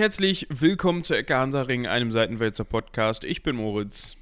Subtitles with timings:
[0.00, 3.22] herzlich willkommen zu Ecke Hansaring, einem Seitenwälzer Podcast.
[3.22, 4.16] Ich bin Moritz.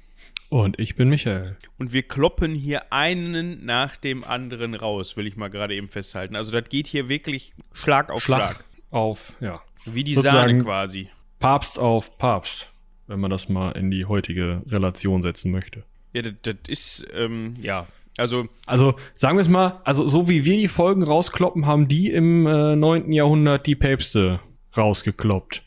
[0.49, 1.55] Und ich bin Michael.
[1.77, 6.35] Und wir kloppen hier einen nach dem anderen raus, will ich mal gerade eben festhalten.
[6.35, 8.49] Also das geht hier wirklich Schlag auf Schlag.
[8.49, 9.61] Schlag auf, ja.
[9.85, 11.09] Wie die Sozusagen Sahne quasi.
[11.39, 12.69] Papst auf Papst,
[13.07, 15.83] wenn man das mal in die heutige Relation setzen möchte.
[16.11, 17.87] Ja, das, das ist, ähm, ja,
[18.17, 22.11] also, also sagen wir es mal, also so wie wir die Folgen rauskloppen, haben die
[22.11, 23.13] im äh, 9.
[23.13, 24.41] Jahrhundert die Päpste
[24.75, 25.63] rausgekloppt.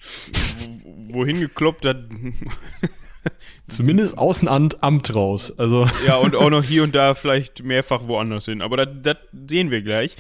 [1.09, 2.05] Wohin gekloppt hat.
[3.69, 5.52] Zumindest Außenamt Amt raus.
[5.59, 5.87] Also.
[6.06, 8.62] Ja, und auch noch hier und da vielleicht mehrfach woanders hin.
[8.62, 9.16] Aber das
[9.48, 10.16] sehen wir gleich.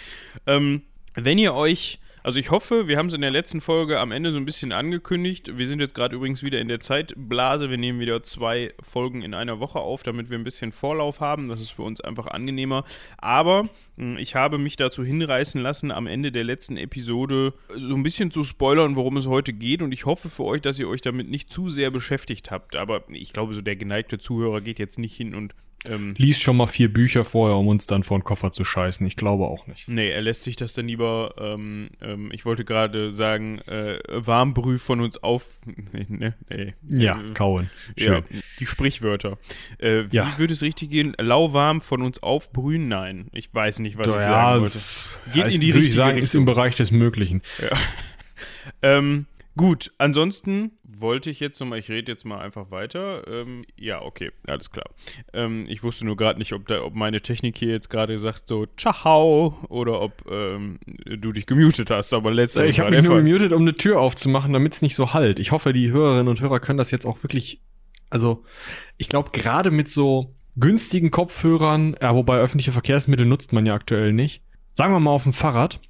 [0.46, 0.82] Ähm,
[1.14, 4.30] wenn ihr euch also ich hoffe, wir haben es in der letzten Folge am Ende
[4.30, 5.56] so ein bisschen angekündigt.
[5.56, 7.68] Wir sind jetzt gerade übrigens wieder in der Zeitblase.
[7.68, 11.48] Wir nehmen wieder zwei Folgen in einer Woche auf, damit wir ein bisschen Vorlauf haben.
[11.48, 12.84] Das ist für uns einfach angenehmer.
[13.18, 18.02] Aber hm, ich habe mich dazu hinreißen lassen, am Ende der letzten Episode so ein
[18.02, 19.82] bisschen zu spoilern, worum es heute geht.
[19.82, 22.76] Und ich hoffe für euch, dass ihr euch damit nicht zu sehr beschäftigt habt.
[22.76, 25.54] Aber ich glaube, so der geneigte Zuhörer geht jetzt nicht hin und
[25.88, 29.04] ähm, Liest schon mal vier Bücher vorher, um uns dann vor den Koffer zu scheißen.
[29.06, 29.88] Ich glaube auch nicht.
[29.88, 34.78] Nee, er lässt sich das dann lieber, ähm, ähm, ich wollte gerade sagen, äh, Warmbrüh
[34.78, 35.60] von uns auf.
[35.92, 36.74] Nee, nee, nee.
[36.88, 37.70] Ja, äh, kauen.
[37.96, 38.24] Schön.
[38.30, 39.38] Ja, die Sprichwörter.
[39.78, 40.38] Äh, wie ja.
[40.38, 41.14] würde es richtig gehen?
[41.18, 42.88] Lauwarm von uns aufbrühen?
[42.88, 44.78] Nein, ich weiß nicht, was da, ich sagen wollte.
[45.32, 46.24] Geht in die richtige sagen, Richtung.
[46.24, 47.42] ist im Bereich des Möglichen.
[47.60, 47.76] Ja.
[48.82, 50.72] ähm, Gut, ansonsten
[51.02, 53.26] wollte ich jetzt nochmal, ich rede jetzt mal einfach weiter.
[53.28, 54.86] Ähm, ja, okay, alles klar.
[55.32, 58.48] Ähm, ich wusste nur gerade nicht, ob, da, ob meine Technik hier jetzt gerade sagt
[58.48, 62.76] so Ciao oder ob ähm, du dich gemutet hast, aber letztendlich.
[62.76, 65.38] Ich habe mich nur gemutet, um eine Tür aufzumachen, damit es nicht so halt.
[65.38, 67.60] Ich hoffe, die Hörerinnen und Hörer können das jetzt auch wirklich.
[68.08, 68.44] Also,
[68.98, 74.12] ich glaube, gerade mit so günstigen Kopfhörern, ja, wobei öffentliche Verkehrsmittel nutzt man ja aktuell
[74.12, 74.42] nicht.
[74.72, 75.80] Sagen wir mal auf dem Fahrrad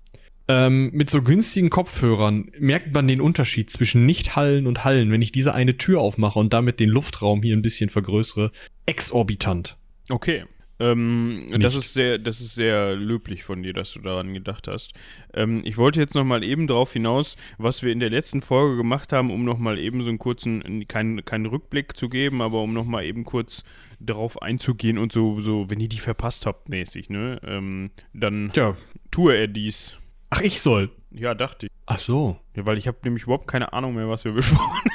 [0.52, 5.32] ähm, mit so günstigen Kopfhörern merkt man den Unterschied zwischen Nicht-Hallen und Hallen, wenn ich
[5.32, 8.52] diese eine Tür aufmache und damit den Luftraum hier ein bisschen vergrößere,
[8.84, 9.78] exorbitant.
[10.10, 10.44] Okay.
[10.78, 14.92] Ähm, das ist sehr, das ist sehr löblich von dir, dass du daran gedacht hast.
[15.32, 18.76] Ähm, ich wollte jetzt noch mal eben darauf hinaus, was wir in der letzten Folge
[18.76, 22.60] gemacht haben, um noch mal eben so einen kurzen, keinen keinen Rückblick zu geben, aber
[22.60, 23.64] um noch mal eben kurz
[24.00, 28.76] darauf einzugehen und so, so, wenn ihr die verpasst habt, mäßig, ne, ähm, dann ja.
[29.10, 29.98] tue er dies.
[30.34, 30.90] Ach, ich soll.
[31.10, 31.72] Ja, dachte ich.
[31.84, 32.38] Ach so.
[32.56, 34.90] Ja, weil ich habe nämlich überhaupt keine Ahnung mehr, was wir besprochen haben.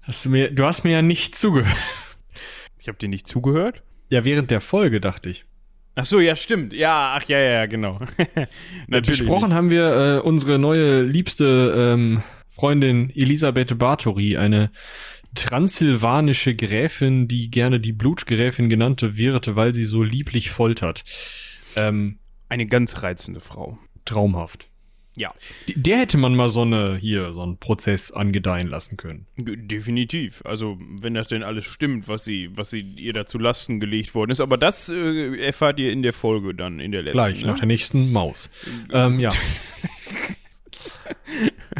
[0.00, 1.76] Hast du mir, du hast mir ja nicht zugehört.
[2.80, 3.82] Ich habe dir nicht zugehört?
[4.08, 5.44] Ja, während der Folge dachte ich.
[5.94, 6.72] Ach so, ja, stimmt.
[6.72, 8.00] Ja, ach ja, ja, genau.
[8.86, 9.20] Natürlich.
[9.20, 14.70] Besprochen haben wir äh, unsere neue liebste ähm, Freundin Elisabeth Bartori, eine
[15.34, 21.04] transsilvanische Gräfin, die gerne die Blutgräfin genannte wird, weil sie so lieblich foltert.
[21.76, 23.78] Ähm, eine ganz reizende Frau.
[24.06, 24.70] Traumhaft.
[25.18, 25.34] Ja.
[25.74, 29.26] Der hätte man mal so eine, hier, so einen Prozess angedeihen lassen können.
[29.36, 30.42] Definitiv.
[30.44, 34.14] Also, wenn das denn alles stimmt, was sie, was sie ihr da zu Lasten gelegt
[34.14, 34.40] worden ist.
[34.40, 37.18] Aber das äh, erfahrt ihr in der Folge dann, in der letzten.
[37.18, 37.48] Gleich, ne?
[37.48, 38.48] nach der nächsten Maus.
[38.92, 39.30] ähm, ja.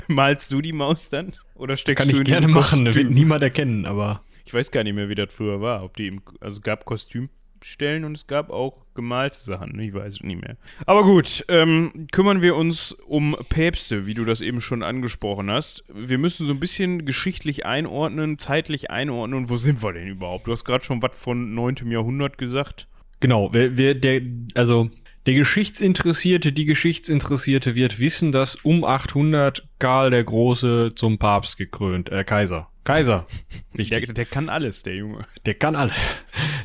[0.08, 1.34] Malst du die Maus dann?
[1.54, 4.22] Oder steckst Kann du ich gerne machen, wird niemand erkennen, aber.
[4.44, 5.84] Ich weiß gar nicht mehr, wie das früher war.
[5.84, 7.28] Ob die im, also gab Kostüm
[7.64, 9.78] Stellen und es gab auch gemalte Sachen.
[9.78, 10.56] Ich weiß es nicht mehr.
[10.86, 15.84] Aber gut, ähm, kümmern wir uns um Päpste, wie du das eben schon angesprochen hast.
[15.92, 19.48] Wir müssen so ein bisschen geschichtlich einordnen, zeitlich einordnen.
[19.48, 20.46] Wo sind wir denn überhaupt?
[20.46, 21.90] Du hast gerade schon was von 9.
[21.90, 22.88] Jahrhundert gesagt.
[23.20, 24.22] Genau, wer, wer der,
[24.54, 24.90] also
[25.26, 32.10] der Geschichtsinteressierte, die Geschichtsinteressierte wird wissen, dass um 800 Karl der Große zum Papst gekrönt,
[32.10, 33.26] äh, Kaiser Kaiser.
[33.74, 35.26] Der, der, kann alles, der Junge.
[35.46, 35.94] Der kann alles.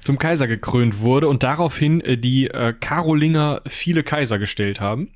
[0.02, 5.12] Zum Kaiser gekrönt wurde und daraufhin äh, die äh, Karolinger viele Kaiser gestellt haben.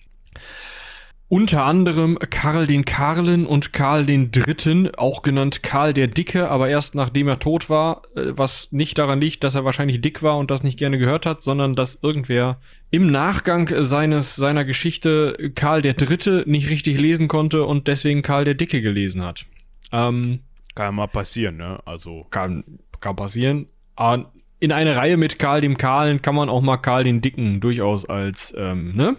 [1.27, 6.69] Unter anderem Karl den Karlen und Karl den Dritten, auch genannt Karl der Dicke, aber
[6.69, 10.37] erst nachdem er tot war, äh, was nicht daran liegt, dass er wahrscheinlich dick war
[10.37, 12.59] und das nicht gerne gehört hat, sondern dass irgendwer
[12.91, 18.43] im Nachgang seines, seiner Geschichte Karl der Dritte nicht richtig lesen konnte und deswegen Karl
[18.43, 19.45] der Dicke gelesen hat.
[19.91, 20.41] Ähm,
[20.77, 21.79] kann mal passieren, ne?
[21.85, 22.25] Also.
[22.29, 22.63] Kann,
[22.99, 23.67] kann passieren.
[23.95, 27.59] Aber in eine Reihe mit Karl dem Kahlen kann man auch mal Karl den Dicken
[27.59, 29.17] durchaus als, ähm, ne?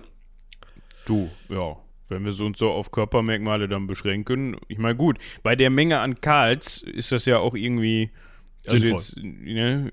[1.05, 1.77] Du, ja.
[2.11, 4.57] Wenn wir uns so auf Körpermerkmale dann beschränken.
[4.69, 8.11] Ich meine, gut, bei der Menge an Karls ist das ja auch irgendwie.
[8.67, 9.01] Also Sinnvoll.
[9.01, 9.91] jetzt, ne,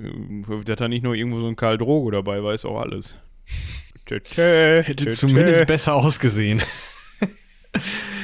[0.66, 3.20] dass da nicht nur irgendwo so ein Karl Drogo dabei war, ist auch alles.
[4.06, 6.62] Hätte zumindest besser ausgesehen.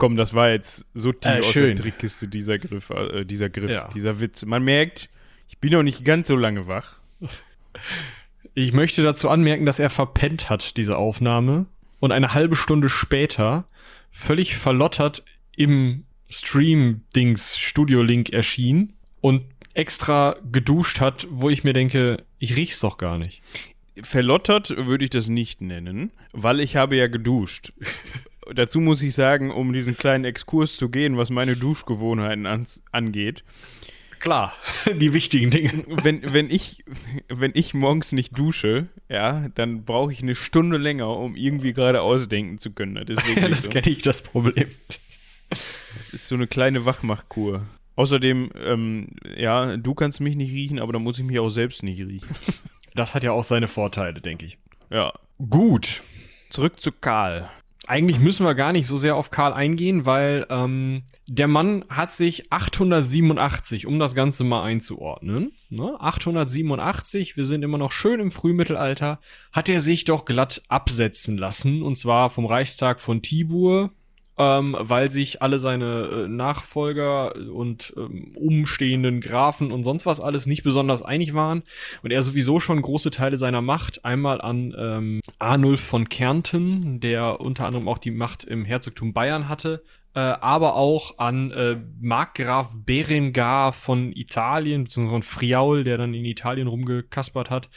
[0.00, 3.70] Komm, das war jetzt so tief äh, aus der Trickkiste, dieser Griff, äh, dieser Griff,
[3.70, 3.86] ja.
[3.94, 4.46] dieser Witz.
[4.46, 5.10] Man merkt,
[5.46, 6.98] ich bin noch nicht ganz so lange wach.
[8.52, 11.66] Ich möchte dazu anmerken, dass er verpennt hat, diese Aufnahme.
[12.00, 13.68] Und eine halbe Stunde später,
[14.10, 15.22] völlig verlottert
[15.56, 22.98] im Stream-Dings Studio-Link erschien und extra geduscht hat, wo ich mir denke, ich riech's doch
[22.98, 23.40] gar nicht.
[24.02, 27.72] Verlottert würde ich das nicht nennen, weil ich habe ja geduscht.
[28.54, 33.44] Dazu muss ich sagen, um diesen kleinen Exkurs zu gehen, was meine Duschgewohnheiten an, angeht.
[34.20, 34.52] Klar,
[35.00, 35.84] die wichtigen Dinge.
[35.86, 36.84] Wenn, wenn, ich,
[37.28, 42.02] wenn ich morgens nicht dusche, ja, dann brauche ich eine Stunde länger, um irgendwie gerade
[42.02, 43.02] ausdenken zu können.
[43.06, 43.70] Das, Ja, das so.
[43.70, 44.68] kenne ich, das Problem.
[45.96, 47.66] Das ist so eine kleine Wachmachkur.
[47.96, 51.82] Außerdem, ähm, ja, du kannst mich nicht riechen, aber dann muss ich mich auch selbst
[51.82, 52.28] nicht riechen.
[52.94, 54.58] Das hat ja auch seine Vorteile, denke ich.
[54.90, 55.12] Ja.
[55.48, 56.02] Gut.
[56.50, 57.48] Zurück zu Karl.
[57.86, 62.12] Eigentlich müssen wir gar nicht so sehr auf Karl eingehen, weil ähm, der Mann hat
[62.12, 68.30] sich 887, um das Ganze mal einzuordnen, ne, 887, wir sind immer noch schön im
[68.30, 69.18] Frühmittelalter,
[69.52, 73.90] hat er sich doch glatt absetzen lassen, und zwar vom Reichstag von Tibur,
[74.40, 80.46] ähm, weil sich alle seine äh, Nachfolger und ähm, umstehenden Grafen und sonst was alles
[80.46, 81.62] nicht besonders einig waren
[82.02, 87.40] und er sowieso schon große Teile seiner Macht einmal an ähm, Arnulf von Kärnten, der
[87.40, 89.82] unter anderem auch die Macht im Herzogtum Bayern hatte,
[90.14, 96.24] äh, aber auch an äh, Markgraf Berengar von Italien, beziehungsweise von Friaul, der dann in
[96.24, 97.68] Italien rumgekaspert hat,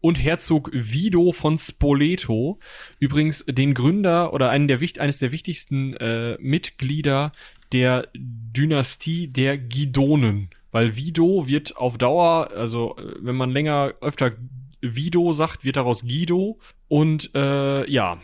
[0.00, 2.58] und Herzog Vido von Spoleto,
[2.98, 7.32] übrigens den Gründer oder einen der, eines der wichtigsten äh, Mitglieder
[7.72, 10.50] der Dynastie der Guidonen.
[10.72, 14.32] Weil Vido wird auf Dauer, also äh, wenn man länger öfter
[14.80, 16.58] Vido sagt, wird daraus Guido.
[16.88, 18.20] Und äh, ja,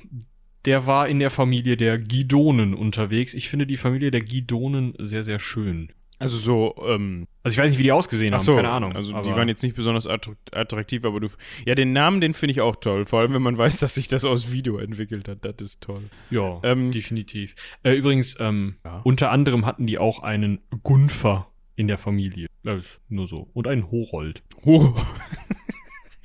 [0.66, 3.34] der war in der Familie der Guidonen unterwegs.
[3.34, 5.92] Ich finde die Familie der Guidonen sehr, sehr schön.
[6.18, 8.92] Also so, ähm, Also ich weiß nicht, wie die ausgesehen ach haben, so, keine Ahnung.
[8.96, 11.28] Also die waren jetzt nicht besonders attrakt- attraktiv, aber du.
[11.66, 13.04] Ja, den Namen, den finde ich auch toll.
[13.04, 15.44] Vor allem, wenn man weiß, dass sich das aus Video entwickelt hat.
[15.44, 16.04] Das ist toll.
[16.30, 17.54] Ja, Ähm, definitiv.
[17.82, 19.02] Äh, übrigens, ähm, Ja.
[19.04, 22.46] unter anderem hatten die auch einen Gunfer in der Familie.
[22.62, 23.50] Das ist nur so.
[23.52, 24.42] Und einen Horold.
[24.64, 24.94] Oh,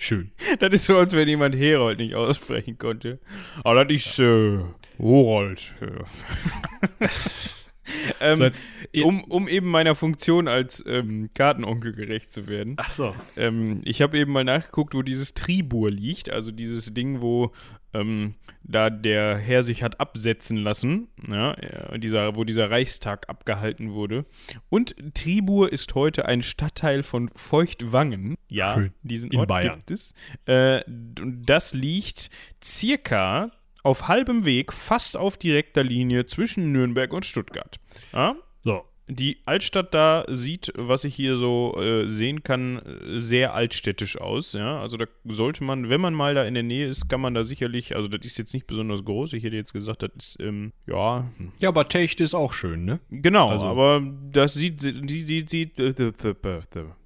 [0.02, 0.32] Schön.
[0.60, 3.20] das ist so, als wenn jemand Herold nicht aussprechen konnte.
[3.64, 4.58] Aber das ist äh,
[4.98, 5.76] Horold.
[8.20, 8.62] Ähm, So, jetzt-
[9.04, 12.76] um, um eben meiner Funktion als ähm, Gartenonkel gerecht zu werden.
[12.78, 13.16] Ach so.
[13.38, 17.52] Ähm, ich habe eben mal nachgeguckt, wo dieses Tribur liegt, also dieses Ding, wo
[17.94, 23.92] ähm, da der Herr sich hat absetzen lassen, ja, äh, dieser, wo dieser Reichstag abgehalten
[23.94, 24.26] wurde.
[24.70, 28.36] Und Tribur ist heute ein Stadtteil von Feuchtwangen.
[28.50, 28.94] Ja, Schön.
[29.04, 29.76] diesen In Ort Bayern.
[29.80, 30.14] gibt es.
[30.46, 32.30] Äh, und das liegt
[32.64, 33.52] circa
[33.84, 37.78] auf halbem Weg, fast auf direkter Linie zwischen Nürnberg und Stuttgart.
[38.14, 38.36] Ja?
[38.64, 38.84] So.
[39.08, 42.82] Die Altstadt da sieht, was ich hier so äh, sehen kann,
[43.18, 44.54] sehr altstädtisch aus.
[44.54, 47.34] Ja, also da sollte man, wenn man mal da in der Nähe ist, kann man
[47.34, 49.34] da sicherlich, also das ist jetzt nicht besonders groß.
[49.34, 51.30] Ich hätte jetzt gesagt, das ist, ähm, ja,
[51.60, 53.00] Ja, aber Techt ist auch schön, ne?
[53.10, 54.02] genau, Also- aber
[54.32, 55.94] das sieht, die, die, sieht, äh,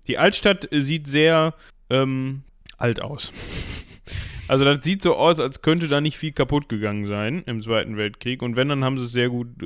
[0.07, 1.55] die Altstadt sieht sehr
[1.89, 2.43] ähm,
[2.77, 3.31] alt aus.
[4.47, 7.97] Also das sieht so aus, als könnte da nicht viel kaputt gegangen sein im Zweiten
[7.97, 8.41] Weltkrieg.
[8.41, 9.65] Und wenn, dann haben sie es sehr gut äh,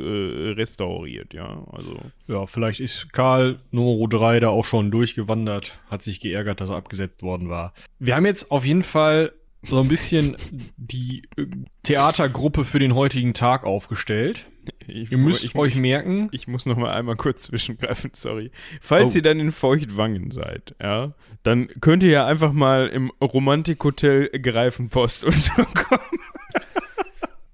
[0.52, 1.66] restauriert, ja.
[1.72, 1.98] Also
[2.28, 6.78] Ja, vielleicht ist Karl Nummer 3 da auch schon durchgewandert, hat sich geärgert, dass er
[6.78, 7.74] abgesetzt worden war.
[8.00, 10.38] Wir haben jetzt auf jeden Fall so ein bisschen
[10.78, 11.46] die äh,
[11.84, 14.46] Theatergruppe für den heutigen Tag aufgestellt.
[14.88, 18.52] Ich, Ihr müsst ich, euch merken, ich muss noch mal einmal kurz zwischengreifen, sorry.
[18.82, 19.18] Falls Oh.
[19.18, 25.24] ihr dann in Feuchtwangen seid, ja, dann könnt ihr ja einfach mal im Romantikhotel Greifenpost
[25.26, 26.02] unterkommen.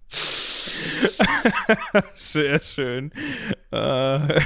[2.15, 3.11] Sehr schön.
[3.71, 4.41] Äh,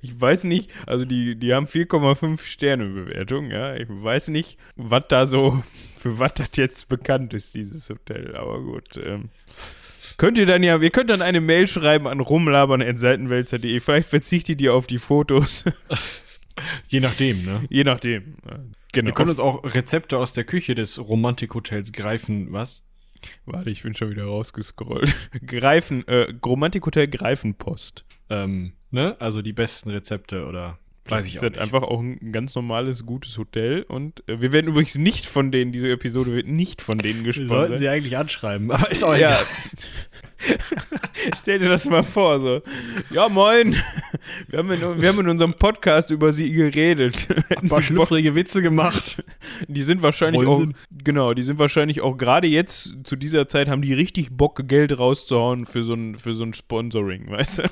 [0.00, 3.74] ich weiß nicht, also die, die haben 4,5 Sterne Bewertung, ja.
[3.74, 5.62] Ich weiß nicht, was da so,
[5.96, 8.34] für was das jetzt bekannt ist, dieses Hotel.
[8.36, 9.28] Aber gut, ähm,
[10.18, 13.78] Könnt ihr dann ja, ihr könnt dann eine Mail schreiben an rumlabern.seitenwälzer.de.
[13.78, 15.64] Vielleicht verzichtet ihr auf die Fotos.
[16.88, 17.64] je nachdem, ne?
[17.70, 18.34] Je nachdem.
[18.92, 19.06] Genau.
[19.06, 22.84] Wir können uns auch Rezepte aus der Küche des Romantikhotels greifen, was?
[23.46, 25.14] Warte, ich bin schon wieder rausgescrollt.
[25.46, 28.04] Greifen, äh, Romantikhotel Greifenpost.
[28.28, 29.16] Ähm, ne?
[29.20, 30.78] Also die besten Rezepte oder
[31.10, 31.62] weiß ich das auch ist nicht.
[31.62, 33.82] einfach auch ein ganz normales, gutes Hotel.
[33.82, 37.32] Und äh, wir werden übrigens nicht von denen, diese Episode wird nicht von denen Wir
[37.32, 37.78] sollten gesponsert.
[37.78, 39.28] sie eigentlich anschreiben, aber ist auch ja.
[39.28, 39.46] egal.
[41.36, 42.62] Stell dir das mal vor, so.
[43.10, 43.74] Ja, moin.
[44.48, 47.28] Wir haben in, wir haben in unserem Podcast über sie geredet.
[47.60, 49.22] Ein paar schlüpfrige Witze gemacht.
[49.66, 53.68] Die sind wahrscheinlich Wollen auch, genau, die sind wahrscheinlich auch gerade jetzt zu dieser Zeit
[53.68, 57.62] haben die richtig Bock, Geld rauszuhauen für so ein, für so ein Sponsoring, weißt du?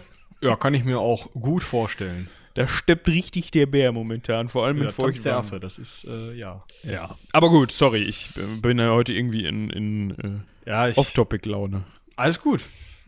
[0.40, 2.28] Ja, kann ich mir auch gut vorstellen.
[2.57, 4.93] Da steppt richtig der Bär momentan, vor allem Ja, mit.
[5.27, 6.65] Affe, das ist, äh, ja.
[6.83, 7.17] Ja.
[7.33, 11.85] Aber gut, sorry, ich bin ja heute irgendwie in, in äh, Ja, Off-Topic-Laune.
[12.17, 12.63] alles gut.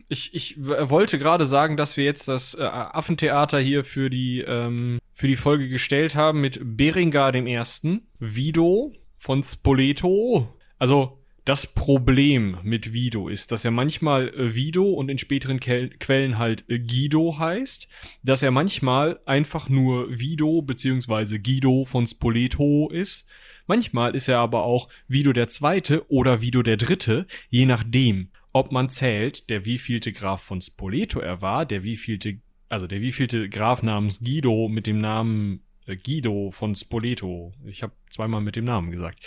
[0.07, 4.99] Ich, ich wollte gerade sagen, dass wir jetzt das äh, Affentheater hier für die, ähm,
[5.13, 10.47] für die Folge gestellt haben mit Beringar dem Ersten, Vido von Spoleto.
[10.79, 11.18] Also
[11.49, 16.37] das Problem mit Vido ist, dass er manchmal äh, Vido und in späteren Kel Quellen
[16.37, 17.87] halt äh, Guido heißt,
[18.21, 21.39] dass er manchmal einfach nur Vido bzw.
[21.39, 23.25] Guido von Spoleto ist.
[23.65, 28.71] Manchmal ist er aber auch Vido der Zweite oder Vido der Dritte, je nachdem, ob
[28.71, 33.81] man zählt, der wievielte Graf von Spoleto er war, der wievielte, also der wievielte Graf
[33.81, 37.53] namens Guido mit dem Namen äh, Guido von Spoleto.
[37.65, 39.25] Ich habe zweimal mit dem Namen gesagt.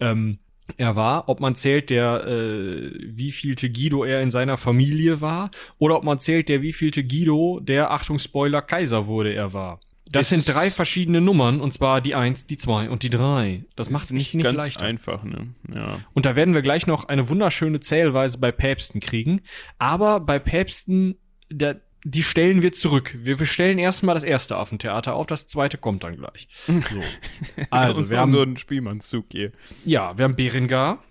[0.00, 0.38] Ähm,
[0.76, 5.96] er war, ob man zählt, der äh, wievielte Guido er in seiner Familie war, oder
[5.96, 9.80] ob man zählt, der wievielte Guido, der, Achtung, Spoiler, Kaiser wurde, er war.
[10.10, 13.64] Das sind drei verschiedene Nummern, und zwar die eins, die zwei und die drei.
[13.76, 14.84] Das macht nicht, nicht ganz leichter.
[14.84, 15.54] einfach, ne?
[15.74, 16.00] Ja.
[16.14, 19.42] Und da werden wir gleich noch eine wunderschöne Zählweise bei Päpsten kriegen.
[19.78, 21.16] Aber bei Päpsten,
[21.50, 23.16] der, die stellen wir zurück.
[23.20, 26.48] Wir, wir stellen erstmal das erste Affentheater auf, das zweite kommt dann gleich.
[26.66, 26.74] So.
[27.70, 29.52] Also, wir haben so einen Spielmannszug hier.
[29.84, 31.02] Ja, wir haben Berengar.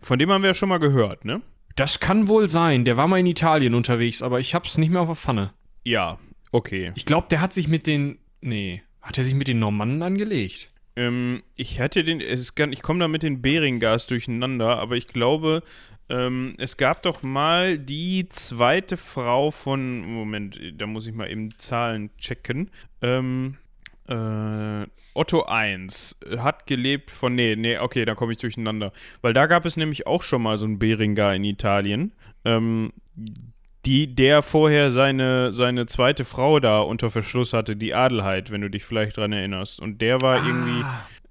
[0.00, 1.42] Von dem haben wir ja schon mal gehört, ne?
[1.76, 2.84] Das kann wohl sein.
[2.84, 5.52] Der war mal in Italien unterwegs, aber ich hab's nicht mehr auf der Pfanne.
[5.84, 6.18] Ja,
[6.52, 6.92] okay.
[6.94, 8.18] Ich glaube, der hat sich mit den.
[8.40, 8.82] Nee.
[9.00, 10.69] Hat er sich mit den Normannen angelegt?
[10.96, 15.06] Ähm, ich hatte den, es ist ich komme da mit den Beringars durcheinander, aber ich
[15.06, 15.62] glaube,
[16.08, 21.56] ähm, es gab doch mal die zweite Frau von, Moment, da muss ich mal eben
[21.58, 22.70] Zahlen checken.
[23.00, 23.56] Ähm,
[24.08, 25.86] äh, Otto I
[26.38, 28.92] hat gelebt von, nee, nee, okay, da komme ich durcheinander.
[29.22, 32.12] Weil da gab es nämlich auch schon mal so einen Beringer in Italien.
[32.44, 32.92] Ähm,
[33.86, 38.68] die, der vorher seine, seine zweite Frau da unter Verschluss hatte, die Adelheid, wenn du
[38.68, 39.80] dich vielleicht dran erinnerst.
[39.80, 40.46] Und der war Ah.
[40.46, 40.84] irgendwie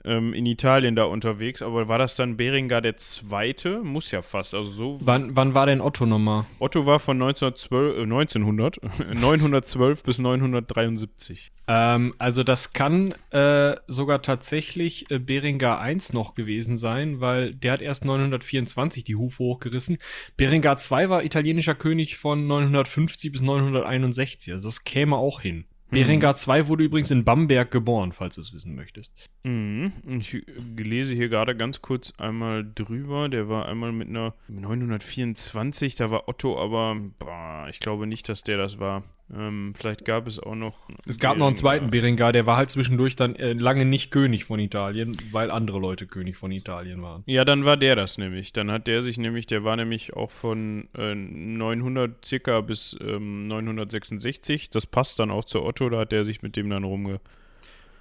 [0.06, 3.82] ähm, in Italien da unterwegs, aber war das dann Beringer der Zweite?
[3.84, 5.00] Muss ja fast, also so.
[5.02, 6.46] Wann, wann war denn Otto nochmal?
[6.60, 8.80] Otto war von 1912, äh, 1900,
[9.14, 11.52] 912 bis 973.
[11.68, 17.74] Ähm, also das kann äh, sogar tatsächlich äh, Berengar I noch gewesen sein, weil der
[17.74, 19.98] hat erst 924 die Hufe hochgerissen.
[20.38, 25.66] Berengar II war italienischer König von 950 bis 961, also das käme auch hin.
[25.92, 29.14] Berengar II wurde übrigens in Bamberg geboren, falls du es wissen möchtest.
[29.44, 29.94] Mhm.
[30.20, 30.44] Ich äh,
[30.78, 33.30] lese hier gerade ganz kurz einmal drüber.
[33.30, 38.44] Der war einmal mit einer 924, da war Otto, aber boah, ich glaube nicht, dass
[38.44, 39.04] der das war.
[39.36, 40.76] Ähm, vielleicht gab es auch noch.
[41.06, 44.46] Es gab noch einen zweiten Berengar, der war halt zwischendurch dann äh, lange nicht König
[44.46, 47.24] von Italien, weil andere Leute König von Italien waren.
[47.28, 48.54] Ja, dann war der das nämlich.
[48.54, 53.48] Dann hat der sich nämlich, der war nämlich auch von äh, 900 circa bis ähm,
[53.48, 54.72] 966.
[54.72, 57.22] Das passt dann auch zu Otto, da hat der sich mit dem dann rumge.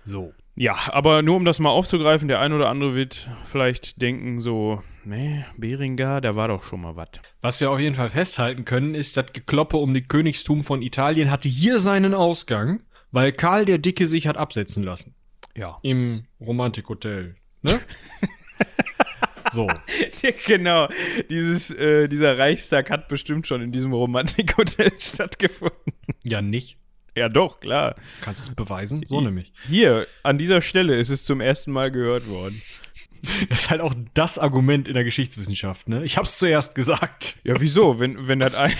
[0.02, 0.32] So.
[0.56, 4.82] Ja, aber nur um das mal aufzugreifen, der ein oder andere wird vielleicht denken so,
[5.04, 7.10] nee, Beringer, da war doch schon mal was.
[7.42, 11.30] Was wir auf jeden Fall festhalten können, ist, das Gekloppe um die Königstum von Italien
[11.30, 12.80] hatte hier seinen Ausgang,
[13.12, 15.14] weil Karl der Dicke sich hat absetzen lassen.
[15.56, 15.78] Ja.
[15.82, 17.36] Im Romantikhotel.
[17.62, 17.80] Ne?
[19.52, 19.68] so.
[20.46, 20.88] genau.
[21.30, 25.92] Dieses, äh, dieser Reichstag hat bestimmt schon in diesem Romantikhotel stattgefunden.
[26.24, 26.78] Ja, nicht.
[27.18, 27.96] Ja, doch, klar.
[28.20, 29.02] Kannst du es beweisen?
[29.04, 29.52] So nämlich.
[29.68, 32.60] Hier, an dieser Stelle ist es zum ersten Mal gehört worden.
[33.48, 36.04] Das ist halt auch das Argument in der Geschichtswissenschaft, ne?
[36.04, 37.34] Ich hab's zuerst gesagt.
[37.42, 37.98] Ja, wieso?
[37.98, 38.72] Wenn, wenn das ein.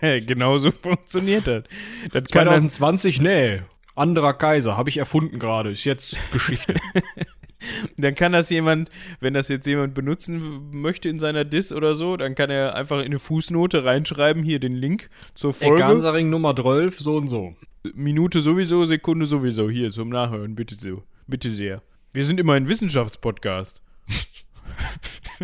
[0.26, 1.68] genauso funktioniert hat.
[2.12, 3.62] Das kann dann, 2020, nee.
[3.94, 6.74] Anderer Kaiser, habe ich erfunden gerade, ist jetzt Geschichte.
[7.96, 12.16] dann kann das jemand, wenn das jetzt jemand benutzen möchte in seiner Diss oder so,
[12.16, 15.78] dann kann er einfach in eine Fußnote reinschreiben, hier den Link zur Folge.
[15.78, 17.54] Gansaring Nummer 12, so und so.
[17.94, 21.02] Minute sowieso, Sekunde sowieso, hier zum Nachhören, bitte so.
[21.26, 21.82] Bitte sehr.
[22.12, 23.82] Wir sind immer ein Wissenschaftspodcast.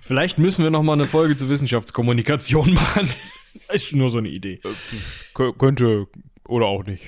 [0.00, 3.08] Vielleicht müssen wir noch mal eine Folge zur Wissenschaftskommunikation machen.
[3.72, 4.60] Ist nur so eine Idee.
[5.34, 6.06] Kö könnte
[6.44, 7.04] oder auch nicht.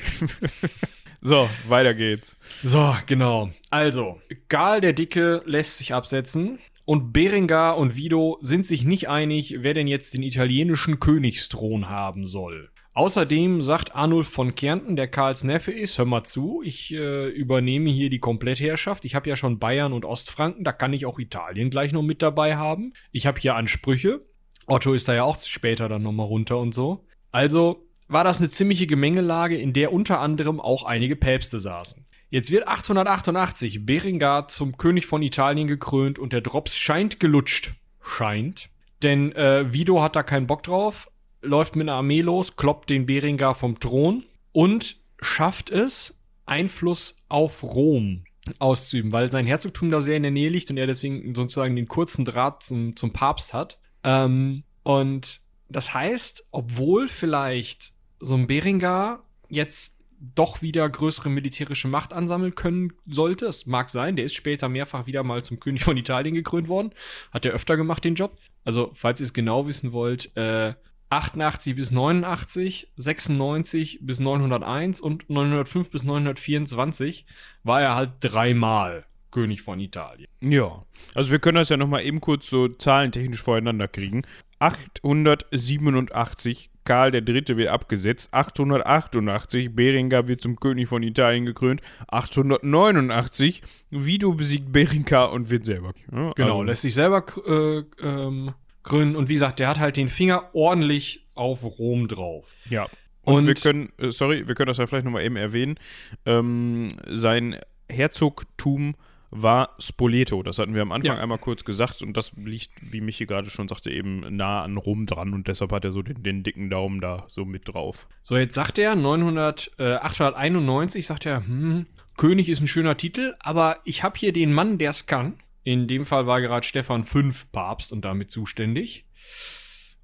[1.20, 2.38] So, weiter geht's.
[2.62, 3.50] So, genau.
[3.70, 9.56] Also, Karl der Dicke lässt sich absetzen und Berengar und Vido sind sich nicht einig,
[9.58, 12.70] wer denn jetzt den italienischen Königsthron haben soll.
[12.94, 17.90] Außerdem sagt Arnulf von Kärnten, der Karls Neffe ist, hör mal zu, ich äh, übernehme
[17.90, 19.04] hier die Komplettherrschaft.
[19.04, 22.22] Ich habe ja schon Bayern und Ostfranken, da kann ich auch Italien gleich noch mit
[22.22, 22.92] dabei haben.
[23.12, 24.22] Ich habe hier Ansprüche.
[24.66, 27.04] Otto ist da ja auch später dann nochmal runter und so.
[27.30, 32.07] Also war das eine ziemliche Gemengelage, in der unter anderem auch einige Päpste saßen.
[32.31, 37.75] Jetzt wird 888 Berengar zum König von Italien gekrönt und der Drops scheint gelutscht.
[38.03, 38.69] Scheint.
[39.03, 41.11] Denn äh, Vido hat da keinen Bock drauf,
[41.41, 47.62] läuft mit einer Armee los, kloppt den Berengar vom Thron und schafft es, Einfluss auf
[47.62, 48.25] Rom
[48.59, 51.88] auszuüben, weil sein Herzogtum da sehr in der Nähe liegt und er deswegen sozusagen den
[51.88, 53.79] kurzen Draht zum, zum Papst hat.
[54.05, 59.98] Ähm, Und das heißt, obwohl vielleicht so ein Beringer jetzt
[60.34, 65.06] doch wieder größere militärische Macht ansammeln können sollte, es mag sein, der ist später mehrfach
[65.06, 66.90] wieder mal zum König von Italien gekrönt worden,
[67.30, 68.37] hat er öfter gemacht den Job.
[68.64, 70.75] Also, falls ihr es genau wissen wollt, äh,
[71.10, 77.25] 88 bis 89, 96 bis 901 und 905 bis 924
[77.62, 80.26] war er halt dreimal König von Italien.
[80.40, 80.84] Ja,
[81.14, 84.22] also wir können das ja nochmal eben kurz so zahlentechnisch voreinander kriegen.
[84.59, 87.57] 887 Karl III.
[87.57, 95.50] wird abgesetzt, 888 Beringer wird zum König von Italien gekrönt, 889 Vido besiegt Berengar und
[95.50, 95.93] wird selber.
[96.11, 99.97] Ja, genau, also lässt sich selber äh, ähm, krönen und wie gesagt, der hat halt
[99.97, 102.55] den Finger ordentlich auf Rom drauf.
[102.71, 102.87] Ja.
[103.23, 105.79] Und, und wir können, äh, sorry, wir können das ja vielleicht nochmal eben erwähnen,
[106.25, 107.59] ähm, sein
[107.91, 108.95] Herzogtum
[109.30, 110.42] war Spoleto.
[110.42, 111.23] Das hatten wir am Anfang ja.
[111.23, 115.06] einmal kurz gesagt und das liegt, wie Michi gerade schon sagte, eben nah an Rom
[115.06, 118.08] dran und deshalb hat er so den, den dicken Daumen da so mit drauf.
[118.23, 123.37] So, jetzt sagt er 900, äh, 891, sagt er, hm, König ist ein schöner Titel,
[123.38, 125.35] aber ich habe hier den Mann, der es kann.
[125.62, 129.06] In dem Fall war gerade Stefan V Papst und damit zuständig.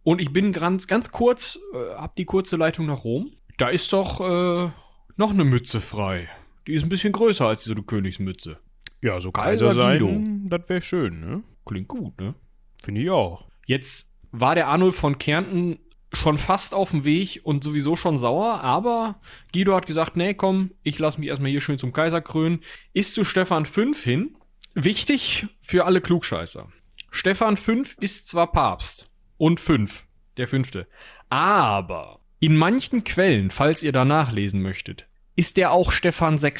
[0.02, 3.32] Und ich bin ganz, ganz kurz, äh, hab die kurze Leitung nach Rom.
[3.56, 4.70] Da ist doch äh,
[5.16, 6.28] noch eine Mütze frei.
[6.66, 8.58] Die ist ein bisschen größer als eine Königsmütze.
[9.04, 11.42] Ja, so Kaiser, Kaiser sein, das wäre schön, ne?
[11.66, 12.34] Klingt gut, ne?
[12.82, 13.46] Finde ich auch.
[13.66, 15.78] Jetzt war der Arnulf von Kärnten
[16.14, 19.20] schon fast auf dem Weg und sowieso schon sauer, aber
[19.52, 22.60] Guido hat gesagt, nee, komm, ich lasse mich erstmal hier schön zum Kaiser krönen.
[22.94, 24.38] Ist zu Stefan V hin.
[24.72, 26.66] Wichtig für alle Klugscheißer.
[27.10, 30.06] Stefan V ist zwar Papst und fünf,
[30.38, 30.88] der fünfte,
[31.28, 35.06] aber in manchen Quellen, falls ihr da nachlesen möchtet,
[35.36, 36.54] ist der auch Stefan VI,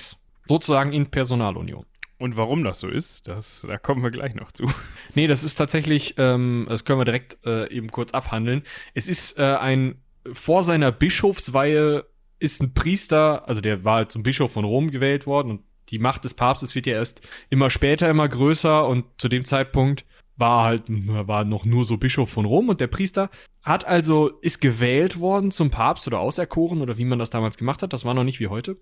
[0.46, 1.86] sozusagen in Personalunion.
[2.18, 4.64] Und warum das so ist, das, da kommen wir gleich noch zu.
[5.14, 8.62] Nee, das ist tatsächlich, ähm, das können wir direkt äh, eben kurz abhandeln.
[8.94, 12.04] Es ist äh, ein, vor seiner Bischofsweihe
[12.38, 15.60] ist ein Priester, also der war halt zum Bischof von Rom gewählt worden und
[15.90, 20.04] die Macht des Papstes wird ja erst immer später immer größer und zu dem Zeitpunkt
[20.36, 23.30] war halt, war noch nur so Bischof von Rom und der Priester
[23.62, 27.82] hat also, ist gewählt worden zum Papst oder auserkoren oder wie man das damals gemacht
[27.82, 28.76] hat, das war noch nicht wie heute.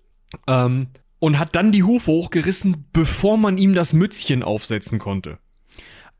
[0.47, 0.87] Ähm,
[1.23, 5.39] und hat dann die Hufe hochgerissen, bevor man ihm das Mützchen aufsetzen konnte.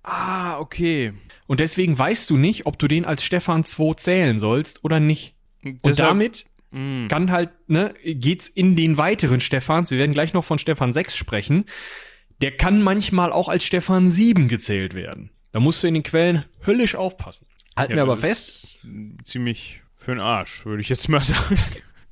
[0.01, 1.11] Ah, okay.
[1.45, 5.35] Und deswegen weißt du nicht, ob du den als Stefan II zählen sollst oder nicht.
[5.61, 7.09] Und Deshalb, damit mh.
[7.09, 11.17] kann halt, ne, geht's in den weiteren Stephans, wir werden gleich noch von Stefan 6
[11.17, 11.65] sprechen,
[12.41, 15.31] der kann manchmal auch als Stefan 7 gezählt werden.
[15.51, 17.47] Da musst du in den Quellen höllisch aufpassen.
[17.75, 18.79] Halten ja, wir aber fest.
[19.25, 21.59] Ziemlich für den Arsch, würde ich jetzt mal sagen.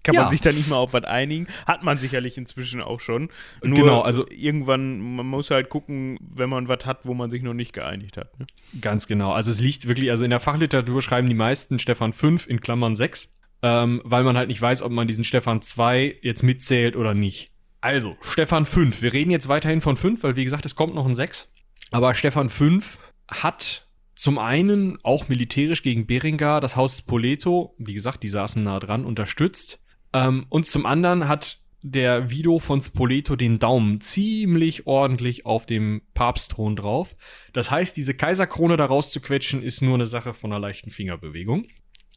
[0.04, 0.22] Kann ja.
[0.22, 1.48] man sich da nicht mal auf was einigen?
[1.68, 3.30] Hat man sicherlich inzwischen auch schon.
[3.64, 7.44] Nur genau, also irgendwann, man muss halt gucken, wenn man was hat, wo man sich
[7.44, 8.40] noch nicht geeinigt hat.
[8.40, 8.48] Ne?
[8.82, 9.32] Ganz genau.
[9.32, 12.96] Also es liegt wirklich, also in der Fachliteratur schreiben die meisten Stefan 5 in Klammern
[12.96, 17.14] 6, ähm, weil man halt nicht weiß, ob man diesen Stefan 2 jetzt mitzählt oder
[17.14, 17.52] nicht.
[17.80, 19.02] Also, Stefan 5.
[19.02, 21.52] Wir reden jetzt weiterhin von 5, weil wie gesagt, es kommt noch ein 6.
[21.92, 28.22] Aber Stefan 5 hat zum einen auch militärisch gegen Beringa das Haus Spoleto, wie gesagt,
[28.22, 29.80] die saßen nah dran, unterstützt.
[30.13, 36.02] Ähm, und zum anderen hat der Vido von Spoleto den Daumen ziemlich ordentlich auf dem
[36.13, 37.15] Papstthron drauf.
[37.54, 41.65] Das heißt, diese Kaiserkrone da rauszuquetschen, ist nur eine Sache von einer leichten Fingerbewegung.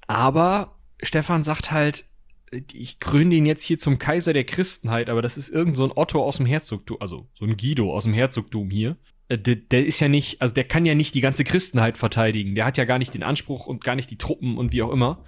[0.06, 2.04] Aber Stefan sagt halt,
[2.72, 5.92] ich kröne den jetzt hier zum Kaiser der Christenheit, aber das ist irgend so ein
[5.94, 8.96] Otto aus dem Herzogtum, also so ein Guido aus dem Herzogtum hier.
[9.28, 12.54] Äh, der, der, ist ja nicht, also der kann ja nicht die ganze Christenheit verteidigen.
[12.54, 14.92] Der hat ja gar nicht den Anspruch und gar nicht die Truppen und wie auch
[14.92, 15.24] immer.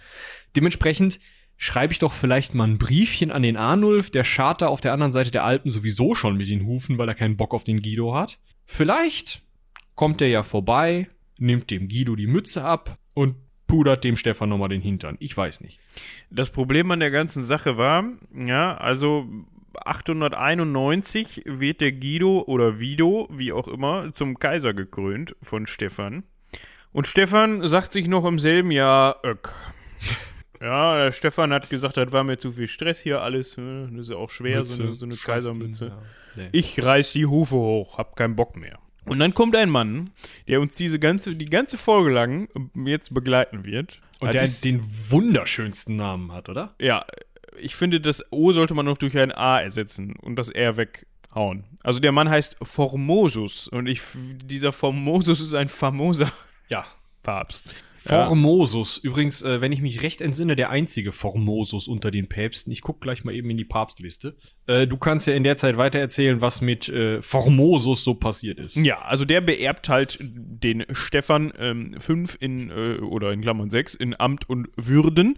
[0.55, 1.18] Dementsprechend
[1.57, 4.92] schreibe ich doch vielleicht mal ein Briefchen an den Arnulf, der schart da auf der
[4.92, 7.83] anderen Seite der Alpen sowieso schon mit den Hufen, weil er keinen Bock auf den
[7.83, 8.38] Guido hat.
[8.64, 9.42] Vielleicht
[9.95, 14.69] kommt er ja vorbei, nimmt dem Guido die Mütze ab und pudert dem Stefan nochmal
[14.69, 15.16] den Hintern.
[15.19, 15.81] Ich weiß nicht.
[16.31, 19.27] Das Problem an der ganzen Sache war, ja, also
[19.85, 26.25] 891 wird der Guido oder Vido, wie auch immer, zum Kaiser gekrönt von Stefan.
[26.92, 29.53] Und Stefan sagt sich noch im selben Jahr, Öck.
[30.61, 33.57] Ja, der Stefan hat gesagt, das war mir zu viel Stress hier alles.
[33.57, 33.88] Ne?
[33.92, 35.87] Das ist ja auch schwer, Mütze, so eine, so eine Kaisermütze.
[35.87, 36.03] Ja.
[36.37, 36.49] Nee.
[36.53, 38.79] Ich reiß die Hufe hoch, hab keinen Bock mehr.
[39.07, 40.11] Und dann kommt ein Mann,
[40.49, 44.01] der uns diese ganze, die ganze Folge lang jetzt begleiten wird.
[44.19, 46.75] Und der ist, den wunderschönsten Namen hat, oder?
[46.81, 47.05] Ja,
[47.59, 51.64] ich finde, das O sollte man noch durch ein A ersetzen und das R weghauen.
[51.83, 54.03] Also der Mann heißt Formosus und ich,
[54.45, 56.31] dieser Formosus ist ein famoser
[56.69, 56.85] ja.
[57.23, 57.71] Papst.
[58.07, 59.11] Formosus, ja.
[59.11, 62.73] übrigens, äh, wenn ich mich recht entsinne, der einzige Formosus unter den Päpsten.
[62.73, 64.37] Ich gucke gleich mal eben in die Papstliste.
[64.66, 68.77] Äh, du kannst ja in der Zeit weitererzählen, was mit äh, Formosus so passiert ist.
[68.77, 73.95] Ja, also der beerbt halt den Stefan ähm, fünf in, äh, oder in Klammern sechs
[73.95, 75.37] in Amt und Würden.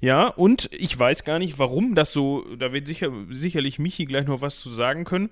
[0.00, 4.26] Ja, und ich weiß gar nicht, warum das so, da wird sicher, sicherlich Michi gleich
[4.26, 5.30] noch was zu sagen können.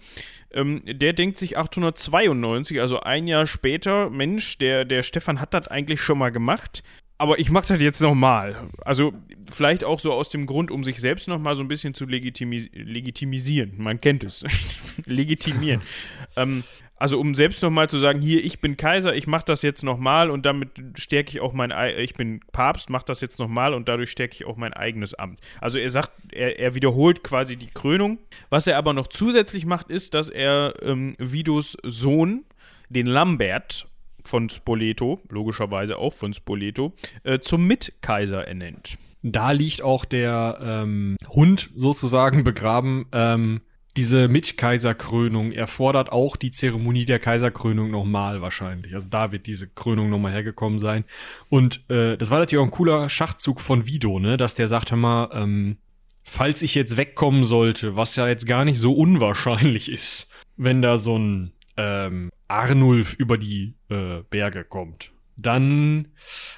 [0.51, 5.69] Ähm, der denkt sich 892, also ein Jahr später, Mensch, der, der Stefan hat das
[5.69, 6.78] eigentlich schon mal gemacht
[7.19, 8.69] aber ich mache das jetzt nochmal.
[8.85, 9.13] Also
[9.51, 12.69] vielleicht auch so aus dem Grund, um sich selbst nochmal so ein bisschen zu legitimis
[12.73, 13.75] legitimisieren.
[13.77, 14.45] Man kennt es.
[15.05, 15.83] Legitimieren.
[16.37, 16.63] ähm,
[16.95, 20.31] also um selbst nochmal zu sagen, hier, ich bin Kaiser, ich mache das jetzt nochmal
[20.31, 24.11] und damit stärke ich auch mein, ich bin Papst, mache das jetzt nochmal und dadurch
[24.11, 25.41] stärke ich auch mein eigenes Amt.
[25.61, 28.19] Also er sagt, er, er, wiederholt quasi die Krönung.
[28.51, 32.45] Was er aber noch zusätzlich macht, ist, dass er ähm, Vidos Sohn,
[32.89, 33.87] den Lambert,
[34.29, 36.93] von Spoleto, logischerweise auch von Spoleto,
[37.25, 38.99] äh, zum Mitkaiser ernennt.
[39.23, 43.07] Da liegt auch der ähm, Hund sozusagen begraben.
[43.13, 43.63] Ähm,
[43.97, 48.95] diese Mitkaiserkrönung erfordert auch die Zeremonie der Kaiserkrönung nochmal wahrscheinlich.
[48.95, 51.05] Also da wird diese Krönung nochmal hergekommen sein.
[51.49, 54.37] Und äh, das war natürlich auch ein cooler Schachzug von Vido, ne?
[54.37, 55.79] Dass der sagt, hör mal, ähm,
[56.23, 60.97] falls ich jetzt wegkommen sollte, was ja jetzt gar nicht so unwahrscheinlich ist, wenn da
[60.97, 66.09] so ein ähm, Arnulf über die äh, Berge kommt, dann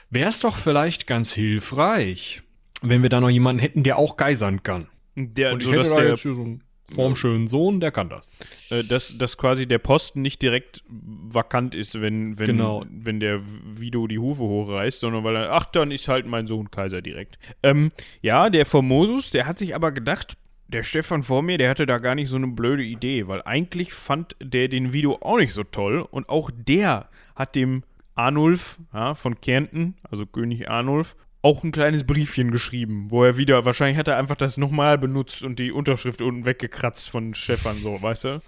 [0.09, 2.42] wäre es doch vielleicht ganz hilfreich,
[2.80, 4.88] wenn wir da noch jemanden hätten, der auch geisern kann.
[5.14, 8.09] Der, Und ich so, hätte dass da der, jetzt so einen formschönen Sohn, der kann
[8.09, 8.30] das.
[8.70, 12.85] Äh, dass, dass quasi der Posten nicht direkt vakant ist, wenn, wenn, genau.
[12.90, 16.70] wenn der Vido die Hufe hochreißt, sondern weil er, ach, dann ist halt mein Sohn
[16.70, 17.38] Kaiser direkt.
[17.62, 17.90] Ähm,
[18.22, 20.37] ja, der Formosus, der hat sich aber gedacht,
[20.70, 23.92] der Stefan vor mir, der hatte da gar nicht so eine blöde Idee, weil eigentlich
[23.92, 27.83] fand der den Video auch nicht so toll und auch der hat dem
[28.14, 33.64] Arnulf ja, von Kärnten, also König Arnulf, auch ein kleines Briefchen geschrieben, wo er wieder,
[33.64, 38.00] wahrscheinlich hat er einfach das nochmal benutzt und die Unterschrift unten weggekratzt von Stefan, so,
[38.00, 38.42] weißt du?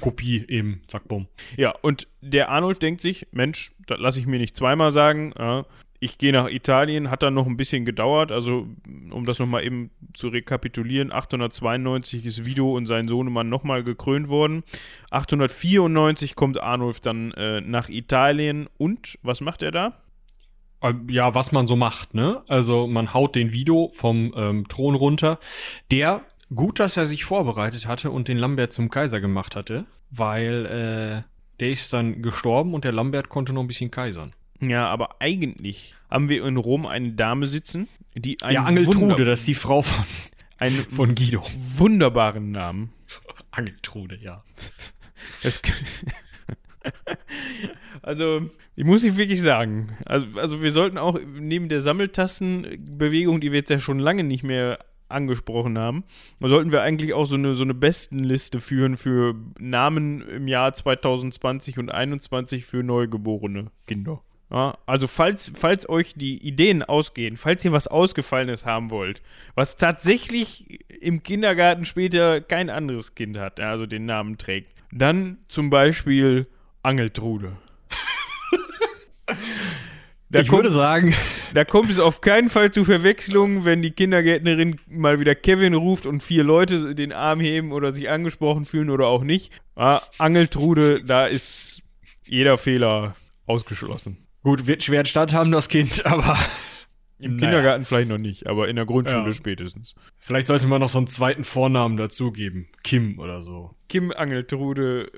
[0.00, 1.26] Kopie eben, zack, bumm.
[1.56, 5.66] Ja, und der Arnulf denkt sich, Mensch, das lasse ich mir nicht zweimal sagen, ja,
[6.02, 8.32] ich gehe nach Italien, hat dann noch ein bisschen gedauert.
[8.32, 8.66] Also,
[9.10, 14.64] um das nochmal eben zu rekapitulieren, 892 ist Vido und sein Sohnemann nochmal gekrönt worden.
[15.10, 20.00] 894 kommt Arnulf dann äh, nach Italien und was macht er da?
[20.80, 22.42] Äh, ja, was man so macht, ne?
[22.48, 25.38] Also, man haut den Vido vom ähm, Thron runter.
[25.90, 26.22] Der,
[26.54, 31.30] gut, dass er sich vorbereitet hatte und den Lambert zum Kaiser gemacht hatte, weil äh,
[31.60, 34.32] der ist dann gestorben und der Lambert konnte noch ein bisschen kaisern.
[34.62, 39.40] Ja, aber eigentlich haben wir in Rom eine Dame sitzen, die einen Ja, Angeltrude, das
[39.40, 40.04] ist die Frau von,
[40.58, 41.46] einen von Guido.
[41.76, 42.92] Wunderbaren Namen.
[43.50, 44.44] Angeltrude, ja.
[48.02, 49.96] also, ich muss nicht wirklich sagen.
[50.04, 54.44] Also, also, wir sollten auch neben der Sammeltastenbewegung, die wir jetzt ja schon lange nicht
[54.44, 56.04] mehr angesprochen haben,
[56.40, 61.78] sollten wir eigentlich auch so eine, so eine Bestenliste führen für Namen im Jahr 2020
[61.78, 64.22] und 2021 für neugeborene Kinder.
[64.52, 69.22] Ja, also falls, falls euch die Ideen ausgehen, falls ihr was Ausgefallenes haben wollt,
[69.54, 75.70] was tatsächlich im Kindergarten später kein anderes Kind hat, also den Namen trägt, dann zum
[75.70, 76.46] Beispiel
[76.82, 77.52] Angeltrude.
[80.32, 81.14] Da ich kommt, würde sagen.
[81.54, 86.06] Da kommt es auf keinen Fall zu Verwechslungen, wenn die Kindergärtnerin mal wieder Kevin ruft
[86.06, 89.52] und vier Leute den Arm heben oder sich angesprochen fühlen oder auch nicht.
[89.76, 91.82] Ja, Angeltrude, da ist
[92.24, 94.18] jeder Fehler ausgeschlossen.
[94.42, 96.38] Gut, wird schwer Stand haben, das Kind, aber.
[97.18, 97.50] Im naja.
[97.50, 99.32] Kindergarten vielleicht noch nicht, aber in der Grundschule ja.
[99.32, 99.94] spätestens.
[100.18, 102.68] Vielleicht sollte man noch so einen zweiten Vornamen dazugeben.
[102.82, 103.74] Kim oder so.
[103.90, 105.12] Kim Angeltrude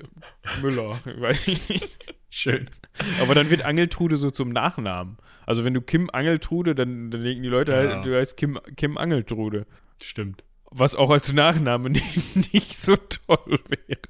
[0.61, 2.15] Müller, weiß ich nicht.
[2.29, 2.69] Schön.
[3.21, 5.17] Aber dann wird Angeltrude so zum Nachnamen.
[5.47, 7.97] Also wenn du Kim Angeltrude, dann, dann denken die Leute halt, ja.
[7.97, 9.67] halt, du heißt Kim, Kim Angeltrude.
[10.03, 10.43] Stimmt.
[10.73, 14.01] Was auch als Nachname nicht, nicht so toll wäre.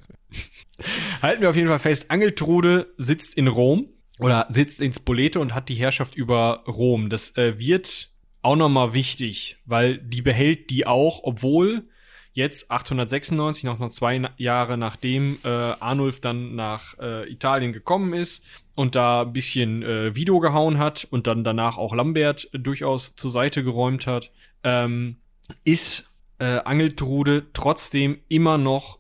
[1.21, 5.55] Halten wir auf jeden Fall fest, Angeltrude sitzt in Rom oder sitzt in Spoleto und
[5.55, 7.09] hat die Herrschaft über Rom.
[7.11, 8.11] Das äh, wird
[8.43, 11.89] auch nochmal wichtig, weil die behält die auch, obwohl
[12.35, 18.45] jetzt 896, noch, noch zwei Jahre nachdem äh, Arnulf dann nach äh, Italien gekommen ist
[18.75, 23.31] und da ein bisschen äh, Vido gehauen hat und dann danach auch Lambert durchaus zur
[23.31, 24.31] Seite geräumt hat,
[24.65, 25.17] ähm,
[25.65, 26.12] ist
[26.43, 28.99] äh, Angeltrude trotzdem immer noch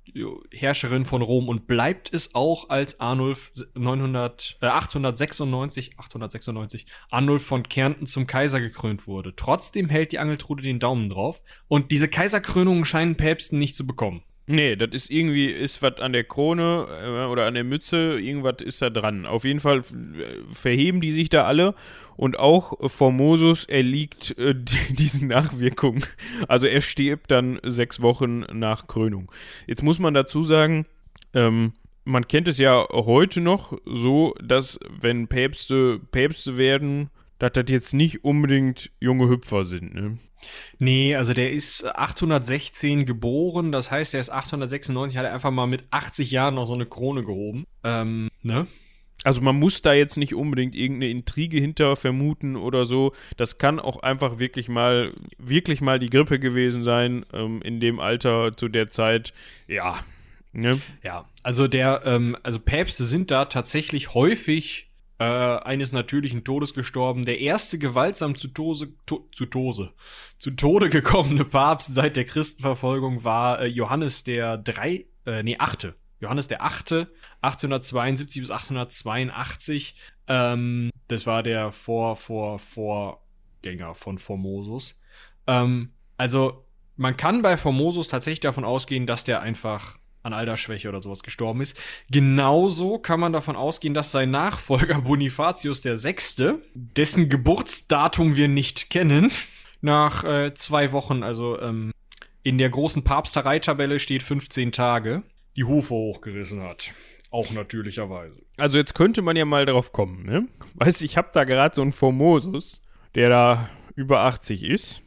[0.53, 7.65] Herrscherin von Rom und bleibt es auch, als Arnulf 900, äh, 896, 896, Arnulf von
[7.65, 9.35] Kärnten zum Kaiser gekrönt wurde.
[9.35, 14.23] Trotzdem hält die Angeltrude den Daumen drauf und diese Kaiserkrönungen scheinen Päpsten nicht zu bekommen.
[14.47, 18.57] Nee, das ist irgendwie, ist was an der Krone äh, oder an der Mütze, irgendwas
[18.61, 19.25] ist da dran.
[19.25, 19.83] Auf jeden Fall
[20.53, 21.75] verheben die sich da alle
[22.17, 24.55] und auch Formosus erliegt äh,
[24.91, 26.05] diesen Nachwirkungen.
[26.49, 29.31] Also er stirbt dann sechs Wochen nach Krönung.
[29.67, 30.87] Jetzt muss man dazu sagen,
[31.35, 31.73] ähm,
[32.05, 37.95] man kennt es ja heute noch so, dass wenn Päpste Päpste werden, dass das jetzt
[37.95, 40.19] nicht unbedingt junge Hüpfer sind, ne?
[40.79, 45.67] Nee, also der ist 816 geboren, das heißt, er ist 896, hat er einfach mal
[45.67, 47.67] mit 80 Jahren noch so eine Krone gehoben.
[47.85, 48.67] Ähm, ne?
[49.25, 53.13] Also man muss da jetzt nicht unbedingt irgendeine Intrige hinter vermuten oder so.
[53.37, 58.01] Das kann auch einfach wirklich mal, wirklich mal die Grippe gewesen sein ähm, in dem
[58.01, 59.33] Alter zu der Zeit.
[59.69, 60.01] Ja.
[60.53, 60.81] Ne?
[61.03, 64.92] Ja, also der, ähm, also Päpste sind da tatsächlich häufig
[65.23, 67.25] äh, eines natürlichen Todes gestorben.
[67.25, 69.93] Der erste gewaltsam zu, Tose, to, zu, Tose,
[70.39, 75.95] zu Tode gekommene Papst seit der Christenverfolgung war äh, Johannes der drei, äh, nee, achte.
[76.21, 79.97] Johannes der achte, 872 bis 882.
[80.29, 85.01] Ähm, das war der Vor, Vor, Vorgänger von Formosus.
[85.47, 86.65] Ähm, also,
[86.97, 91.61] man kann bei Formosus tatsächlich davon ausgehen, dass der einfach an Altersschwäche oder sowas gestorben
[91.61, 91.77] ist.
[92.11, 99.31] Genauso kann man davon ausgehen, dass sein Nachfolger Bonifatius VI., dessen Geburtsdatum wir nicht kennen,
[99.81, 101.93] nach äh, zwei Wochen, also ähm,
[102.43, 105.23] in der großen Papstereitabelle steht 15 Tage,
[105.57, 106.93] die Hufe hochgerissen hat.
[107.31, 108.43] Auch natürlicherweise.
[108.59, 110.49] Also jetzt könnte man ja mal drauf kommen, ne?
[110.75, 112.83] Weißt ich habe da gerade so einen Formosus,
[113.15, 115.03] der da über 80 ist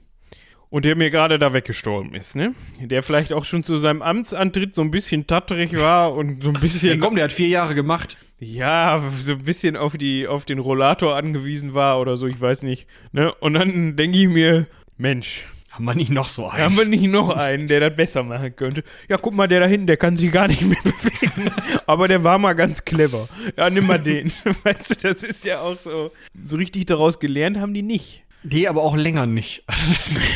[0.70, 2.54] und der mir gerade da weggestorben ist, ne?
[2.80, 6.60] Der vielleicht auch schon zu seinem Amtsantritt so ein bisschen tatterig war und so ein
[6.60, 6.92] bisschen.
[6.92, 8.18] Ja, komm, der hat vier Jahre gemacht.
[8.40, 12.64] Ja, so ein bisschen auf, die, auf den Rollator angewiesen war oder so, ich weiß
[12.64, 12.88] nicht.
[13.12, 13.34] Ne?
[13.36, 15.46] Und dann denke ich mir, Mensch.
[15.72, 16.64] Haben wir nicht noch so einen?
[16.64, 18.86] Haben wir nicht noch einen, der das besser machen könnte?
[19.10, 21.52] Ja, guck mal, der da hinten, der kann sich gar nicht mehr bewegen.
[21.86, 23.28] Aber der war mal ganz clever.
[23.58, 24.32] Ja, nimm mal den.
[24.64, 26.12] Weißt du, das ist ja auch so.
[26.42, 28.25] So richtig daraus gelernt haben die nicht.
[28.50, 29.64] Nee, aber auch länger nicht.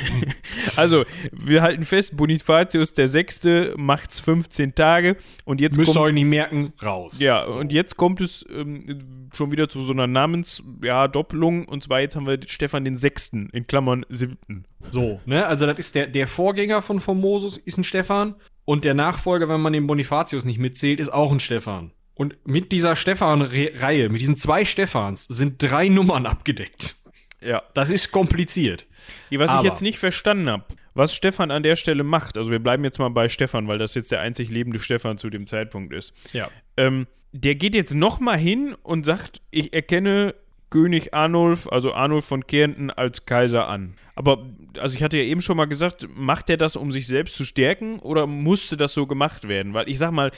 [0.76, 6.14] also, wir halten fest, Bonifatius der Sechste macht's 15 Tage und jetzt Müsst ihr euch
[6.14, 7.20] nicht merken, raus.
[7.20, 7.60] Ja, so.
[7.60, 8.86] und jetzt kommt es ähm,
[9.34, 13.50] schon wieder zu so einer Namensdoppelung ja, und zwar jetzt haben wir Stefan den Sechsten,
[13.52, 14.66] in Klammern Siebten.
[14.90, 18.94] So, ne, also das ist der, der Vorgänger von Formosus, ist ein Stefan und der
[18.94, 21.92] Nachfolger, wenn man den Bonifatius nicht mitzählt, ist auch ein Stefan.
[22.20, 26.98] Und mit dieser Stefan-Reihe, mit diesen zwei Stefans, sind drei Nummern abgedeckt.
[27.42, 27.64] Ja.
[27.74, 28.88] Das ist kompliziert.
[29.32, 29.60] Was Aber.
[29.60, 33.00] ich jetzt nicht verstanden habe, was Stefan an der Stelle macht, also wir bleiben jetzt
[33.00, 36.14] mal bei Stefan, weil das jetzt der einzig lebende Stefan zu dem Zeitpunkt ist.
[36.34, 36.50] Ja.
[36.78, 40.36] Ähm, der geht jetzt nochmal hin und sagt, ich erkenne
[40.70, 43.96] König Arnulf, also Arnulf von Kärnten, als Kaiser an.
[44.16, 44.46] Aber,
[44.78, 47.46] also ich hatte ja eben schon mal gesagt, macht er das, um sich selbst zu
[47.46, 49.74] stärken oder musste das so gemacht werden?
[49.74, 50.32] Weil ich sag mal,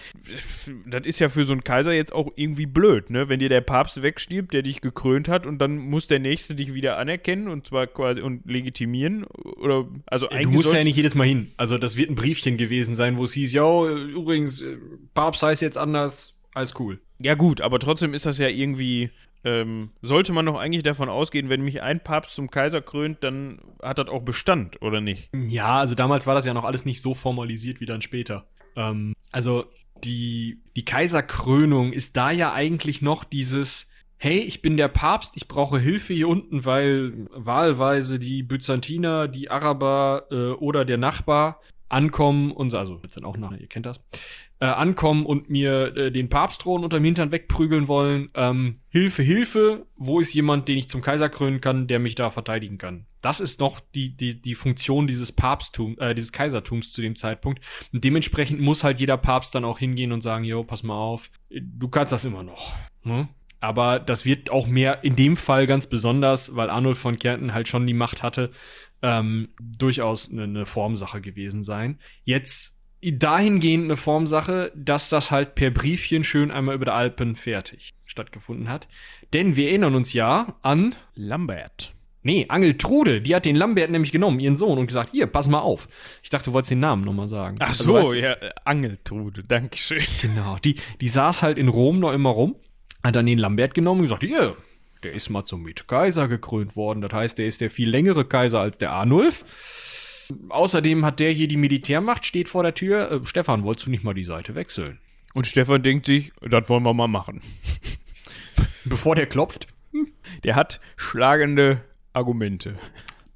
[0.85, 3.27] das ist ja für so einen Kaiser jetzt auch irgendwie blöd, ne?
[3.27, 6.73] Wenn dir der Papst wegstirbt, der dich gekrönt hat und dann muss der Nächste dich
[6.73, 10.43] wieder anerkennen und zwar quasi und legitimieren oder, also eigentlich.
[10.43, 11.51] Du musst ja nicht jedes Mal hin.
[11.57, 14.77] Also das wird ein Briefchen gewesen sein, wo es hieß, ja, übrigens, äh,
[15.13, 16.99] Papst heißt jetzt anders, alles cool.
[17.19, 19.09] Ja, gut, aber trotzdem ist das ja irgendwie
[19.43, 23.59] ähm, sollte man doch eigentlich davon ausgehen, wenn mich ein Papst zum Kaiser krönt, dann
[23.81, 25.29] hat das auch Bestand, oder nicht?
[25.33, 28.47] Ja, also damals war das ja noch alles nicht so formalisiert wie dann später.
[28.75, 29.65] Ähm, also
[30.03, 35.47] die, die Kaiserkrönung ist da ja eigentlich noch dieses, hey, ich bin der Papst, ich
[35.47, 42.51] brauche Hilfe hier unten, weil wahlweise die Byzantiner, die Araber äh, oder der Nachbar ankommen
[42.51, 43.99] und also jetzt dann auch nach, ihr kennt das,
[44.61, 48.29] äh, ankommen und mir äh, den Papstthron unterm Hintern wegprügeln wollen.
[48.35, 52.29] Ähm, Hilfe, Hilfe, wo ist jemand, den ich zum Kaiser krönen kann, der mich da
[52.29, 53.07] verteidigen kann?
[53.23, 57.63] Das ist noch die, die, die Funktion dieses Papsttum, äh, dieses Kaisertums zu dem Zeitpunkt.
[57.91, 61.31] Und dementsprechend muss halt jeder Papst dann auch hingehen und sagen, jo, pass mal auf,
[61.49, 62.75] du kannst das immer noch.
[63.03, 63.29] Ne?
[63.61, 67.67] Aber das wird auch mehr in dem Fall ganz besonders, weil Arnold von Kärnten halt
[67.67, 68.51] schon die Macht hatte,
[69.01, 71.99] ähm, durchaus eine, eine Formsache gewesen sein.
[72.23, 77.93] Jetzt dahingehend eine Formsache, dass das halt per Briefchen schön einmal über der Alpen fertig
[78.05, 78.87] stattgefunden hat.
[79.33, 81.93] Denn wir erinnern uns ja an Lambert.
[82.23, 85.59] Nee, Angeltrude, die hat den Lambert nämlich genommen, ihren Sohn, und gesagt, hier, pass mal
[85.59, 85.87] auf.
[86.21, 87.57] Ich dachte, du wolltest den Namen nochmal sagen.
[87.59, 90.03] Ach also, so, weißt, ja, Angeltrude, Dankeschön.
[90.21, 92.55] Genau, die, die saß halt in Rom noch immer rum,
[93.03, 94.55] hat dann den Lambert genommen und gesagt, hier,
[95.01, 97.01] der ist mal zum Mitkaiser gekrönt worden.
[97.01, 99.43] Das heißt, der ist der viel längere Kaiser als der Arnulf.
[100.49, 103.11] Außerdem hat der hier die Militärmacht, steht vor der Tür.
[103.11, 104.99] Äh, Stefan, wolltest du nicht mal die Seite wechseln?
[105.33, 107.41] Und Stefan denkt sich, das wollen wir mal machen.
[108.85, 109.67] Bevor der klopft.
[110.43, 112.77] Der hat schlagende Argumente.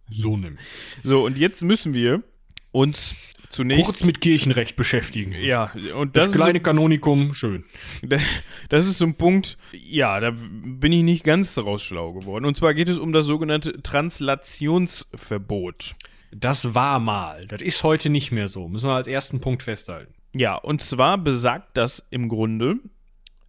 [0.08, 0.58] So nimm.
[1.04, 2.24] So, und jetzt müssen wir
[2.72, 3.16] uns
[3.50, 3.86] zunächst.
[3.86, 5.34] Kurz mit Kirchenrecht beschäftigen.
[5.34, 7.64] Ja, und Das, das, kleine Kanonikum, schön.
[8.70, 12.46] das ist so ein Punkt, ja, da bin ich nicht ganz daraus schlau geworden.
[12.46, 15.96] Und zwar geht es um das sogenannte Translationsverbot.
[16.32, 17.48] Das war mal.
[17.48, 18.68] Das ist heute nicht mehr so.
[18.68, 20.14] Müssen wir als ersten Punkt festhalten.
[20.36, 22.76] Ja, und zwar besagt das im Grunde,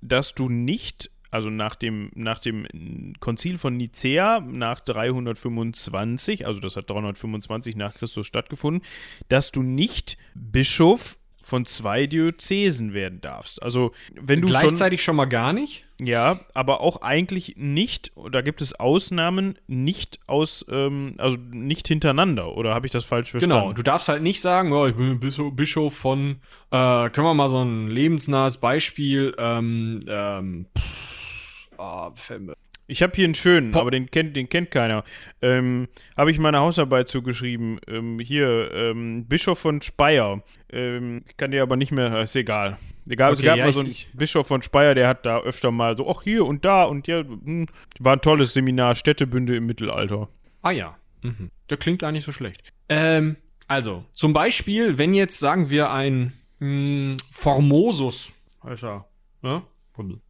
[0.01, 6.77] dass du nicht, also nach dem, nach dem Konzil von Nicäa, nach 325, also das
[6.77, 8.83] hat 325 nach Christus stattgefunden,
[9.29, 13.63] dass du nicht Bischof von zwei Diözesen werden darfst.
[13.63, 15.85] Also wenn du schon, Gleichzeitig schon mal gar nicht.
[16.01, 22.57] ja, aber auch eigentlich nicht, da gibt es Ausnahmen, nicht aus, ähm, also nicht hintereinander,
[22.57, 23.61] oder habe ich das falsch verstanden?
[23.61, 25.21] Genau, du darfst halt nicht sagen, oh, ich bin
[25.55, 26.41] Bischof, von,
[26.73, 32.57] äh, können wir mal so ein lebensnahes Beispiel, ähm, ähm, pff, ah, fällt mir-
[32.89, 35.03] Ich habe hier einen schönen, Po- aber den kennt, den kennt keiner.
[35.43, 37.81] Ähm, habe ich meine Hausarbeit zugeschrieben.
[37.89, 40.43] Ähm, hier, ähm, Bischof von Speyer.
[40.73, 42.79] Ähm, ich kann dir aber nicht mehr, ist egal.
[43.09, 45.41] Egal, es Okay, gab ja, mal so einen ich- Bischof von Speyer, der hat da
[45.41, 47.67] öfter mal so, ach hier und da und ja, hm,
[47.99, 50.29] war ein tolles Seminar, Städtebünde im Mittelalter.
[50.63, 50.97] Ah ja.
[51.23, 51.51] Mhm.
[51.71, 52.63] Der klingt gar nicht so schlecht.
[52.89, 53.37] Ähm,
[53.69, 59.07] also, zum Beispiel, wenn jetzt, sagen wir, ein mh, Formosus, heißt er,
[59.43, 59.63] ne?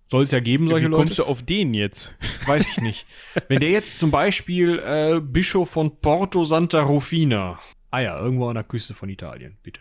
[0.08, 1.02] Soll es ja geben, solche Wie Leute?
[1.02, 2.14] kommst du auf den jetzt?
[2.46, 3.06] Weiß ich nicht.
[3.48, 7.58] Wenn der jetzt zum Beispiel äh, Bischof von Porto Santa Rufina,
[7.90, 9.80] ah ja, irgendwo an der Küste von Italien, bitte.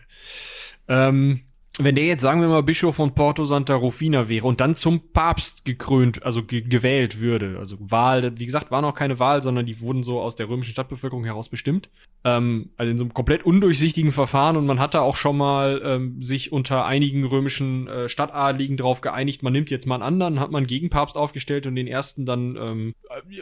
[0.88, 1.42] Ähm,
[1.78, 5.12] wenn der jetzt, sagen wir mal, Bischof von Porto Santa Rufina wäre und dann zum
[5.12, 9.66] Papst gekrönt, also ge gewählt würde, also Wahl, wie gesagt, war noch keine Wahl, sondern
[9.66, 11.90] die wurden so aus der römischen Stadtbevölkerung heraus bestimmt.
[12.24, 16.22] Ähm, also in so einem komplett undurchsichtigen Verfahren und man hatte auch schon mal ähm,
[16.22, 20.50] sich unter einigen römischen äh, Stadtadligen darauf geeinigt, man nimmt jetzt mal einen anderen, hat
[20.50, 22.94] man einen Gegenpapst aufgestellt und den ersten dann ähm,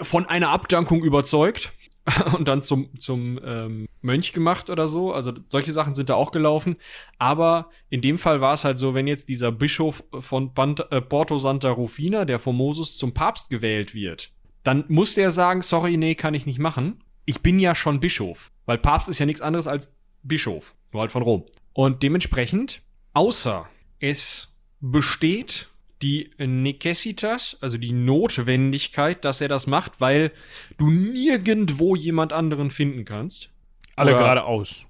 [0.03, 1.73] von einer Abdankung überzeugt
[2.37, 5.13] und dann zum, zum ähm, Mönch gemacht oder so.
[5.13, 6.77] Also solche Sachen sind da auch gelaufen.
[7.19, 11.01] Aber in dem Fall war es halt so, wenn jetzt dieser Bischof von Bant äh,
[11.01, 16.15] Porto Santa Rufina, der Formosus, zum Papst gewählt wird, dann muss der sagen, sorry, nee,
[16.15, 17.03] kann ich nicht machen.
[17.25, 18.51] Ich bin ja schon Bischof.
[18.67, 19.91] Weil Papst ist ja nichts anderes als
[20.23, 20.75] Bischof.
[20.93, 21.45] Nur halt von Rom.
[21.73, 22.83] Und dementsprechend,
[23.15, 25.69] außer es besteht
[26.05, 30.33] die Necessitas, also die Notwendigkeit, dass er das macht, weil
[30.77, 33.51] du nirgendwo jemand anderen finden kannst.
[33.97, 34.85] Alle Oder- geradeaus.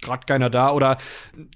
[0.00, 0.96] Gerade keiner da oder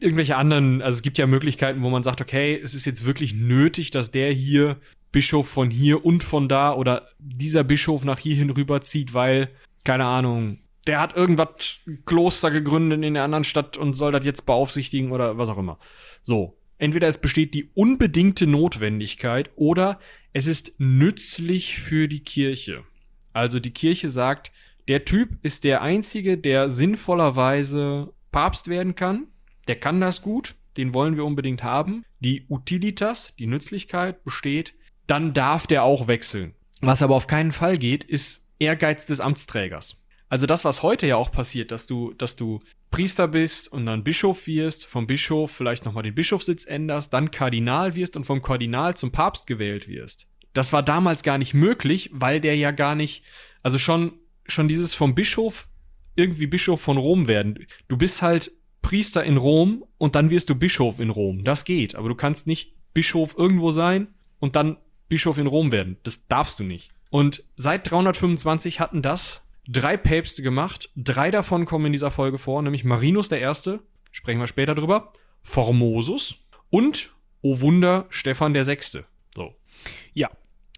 [0.00, 3.35] irgendwelche anderen, also es gibt ja Möglichkeiten, wo man sagt, okay, es ist jetzt wirklich
[3.35, 4.78] nötig, dass der hier
[5.12, 9.50] Bischof von hier und von da oder dieser Bischof nach hierhin rüberzieht, weil,
[9.85, 14.44] keine Ahnung, der hat irgendwas Kloster gegründet in der anderen Stadt und soll das jetzt
[14.44, 15.78] beaufsichtigen oder was auch immer.
[16.24, 16.59] So.
[16.83, 20.01] Entweder es besteht die unbedingte Notwendigkeit oder
[20.33, 22.83] es ist nützlich für die Kirche.
[23.33, 24.51] Also die Kirche sagt,
[24.88, 29.29] der Typ ist der Einzige, der sinnvollerweise Papst werden kann.
[29.68, 30.57] Der kann das gut.
[30.77, 32.05] Den wollen wir unbedingt haben.
[32.18, 34.75] Die Utilitas, die Nützlichkeit besteht.
[35.07, 36.53] Dann darf der auch wechseln.
[36.81, 40.01] Was aber auf keinen Fall geht, ist Ehrgeiz des Amtsträgers.
[40.33, 44.03] Also das, was heute ja auch passiert, dass du, dass du Priester bist und dann
[44.03, 48.97] Bischof wirst, vom Bischof vielleicht nochmal den Bischofssitz änderst, dann Kardinal wirst und vom Kardinal
[48.97, 50.29] zum Papst gewählt wirst.
[50.55, 53.25] Das war damals gar nicht möglich, weil der ja gar nicht,
[53.62, 54.14] also schon,
[54.47, 55.68] schon dieses vom Bischof
[56.16, 57.66] irgendwie Bischof von Rom werden.
[57.88, 61.45] Du bist halt Priester in Rom und dann wirst du Bischof in Rom.
[61.45, 64.07] Das geht, aber du kannst nicht Bischof irgendwo sein
[64.38, 64.79] und dann
[65.11, 65.99] Bischof in Rom werden.
[66.05, 66.90] Das darfst du nicht.
[67.11, 70.90] Und seit 325 hatten das drei Päpste gemacht.
[70.96, 75.12] Drei davon kommen in dieser Folge vor, nämlich Marinus der Erste, sprechen wir später drüber,
[75.42, 76.37] Formosus
[76.70, 77.11] und,
[77.42, 79.05] oh Wunder, Stefan der Sechste.
[79.35, 79.55] So.
[80.14, 80.31] Ja.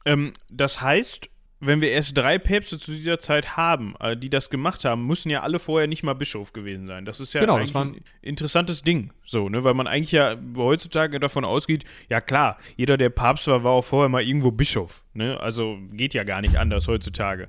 [0.04, 4.50] Ähm, das heißt, wenn wir erst drei Päpste zu dieser Zeit haben, äh, die das
[4.50, 7.06] gemacht haben, müssen ja alle vorher nicht mal Bischof gewesen sein.
[7.06, 9.64] Das ist ja Genau, das waren- ein interessantes Ding, so, ne?
[9.64, 13.84] Weil man eigentlich ja heutzutage davon ausgeht, ja klar, jeder, der Papst war, war auch
[13.84, 15.40] vorher mal irgendwo Bischof, ne?
[15.40, 17.48] Also geht ja gar nicht anders heutzutage.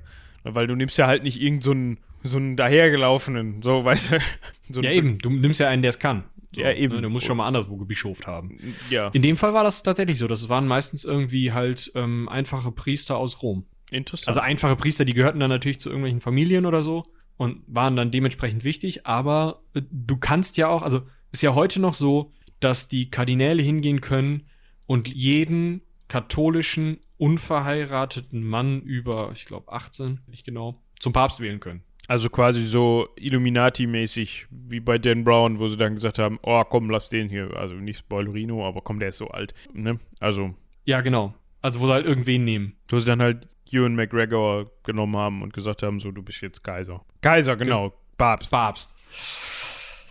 [0.54, 4.18] Weil du nimmst ja halt nicht irgend so einen, so einen dahergelaufenen, so, weißt du?
[4.68, 5.18] So Ja, eben.
[5.18, 6.24] Du nimmst ja einen, der es kann.
[6.52, 6.96] So, Ja, eben.
[6.96, 7.02] Ne?
[7.02, 8.58] Du musst schon mal anderswo gebischoft haben.
[8.90, 10.26] Ja, In dem Fall war das tatsächlich so.
[10.26, 13.64] Das waren meistens irgendwie halt ähm, einfache Priester aus Rom.
[13.92, 14.26] interessant.
[14.28, 17.04] Also einfache Priester, die gehörten dann natürlich zu irgendwelchen Familien oder so
[17.36, 19.06] und waren dann dementsprechend wichtig.
[19.06, 23.62] Aber äh, du kannst ja auch, also ist ja heute noch so, dass die Kardinäle
[23.62, 24.48] hingehen können
[24.86, 31.82] und jeden katholischen, unverheirateten Mann über, ich glaube, 18, nicht genau, zum Papst wählen können.
[32.08, 36.88] Also quasi so Illuminati-mäßig wie bei Dan Brown, wo sie dann gesagt haben, oh komm,
[36.88, 39.98] lass den hier, also nicht Spoilerino, aber komm, der ist so alt, ne?
[40.20, 40.54] Also,
[40.84, 41.34] Ja, genau.
[41.62, 42.76] Also wo sie halt irgendwen nehmen.
[42.88, 46.62] wo sie dann halt Ewan McGregor genommen haben und gesagt haben, so, du bist jetzt
[46.62, 47.04] Kaiser.
[47.22, 48.52] Kaiser, genau, Papst.
[48.52, 48.94] Papst.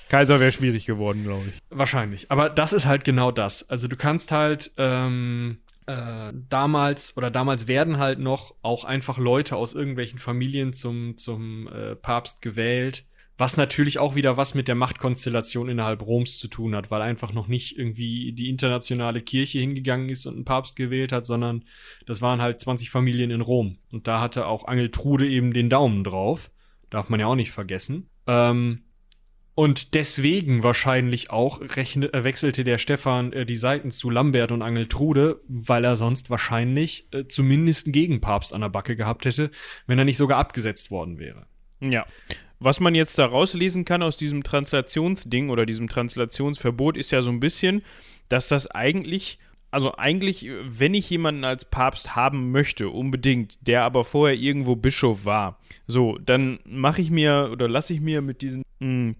[0.10, 1.60] Kaiser wäre schwierig geworden, glaube ich.
[1.70, 2.30] Wahrscheinlich.
[2.30, 3.70] Aber das ist halt genau das.
[3.70, 9.56] Also du kannst halt ähm, äh, damals oder damals werden halt noch auch einfach Leute
[9.56, 13.06] aus irgendwelchen Familien zum, zum äh, Papst gewählt.
[13.38, 17.34] Was natürlich auch wieder was mit der Machtkonstellation innerhalb Roms zu tun hat, weil einfach
[17.34, 21.66] noch nicht irgendwie die internationale Kirche hingegangen ist und einen Papst gewählt hat, sondern
[22.06, 23.78] das waren halt 20 Familien in Rom.
[23.92, 26.50] Und da hatte auch Angeltrude eben den Daumen drauf.
[26.90, 28.10] Darf man ja auch nicht vergessen.
[28.26, 28.85] Ähm,
[29.56, 34.62] und deswegen wahrscheinlich auch rechne, äh, wechselte der Stefan äh, die Seiten zu Lambert und
[34.62, 39.51] Angeltrude, weil er sonst wahrscheinlich äh, zumindest einen Gegenpapst an der Backe gehabt hätte,
[39.88, 41.47] wenn er nicht sogar abgesetzt worden wäre.
[41.80, 42.06] Ja.
[42.60, 47.32] Was man jetzt da rauslesen kann aus diesem Translationsding oder diesem Translationsverbot ist ja so
[47.32, 47.82] ein bisschen,
[48.28, 49.39] dass das eigentlich
[49.72, 55.26] also eigentlich, wenn ich jemanden als Papst haben möchte, unbedingt, der aber vorher irgendwo Bischof
[55.26, 59.16] war, so, dann mache ich mir oder lasse ich mir mit diesen mh, hm,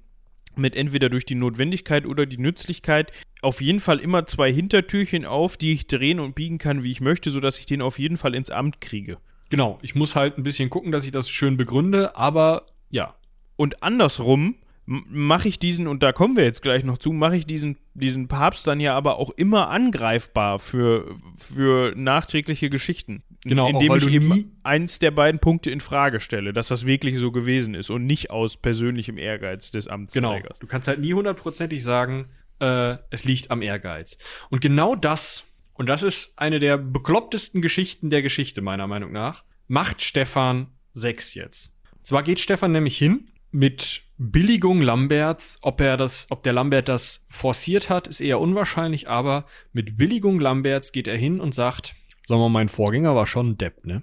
[0.58, 5.58] mit entweder durch die Notwendigkeit oder die Nützlichkeit auf jeden Fall immer zwei Hintertürchen auf,
[5.58, 8.36] die ich drehen und biegen kann, wie ich möchte, sodass ich den auf jeden Fall
[8.36, 9.18] ins Amt kriege.
[9.50, 13.16] Genau, ich muss halt ein bisschen gucken, dass ich das schön begründe, aber ja.
[13.56, 17.46] Und andersrum mache ich diesen, und da kommen wir jetzt gleich noch zu, mache ich
[17.46, 23.24] diesen, diesen Papst dann ja aber auch immer angreifbar für, für nachträgliche Geschichten.
[23.46, 27.20] Genau, indem auch, ich eben eins der beiden Punkte in Frage stelle, dass das wirklich
[27.20, 30.42] so gewesen ist und nicht aus persönlichem Ehrgeiz des Amtsträgers.
[30.42, 32.28] Genau, du kannst halt nie hundertprozentig sagen,
[32.60, 34.18] äh, es liegt am Ehrgeiz.
[34.50, 35.44] Und genau das,
[35.74, 41.36] und das ist eine der beklopptesten Geschichten der Geschichte, meiner Meinung nach, macht Stefan 6
[41.36, 41.76] jetzt.
[42.02, 47.26] Zwar geht Stefan nämlich hin mit Billigung Lamberts, ob er das, ob der Lambert das
[47.30, 51.96] forciert hat, ist eher unwahrscheinlich, aber mit Billigung Lamberts geht er hin und sagt,
[52.28, 54.02] sag mal, mein Vorgänger war schon ein Depp, ne?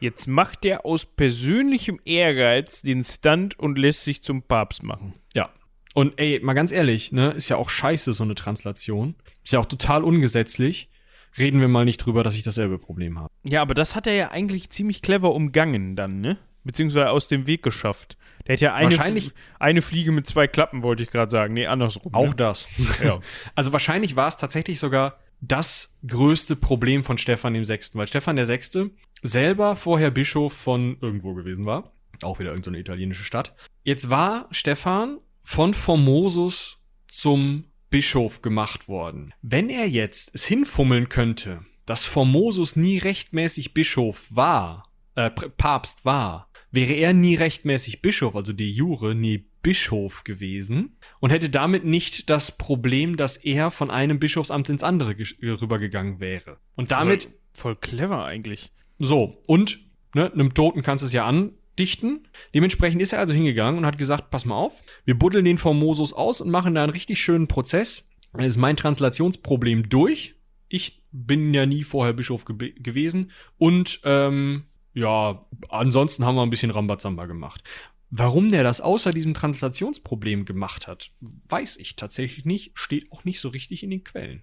[0.00, 5.14] Jetzt macht er aus persönlichem Ehrgeiz den Stunt und lässt sich zum Papst machen.
[5.34, 5.50] Ja.
[5.94, 9.14] Und ey, mal ganz ehrlich, ne, ist ja auch scheiße, so eine Translation.
[9.44, 10.90] Ist ja auch total ungesetzlich.
[11.36, 13.28] Reden wir mal nicht drüber, dass ich dasselbe Problem habe.
[13.44, 16.38] Ja, aber das hat er ja eigentlich ziemlich clever umgangen dann, ne?
[16.62, 18.16] Beziehungsweise aus dem Weg geschafft.
[18.46, 21.54] Der hätte ja eine, wahrscheinlich, eine Fliege mit zwei Klappen, wollte ich gerade sagen.
[21.54, 22.14] Nee, andersrum.
[22.14, 22.34] Auch ne?
[22.36, 22.66] das.
[23.02, 23.20] ja.
[23.54, 25.18] Also wahrscheinlich war es tatsächlich sogar
[25.48, 28.90] das größte Problem von Stefan dem Sechsten, weil Stefan der Sechste
[29.22, 31.92] selber vorher Bischof von irgendwo gewesen war.
[32.22, 33.54] Auch wieder irgendeine italienische Stadt.
[33.82, 39.32] Jetzt war Stefan von Formosus zum Bischof gemacht worden.
[39.42, 46.50] Wenn er jetzt es hinfummeln könnte, dass Formosus nie rechtmäßig Bischof war, äh, Papst war,
[46.74, 52.28] wäre er nie rechtmäßig Bischof, also de jure, nie Bischof gewesen und hätte damit nicht
[52.30, 56.58] das Problem, dass er von einem Bischofsamt ins andere äh, rübergegangen wäre.
[56.74, 57.24] Und damit.
[57.52, 58.72] Voll, voll clever eigentlich.
[58.98, 59.80] So, und
[60.14, 62.28] ne, einem Toten kannst du es ja andichten.
[62.54, 66.12] Dementsprechend ist er also hingegangen und hat gesagt: Pass mal auf, wir buddeln den Formosus
[66.12, 68.10] aus und machen da einen richtig schönen Prozess.
[68.32, 70.34] Dann ist mein Translationsproblem durch.
[70.68, 74.64] Ich bin ja nie vorher Bischof ge gewesen und ähm,
[74.94, 77.62] ja, ansonsten haben wir ein bisschen Rambazamba gemacht.
[78.10, 81.10] Warum der das außer diesem Translationsproblem gemacht hat,
[81.48, 84.42] weiß ich tatsächlich nicht, steht auch nicht so richtig in den Quellen.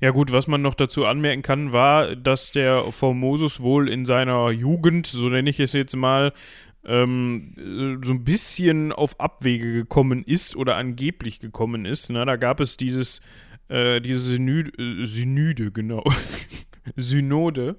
[0.00, 4.50] Ja gut, was man noch dazu anmerken kann, war, dass der Formosus wohl in seiner
[4.50, 6.32] Jugend, so nenne ich es jetzt mal,
[6.84, 12.10] ähm, so ein bisschen auf Abwege gekommen ist oder angeblich gekommen ist.
[12.10, 13.20] Na, da gab es dieses,
[13.68, 16.04] äh, diese Synüde, äh, Synüde genau.
[16.96, 17.76] Synode.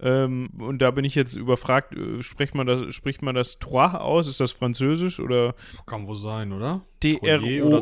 [0.00, 3.94] Ähm, und da bin ich jetzt überfragt, äh, spricht man das, spricht man das Trois
[3.94, 4.28] aus?
[4.28, 5.54] Ist das Französisch oder?
[5.86, 6.82] Kann wohl sein, oder?
[7.00, 7.72] T-R-O-Y-E-S.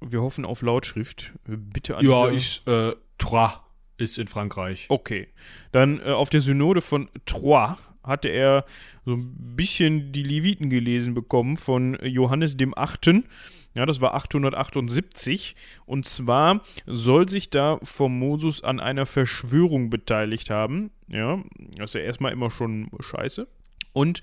[0.00, 1.32] Wir hoffen auf Lautschrift.
[1.46, 3.52] Bitte an Ja, ich, äh, Trois
[3.98, 4.86] ist in Frankreich.
[4.88, 5.28] Okay.
[5.72, 8.64] Dann äh, auf der Synode von Troyes hatte er
[9.04, 13.24] so ein bisschen die Leviten gelesen bekommen von Johannes dem Achten.
[13.76, 15.54] Ja, das war 878.
[15.84, 20.90] Und zwar soll sich da Formosus an einer Verschwörung beteiligt haben.
[21.08, 21.42] Ja,
[21.76, 23.46] das ist ja erstmal immer schon scheiße.
[23.92, 24.22] Und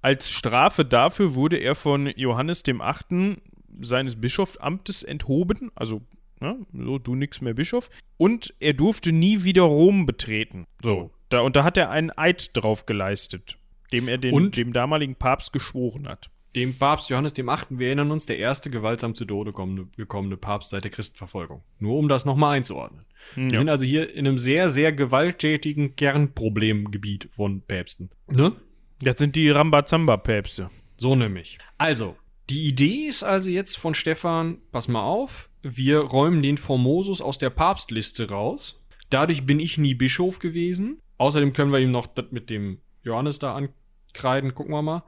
[0.00, 3.42] als Strafe dafür wurde er von Johannes dem Achten
[3.78, 5.70] seines Bischofsamtes enthoben.
[5.74, 6.00] Also,
[6.40, 7.90] ja, so, du nix mehr Bischof.
[8.16, 10.66] Und er durfte nie wieder Rom betreten.
[10.82, 11.10] So.
[11.28, 13.58] Da, und da hat er einen Eid drauf geleistet,
[13.92, 18.10] dem er den, dem damaligen Papst geschworen hat dem Papst Johannes dem Achten, wir erinnern
[18.10, 21.62] uns, der erste gewaltsam zu Tode gekommene, gekommene Papst seit der Christenverfolgung.
[21.78, 23.04] Nur um das nochmal einzuordnen.
[23.34, 28.10] Hm, wir sind also hier in einem sehr, sehr gewalttätigen Kernproblemgebiet von Päpsten.
[28.28, 28.52] Ne?
[29.00, 30.70] Das sind die Rambazamba-Päpste.
[30.96, 31.58] So nämlich.
[31.78, 32.16] Also,
[32.50, 37.38] die Idee ist also jetzt von Stefan, pass mal auf, wir räumen den Formosus aus
[37.38, 38.84] der Papstliste raus.
[39.10, 41.00] Dadurch bin ich nie Bischof gewesen.
[41.18, 45.04] Außerdem können wir ihm noch das mit dem Johannes da ankreiden, gucken wir mal.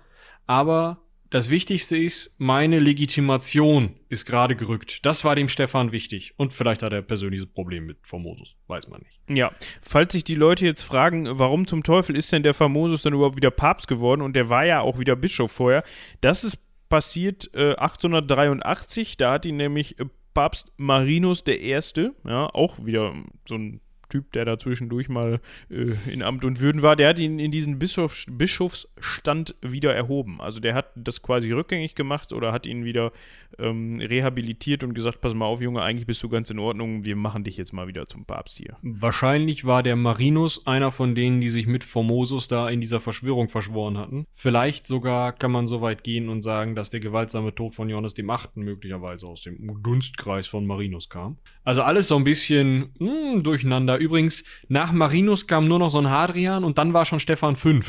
[0.46, 1.05] Aber
[1.36, 5.04] das Wichtigste ist, meine Legitimation ist gerade gerückt.
[5.04, 6.32] Das war dem Stefan wichtig.
[6.38, 8.56] Und vielleicht hat er persönliches Problem mit Formosus.
[8.68, 9.20] Weiß man nicht.
[9.28, 13.12] Ja, falls sich die Leute jetzt fragen, warum zum Teufel ist denn der Formosus dann
[13.12, 15.82] überhaupt wieder Papst geworden und der war ja auch wieder Bischof vorher,
[16.22, 16.58] das ist
[16.88, 21.78] passiert äh, 883, da hat ihn nämlich äh, Papst Marinus I.,
[22.24, 23.14] ja, auch wieder
[23.46, 25.40] so ein Typ, der da zwischendurch mal
[25.70, 30.40] äh, in Amt und Würden war, der hat ihn in diesen Bischofs Bischofsstand wieder erhoben.
[30.40, 33.12] Also der hat das quasi rückgängig gemacht oder hat ihn wieder
[33.58, 37.16] ähm, rehabilitiert und gesagt, pass mal auf, Junge, eigentlich bist du ganz in Ordnung, wir
[37.16, 38.76] machen dich jetzt mal wieder zum Papst hier.
[38.82, 43.48] Wahrscheinlich war der Marinus einer von denen, die sich mit Formosus da in dieser Verschwörung
[43.48, 44.26] verschworen hatten.
[44.32, 48.14] Vielleicht sogar kann man so weit gehen und sagen, dass der gewaltsame Tod von Johannes
[48.14, 51.38] dem Achten möglicherweise aus dem Dunstkreis von Marinus kam.
[51.66, 53.98] Also alles so ein bisschen mh, hm, durcheinander.
[53.98, 57.80] Übrigens, nach Marinus kam nur noch so ein Hadrian und dann war schon Stefan V,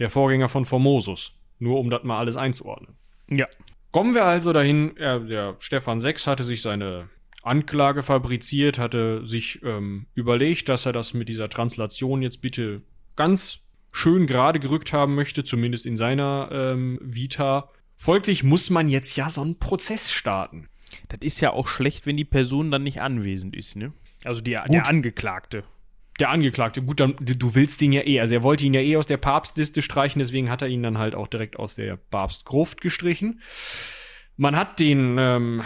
[0.00, 1.38] der Vorgänger von Formosus.
[1.60, 2.96] Nur um das mal alles einzuordnen.
[3.30, 3.46] Ja.
[3.92, 7.10] Kommen wir also dahin, ja, der Stefan VI hatte sich seine
[7.44, 12.82] Anklage fabriziert, hatte sich ähm, überlegt, dass er das mit dieser Translation jetzt bitte
[13.14, 13.60] ganz
[13.92, 17.70] schön gerade gerückt haben möchte, zumindest in seiner ähm, Vita.
[17.94, 20.68] Folglich muss man jetzt ja so einen Prozess starten.
[21.08, 23.92] Das ist ja auch schlecht, wenn die Person dann nicht anwesend ist, ne?
[24.24, 25.64] Also die, der Angeklagte.
[26.20, 28.20] Der Angeklagte, gut, dann, du willst ihn ja eh.
[28.20, 30.98] Also er wollte ihn ja eh aus der Papstliste streichen, deswegen hat er ihn dann
[30.98, 33.40] halt auch direkt aus der Papstgruft gestrichen.
[34.36, 35.62] Man hat den ähm,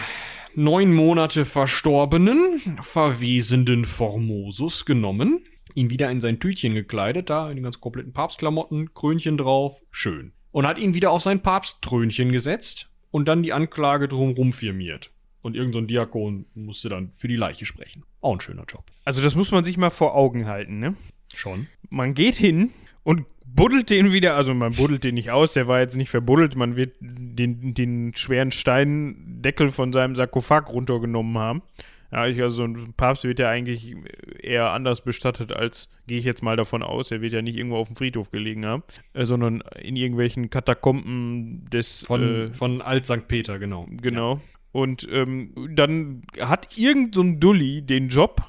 [0.55, 7.65] neun Monate verstorbenen, verwesenden Formosus genommen, ihn wieder in sein Tütchen gekleidet, da in den
[7.65, 10.33] ganz kompletten Papstklamotten, Krönchen drauf, schön.
[10.53, 15.11] Und hat ihn wieder auf sein Papsttrönchen gesetzt und dann die Anklage drumrum firmiert.
[15.47, 18.03] Und irgendein so Diakon musste dann für die Leiche sprechen.
[18.21, 18.83] Auch ein schöner Job.
[19.05, 20.97] Also das muss man sich mal vor Augen halten, ne?
[21.33, 21.69] Schon.
[21.89, 22.71] Man geht hin
[23.05, 26.57] und buddelt den wieder, also man buddelt den nicht aus, der war jetzt nicht verbuddelt,
[26.57, 31.63] man wird den, den schweren Steindeckel von seinem Sarkophag runtergenommen haben.
[32.11, 33.95] Ja, ich, also so ein Papst wird ja eigentlich
[34.41, 37.77] eher anders bestattet, als gehe ich jetzt mal davon aus, er wird ja nicht irgendwo
[37.77, 38.83] auf dem Friedhof gelegen haben,
[39.13, 43.29] äh, sondern in irgendwelchen Katakomben des von, äh, von Alt St.
[43.29, 43.87] Peter, genau.
[43.91, 44.35] Genau.
[44.35, 44.41] Ja.
[44.77, 48.43] Und ähm, dann hat irgend so ein Dulli den Job,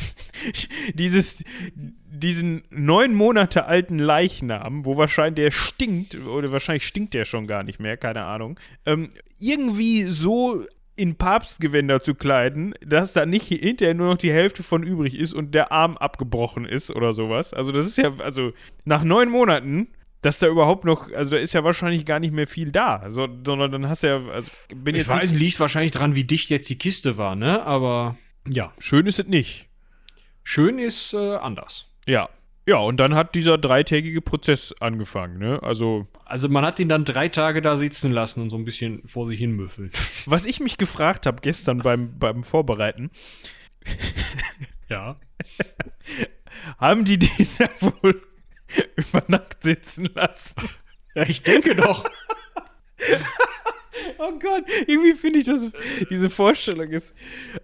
[0.94, 7.46] dieses, diesen neun Monate alten Leichnam, wo wahrscheinlich der stinkt, oder wahrscheinlich stinkt der schon
[7.46, 10.64] gar nicht mehr, keine Ahnung, ähm, irgendwie so
[10.96, 15.34] in Papstgewänder zu kleiden, dass da nicht hinterher nur noch die Hälfte von übrig ist
[15.34, 17.52] und der Arm abgebrochen ist oder sowas.
[17.52, 18.52] Also das ist ja, also
[18.86, 19.88] nach neun Monaten
[20.24, 23.28] dass da überhaupt noch, also da ist ja wahrscheinlich gar nicht mehr viel da, so,
[23.44, 25.10] sondern dann hast du ja, also bin ich jetzt.
[25.10, 27.62] Weiß, liegt wahrscheinlich dran, wie dicht jetzt die Kiste war, ne?
[27.66, 28.16] Aber
[28.48, 28.72] ja.
[28.78, 29.68] Schön ist es nicht.
[30.42, 31.92] Schön ist äh, anders.
[32.06, 32.30] Ja.
[32.66, 35.62] Ja, und dann hat dieser dreitägige Prozess angefangen, ne?
[35.62, 36.06] Also.
[36.24, 39.26] Also man hat ihn dann drei Tage da sitzen lassen und so ein bisschen vor
[39.26, 39.90] sich hin müffeln.
[40.24, 43.10] Was ich mich gefragt habe gestern beim, beim Vorbereiten.
[44.88, 45.20] ja.
[46.78, 48.22] haben die den da wohl
[48.96, 50.68] über Nacht sitzen lassen.
[51.14, 52.04] Ja, ich denke doch.
[54.18, 55.68] oh Gott, irgendwie finde ich das,
[56.10, 57.14] diese Vorstellung ist.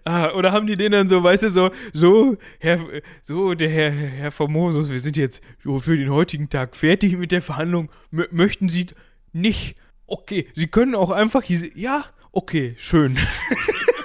[0.03, 2.79] Ah, oder haben die den dann so, weißt du, so, so, Herr,
[3.21, 5.41] so, der Herr, Herr Formosus, wir sind jetzt
[5.79, 7.91] für den heutigen Tag fertig mit der Verhandlung.
[8.11, 8.87] M möchten Sie
[9.33, 9.75] nicht?
[10.07, 13.17] Okay, Sie können auch einfach hier, ja, okay, schön.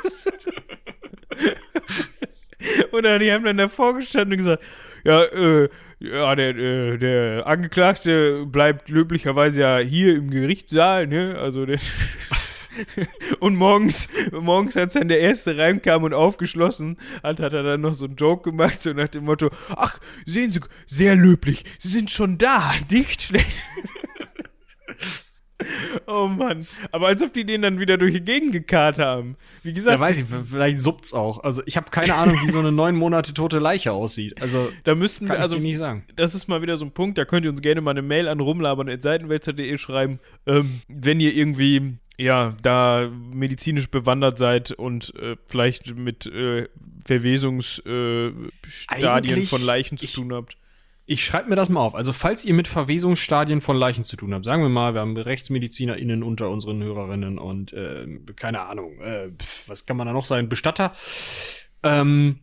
[2.96, 4.64] Oder die haben dann davor gestanden und gesagt,
[5.04, 5.68] ja, äh,
[5.98, 11.36] ja, der, äh, der Angeklagte bleibt löblicherweise ja hier im Gerichtssaal, ne?
[11.40, 11.78] Also der
[13.40, 17.94] und morgens, morgens, als dann der erste reinkam und aufgeschlossen hat, hat er dann noch
[17.94, 22.10] so einen Joke gemacht, so nach dem Motto: Ach, sehen Sie, sehr löblich, Sie sind
[22.10, 23.62] schon da, nicht schlecht.
[26.06, 26.66] Oh Mann.
[26.92, 29.36] Aber als ob die den dann wieder durch die Gegend gekarrt haben.
[29.62, 29.98] Wie gesagt.
[29.98, 31.42] Ja, weiß ich, vielleicht suppt's auch.
[31.42, 34.40] Also ich habe keine Ahnung, wie so eine neun Monate tote Leiche aussieht.
[34.40, 36.04] Also da müssten wir, also nicht sagen.
[36.14, 38.28] Das ist mal wieder so ein Punkt, da könnt ihr uns gerne mal eine Mail
[38.28, 45.96] an rumlabern.seitenwälzer.de schreiben, ähm, wenn ihr irgendwie ja, da medizinisch bewandert seid und äh, vielleicht
[45.96, 46.66] mit äh,
[47.04, 50.56] Verwesungsstadien äh, von Leichen zu tun habt.
[51.08, 51.94] Ich schreibe mir das mal auf.
[51.94, 55.16] Also, falls ihr mit Verwesungsstadien von Leichen zu tun habt, sagen wir mal, wir haben
[55.16, 59.30] RechtsmedizinerInnen unter unseren Hörerinnen und äh, keine Ahnung, äh,
[59.68, 60.48] was kann man da noch sein?
[60.48, 60.92] Bestatter.
[61.84, 62.40] Ähm,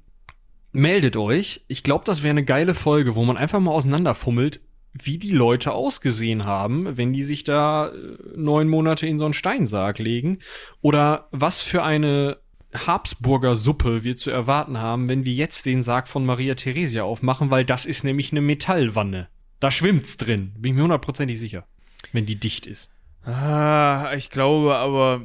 [0.72, 1.66] meldet euch.
[1.68, 4.62] Ich glaube, das wäre eine geile Folge, wo man einfach mal auseinanderfummelt,
[4.94, 9.34] wie die Leute ausgesehen haben, wenn die sich da äh, neun Monate in so einen
[9.34, 10.40] Steinsarg legen.
[10.82, 12.38] Oder was für eine
[12.74, 17.52] Habsburger Suppe wir zu erwarten haben, wenn wir jetzt den Sarg von Maria Theresia aufmachen,
[17.52, 19.28] weil das ist nämlich eine Metallwanne.
[19.60, 21.66] Da schwimmt's drin, bin ich mir hundertprozentig sicher,
[22.12, 22.90] wenn die dicht ist.
[23.26, 25.22] Ah, ich glaube aber,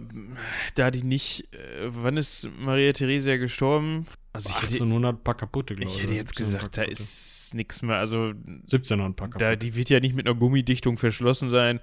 [0.76, 1.52] da die nicht.
[1.52, 4.06] Äh, wann ist Maria Theresia gestorben?
[4.32, 5.96] Also ich 1800 hätte, paar kaputte, glaube ich.
[5.96, 7.96] Ich hätte jetzt gesagt, da ist nichts mehr.
[7.96, 9.44] Also 1700 paar kaputte.
[9.44, 11.80] Da, die wird ja nicht mit einer Gummidichtung verschlossen sein.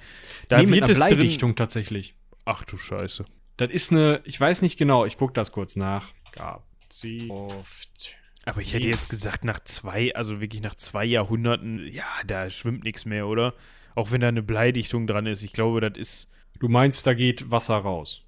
[0.48, 2.16] Da nee, wird mit einer Bleidichtung drin, tatsächlich.
[2.46, 3.26] Ach du Scheiße.
[3.58, 6.08] Das ist eine, ich weiß nicht genau, ich gucke das kurz nach.
[6.32, 8.16] Gab sie oft.
[8.46, 12.84] Aber ich hätte jetzt gesagt, nach zwei, also wirklich nach zwei Jahrhunderten, ja, da schwimmt
[12.84, 13.54] nichts mehr, oder?
[13.96, 15.44] Auch wenn da eine Bleidichtung dran ist.
[15.44, 16.32] Ich glaube, das ist.
[16.60, 18.22] Du meinst, da geht Wasser raus.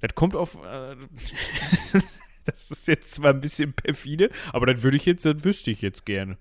[0.00, 0.56] Das kommt auf.
[0.64, 0.96] Äh,
[2.44, 5.82] das ist jetzt zwar ein bisschen perfide, aber das würde ich jetzt, das wüsste ich
[5.82, 6.38] jetzt gerne.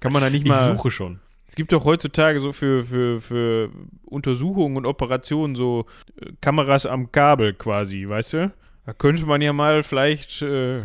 [0.00, 0.70] Kann man da nicht mal.
[0.70, 1.20] Ich suche schon.
[1.48, 3.70] Es gibt doch heutzutage so für, für, für
[4.04, 5.86] Untersuchungen und Operationen so
[6.20, 8.52] äh, Kameras am Kabel quasi, weißt du?
[8.84, 10.42] Da könnte man ja mal vielleicht.
[10.42, 10.76] Äh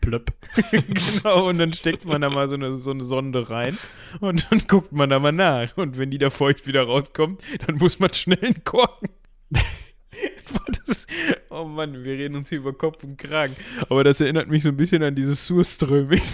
[0.00, 0.32] Plöpp.
[0.70, 3.78] genau, und dann steckt man da mal so eine, so eine Sonde rein
[4.20, 5.76] und dann guckt man da mal nach.
[5.76, 9.10] Und wenn die da feucht wieder rauskommt, dann muss man schnell einen Korken.
[10.86, 11.06] das,
[11.50, 13.56] oh Mann, wir reden uns hier über Kopf und Kragen.
[13.88, 16.22] Aber das erinnert mich so ein bisschen an dieses Surströming.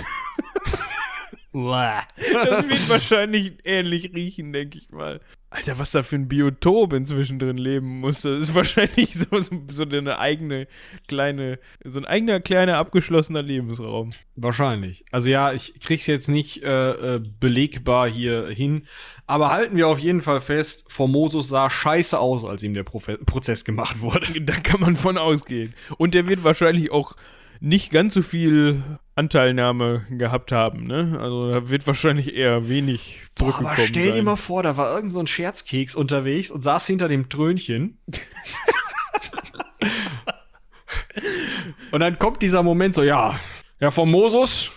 [2.32, 5.20] das wird wahrscheinlich ähnlich riechen, denke ich mal.
[5.56, 8.22] Alter, was da für ein Biotop inzwischen drin leben muss.
[8.22, 10.68] Das ist wahrscheinlich so, so, so eine eigene
[11.08, 14.12] kleine, so ein eigener kleiner abgeschlossener Lebensraum.
[14.34, 15.04] Wahrscheinlich.
[15.10, 18.86] Also ja, ich krieg's jetzt nicht äh, äh, belegbar hier hin.
[19.26, 23.18] Aber halten wir auf jeden Fall fest, Formosus sah scheiße aus, als ihm der Profe
[23.18, 24.40] Prozess gemacht wurde.
[24.42, 25.74] Da kann man von ausgehen.
[25.96, 27.16] Und der wird wahrscheinlich auch
[27.60, 28.82] nicht ganz so viel
[29.14, 31.18] Anteilnahme gehabt haben, ne?
[31.20, 34.14] Also da wird wahrscheinlich eher wenig zurückgekommen Boah, aber stell sein.
[34.16, 37.98] dir mal vor, da war irgend so ein Scherzkeks unterwegs und saß hinter dem Trönchen.
[41.92, 43.40] und dann kommt dieser Moment so, ja,
[43.78, 44.70] Herr Formosus,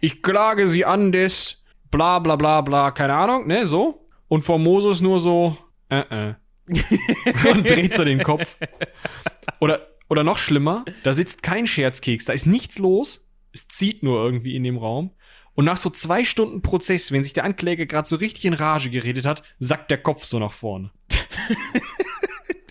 [0.00, 4.08] ich klage Sie an des bla bla bla bla, keine Ahnung, ne, so.
[4.28, 5.56] Und Formosus nur so,
[5.88, 6.34] äh, äh.
[7.50, 8.58] und dreht so den Kopf.
[9.60, 14.22] Oder oder noch schlimmer, da sitzt kein Scherzkeks, da ist nichts los, es zieht nur
[14.22, 15.12] irgendwie in dem Raum.
[15.54, 18.90] Und nach so zwei Stunden Prozess, wenn sich der Ankläger gerade so richtig in Rage
[18.90, 20.92] geredet hat, sackt der Kopf so nach vorne.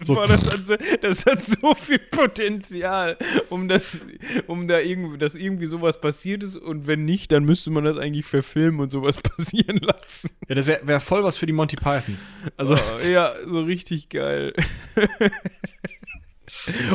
[0.02, 0.14] so.
[0.16, 3.18] Boah, das, hat so, das hat so viel Potenzial,
[3.50, 4.00] um das,
[4.48, 7.98] um da irgendwie, dass irgendwie sowas passiert ist und wenn nicht, dann müsste man das
[7.98, 10.30] eigentlich verfilmen und sowas passieren lassen.
[10.48, 12.26] Ja, das wäre wär voll was für die Monty Pythons.
[12.56, 14.54] Also oh, ja, so richtig geil.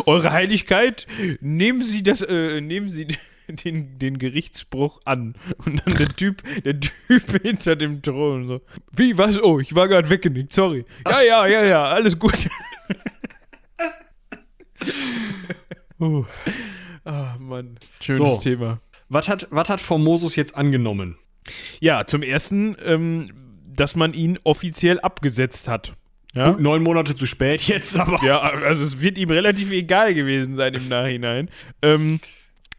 [0.06, 1.06] Eure Heiligkeit,
[1.40, 3.06] nehmen Sie das, äh, nehmen Sie
[3.48, 5.34] den, den Gerichtsspruch an.
[5.64, 8.60] Und dann der Typ, der Typ hinter dem Thron so.
[8.94, 9.40] Wie, was?
[9.42, 10.84] Oh, ich war gerade weggenickt, sorry.
[11.08, 12.48] Ja, ja, ja, ja, alles gut.
[16.00, 16.24] uh.
[17.04, 17.80] Ah, Mann.
[18.00, 18.40] Schönes so.
[18.40, 18.80] Thema.
[19.08, 21.18] Was hat, was hat Formosus jetzt angenommen?
[21.80, 23.32] Ja, zum ersten, ähm,
[23.66, 25.94] dass man ihn offiziell abgesetzt hat.
[26.34, 26.50] Ja?
[26.50, 28.24] Gut, neun Monate zu spät jetzt, aber.
[28.24, 31.48] Ja, also es wird ihm relativ egal gewesen sein im Nachhinein.
[31.82, 32.20] Ähm,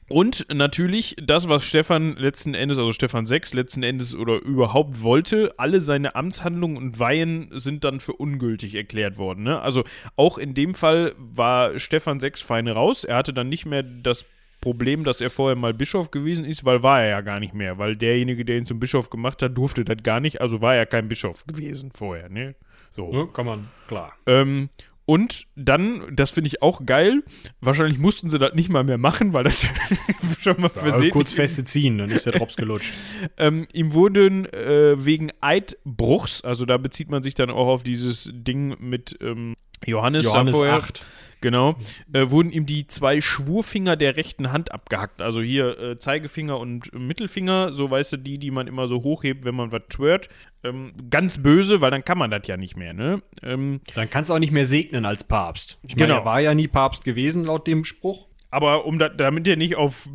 [0.10, 5.54] und natürlich das, was Stefan letzten Endes, also Stefan 6 letzten Endes oder überhaupt wollte,
[5.58, 9.44] alle seine Amtshandlungen und Weihen sind dann für ungültig erklärt worden.
[9.44, 9.62] Ne?
[9.62, 9.84] Also
[10.16, 13.06] auch in dem Fall war Stefan 6 fein raus.
[13.06, 14.26] Er hatte dann nicht mehr das
[14.62, 17.78] Problem, dass er vorher mal Bischof gewesen ist, weil war er ja gar nicht mehr.
[17.78, 20.42] Weil derjenige, der ihn zum Bischof gemacht hat, durfte das gar nicht.
[20.42, 22.30] Also war er kein Bischof gewesen vorher.
[22.30, 22.56] Ne?
[22.94, 23.12] So.
[23.12, 24.14] Ja, kann man, klar.
[24.28, 24.70] Ähm,
[25.06, 27.24] und dann, das finde ich auch geil,
[27.60, 29.58] wahrscheinlich mussten sie das nicht mal mehr machen, weil das
[30.42, 32.94] schon mal ja, versehen Kurz feste ziehen, dann ist der Drops gelutscht.
[33.38, 38.30] ähm, ihm wurden äh, wegen Eidbruchs, also da bezieht man sich dann auch auf dieses
[38.32, 41.04] Ding mit ähm, Johannes, Johannes vorher, 8.
[41.44, 41.76] Genau.
[42.14, 45.22] Äh, wurden ihm die zwei Schwurfinger der rechten Hand abgehackt.
[45.22, 49.44] Also hier äh, Zeigefinger und Mittelfinger, so weißt du, die, die man immer so hochhebt,
[49.44, 50.30] wenn man was schwört.
[50.64, 53.22] Ähm, ganz böse, weil dann kann man das ja nicht mehr, ne?
[53.44, 55.78] Ähm, dann kannst du auch nicht mehr segnen als Papst.
[55.84, 56.14] Ich genau.
[56.14, 58.30] meine, er war ja nie Papst gewesen, laut dem Spruch.
[58.50, 60.08] Aber um da, damit er nicht auf.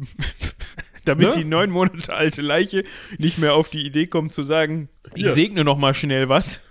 [1.04, 1.34] damit ne?
[1.36, 2.84] die neun Monate alte Leiche
[3.18, 5.32] nicht mehr auf die Idee kommt zu sagen, ich ja.
[5.32, 6.62] segne noch mal schnell was.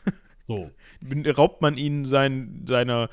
[0.47, 0.71] So.
[1.37, 3.09] Raubt man ihn sein, seiner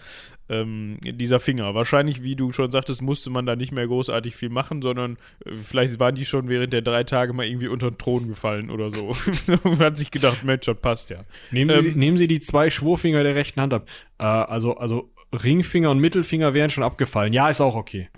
[0.48, 1.74] ähm, dieser Finger.
[1.74, 5.52] Wahrscheinlich, wie du schon sagtest, musste man da nicht mehr großartig viel machen, sondern äh,
[5.54, 8.90] vielleicht waren die schon während der drei Tage mal irgendwie unter den Thron gefallen oder
[8.90, 9.16] so.
[9.64, 11.24] Man hat sich gedacht, Mensch, das passt ja.
[11.50, 13.88] Nehmen Sie, ähm, nehmen Sie die zwei Schwurfinger der rechten Hand ab.
[14.18, 15.10] Äh, also, also
[15.42, 17.32] Ringfinger und Mittelfinger wären schon abgefallen.
[17.32, 18.08] Ja, ist auch okay.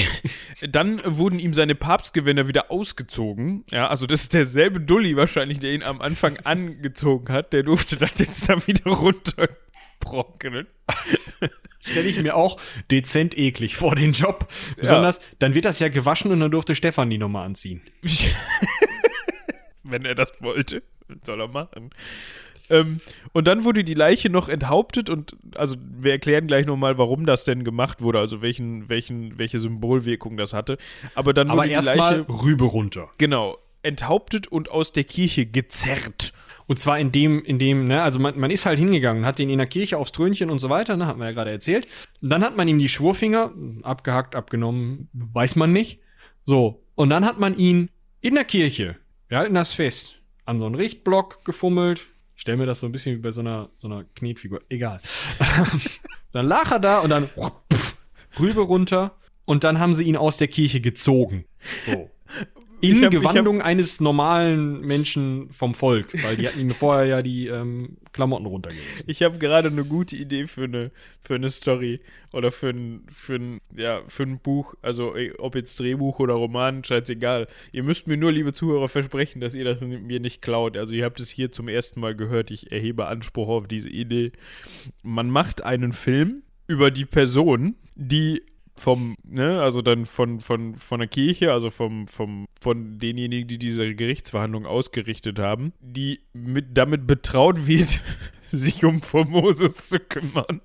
[0.68, 3.64] Dann wurden ihm seine Papstgewänder wieder ausgezogen.
[3.70, 7.52] Ja, also das ist derselbe Dulli wahrscheinlich, der ihn am Anfang angezogen hat.
[7.52, 9.48] Der durfte das jetzt da wieder runter
[10.04, 10.66] abtrocknen.
[11.80, 12.58] Stelle ich mir auch
[12.90, 14.48] dezent eklig vor den Job.
[14.76, 15.22] Besonders, ja.
[15.38, 17.82] dann wird das ja gewaschen und dann durfte Stefan die nochmal anziehen.
[19.82, 20.82] Wenn er das wollte.
[21.22, 21.90] Soll er machen?
[22.70, 23.00] Ähm,
[23.32, 27.44] und dann wurde die Leiche noch enthauptet und also wir erklären gleich nochmal, warum das
[27.44, 30.78] denn gemacht wurde, also welchen, welchen, welche Symbolwirkung das hatte.
[31.14, 33.10] Aber dann Aber wurde die Leiche Rübe runter.
[33.18, 36.32] genau enthauptet und aus der Kirche gezerrt.
[36.66, 39.50] Und zwar in dem, in dem, ne, also man, man ist halt hingegangen, hat den
[39.50, 41.86] in der Kirche aufs Trönchen und so weiter, ne, hat man ja gerade erzählt.
[42.20, 43.52] Dann hat man ihm die Schwurfinger
[43.82, 46.00] abgehackt, abgenommen, weiß man nicht.
[46.44, 46.84] So.
[46.94, 47.90] Und dann hat man ihn
[48.20, 48.96] in der Kirche,
[49.28, 52.08] wir halten das fest, an so einen Richtblock gefummelt.
[52.34, 54.60] Ich stell mir das so ein bisschen wie bei so einer, so einer Knetfigur.
[54.68, 55.00] Egal.
[56.32, 57.96] dann lag er da und dann pff,
[58.38, 59.16] Rübe runter.
[59.44, 61.44] Und dann haben sie ihn aus der Kirche gezogen.
[61.84, 62.10] So.
[62.90, 67.48] In hab- Gewandung eines normalen Menschen vom Volk, weil die hatten ihm vorher ja die
[67.48, 69.04] ähm, Klamotten runtergelassen.
[69.08, 70.90] Ich habe gerade eine gute Idee für eine,
[71.22, 72.00] für eine Story
[72.32, 74.74] oder für ein, für ein, ja, für ein Buch.
[74.82, 77.48] Also ob jetzt Drehbuch oder Roman, scheißegal.
[77.72, 80.76] Ihr müsst mir nur, liebe Zuhörer, versprechen, dass ihr das mir nicht klaut.
[80.76, 82.50] Also ihr habt es hier zum ersten Mal gehört.
[82.50, 84.32] Ich erhebe Anspruch auf diese Idee.
[85.02, 88.42] Man macht einen Film über die Person, die
[88.76, 93.58] vom, ne, also dann von, von, von der Kirche, also vom, vom, von denjenigen, die
[93.58, 98.02] diese Gerichtsverhandlung ausgerichtet haben, die mit, damit betraut wird,
[98.46, 100.60] sich um Formosus zu kümmern.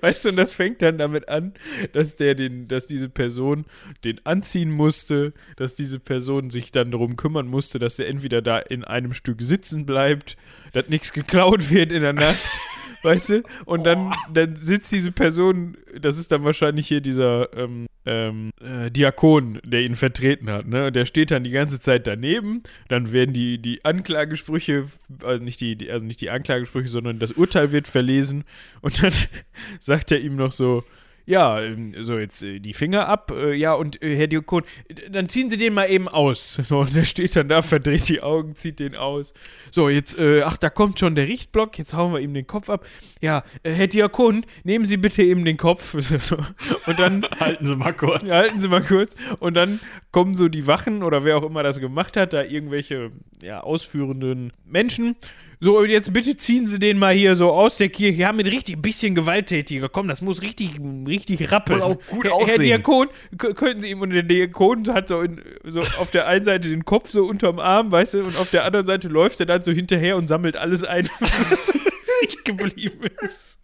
[0.00, 1.54] Weißt du, und das fängt dann damit an,
[1.92, 3.64] dass der den, dass diese Person
[4.04, 8.58] den anziehen musste, dass diese Person sich dann darum kümmern musste, dass er entweder da
[8.58, 10.36] in einem Stück sitzen bleibt,
[10.72, 12.60] dass nichts geklaut wird in der Nacht,
[13.02, 13.42] weißt du?
[13.64, 18.90] Und dann, dann sitzt diese Person, das ist dann wahrscheinlich hier dieser ähm, ähm, äh,
[18.90, 20.90] Diakon, der ihn vertreten hat, ne?
[20.90, 24.84] Der steht dann die ganze Zeit daneben, dann werden die, die Anklagesprüche,
[25.22, 28.44] also nicht die, die, also nicht die Anklagesprüche, sondern das Urteil wird verlesen
[28.80, 29.12] und dann
[29.78, 30.84] sagt er ihm noch so,
[31.28, 34.62] ja, ähm, so jetzt äh, die Finger ab, äh, ja, und äh, Herr Diakon,
[35.10, 36.58] dann ziehen Sie den mal eben aus.
[36.68, 39.32] So, und der steht dann da, verdreht die Augen, zieht den aus.
[39.70, 42.68] So, jetzt, äh, ach, da kommt schon der Richtblock, jetzt hauen wir ihm den Kopf
[42.68, 42.86] ab.
[43.20, 45.94] Ja, Herr Diakon, nehmen Sie bitte eben den Kopf.
[46.86, 48.30] Und dann Halten Sie mal kurz.
[48.30, 49.14] halten Sie mal kurz.
[49.38, 49.80] Und dann
[50.12, 53.10] kommen so die Wachen oder wer auch immer das gemacht hat, da irgendwelche
[53.42, 55.16] ja, ausführenden Menschen.
[55.60, 58.20] So, und jetzt bitte ziehen Sie den mal hier so aus der Kirche.
[58.20, 59.88] Ja, mit richtig bisschen gewalttätiger.
[59.88, 61.80] Komm, das muss richtig, richtig rappeln.
[61.80, 62.62] Muss auch gut Herr, Herr aussehen.
[62.62, 66.44] Diakon, k- könnten Sie ihm, und der Diakon hat so, in, so auf der einen
[66.44, 69.46] Seite den Kopf so unterm Arm, weißt du, und auf der anderen Seite läuft er
[69.46, 73.58] dann so hinterher und sammelt alles ein, was übrig geblieben ist.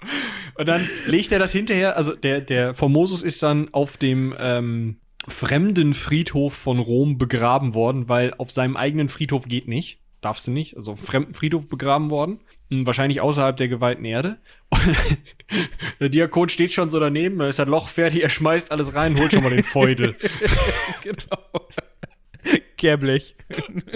[0.57, 4.97] Und dann legt er das hinterher, also der, der Formosus ist dann auf dem ähm,
[5.28, 10.01] fremden Friedhof von Rom begraben worden, weil auf seinem eigenen Friedhof geht nicht.
[10.25, 12.41] Darfst du nicht, also auf fremden Friedhof begraben worden.
[12.70, 14.39] Hm, Wahrscheinlich außerhalb der geweihten Erde.
[14.70, 14.97] Und
[16.01, 19.18] der Diakon steht schon so daneben, da ist das Loch fertig, er schmeißt alles rein,
[19.18, 20.16] holt schon mal den Feudel.
[21.03, 21.68] Genau.
[22.77, 23.37] Kehrblech.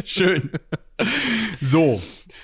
[0.05, 0.51] Schön.
[1.61, 2.01] So,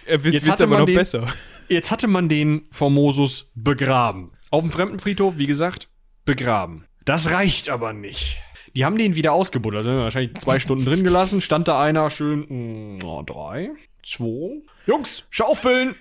[0.06, 1.28] Er wird Jetzt jetzt hatte aber man noch den- besser.
[1.68, 4.32] Jetzt hatte man den Formosus begraben.
[4.50, 5.88] Auf dem Fremdenfriedhof, wie gesagt,
[6.24, 6.84] begraben.
[7.04, 8.38] Das reicht aber nicht.
[8.76, 9.86] Die haben den wieder ausgebuddelt.
[9.86, 11.40] Also wahrscheinlich zwei Stunden drin gelassen.
[11.40, 12.96] Stand da einer schön.
[12.98, 13.70] mm, Oh, drei,
[14.02, 14.62] zwei.
[14.86, 15.94] Jungs, schaufeln!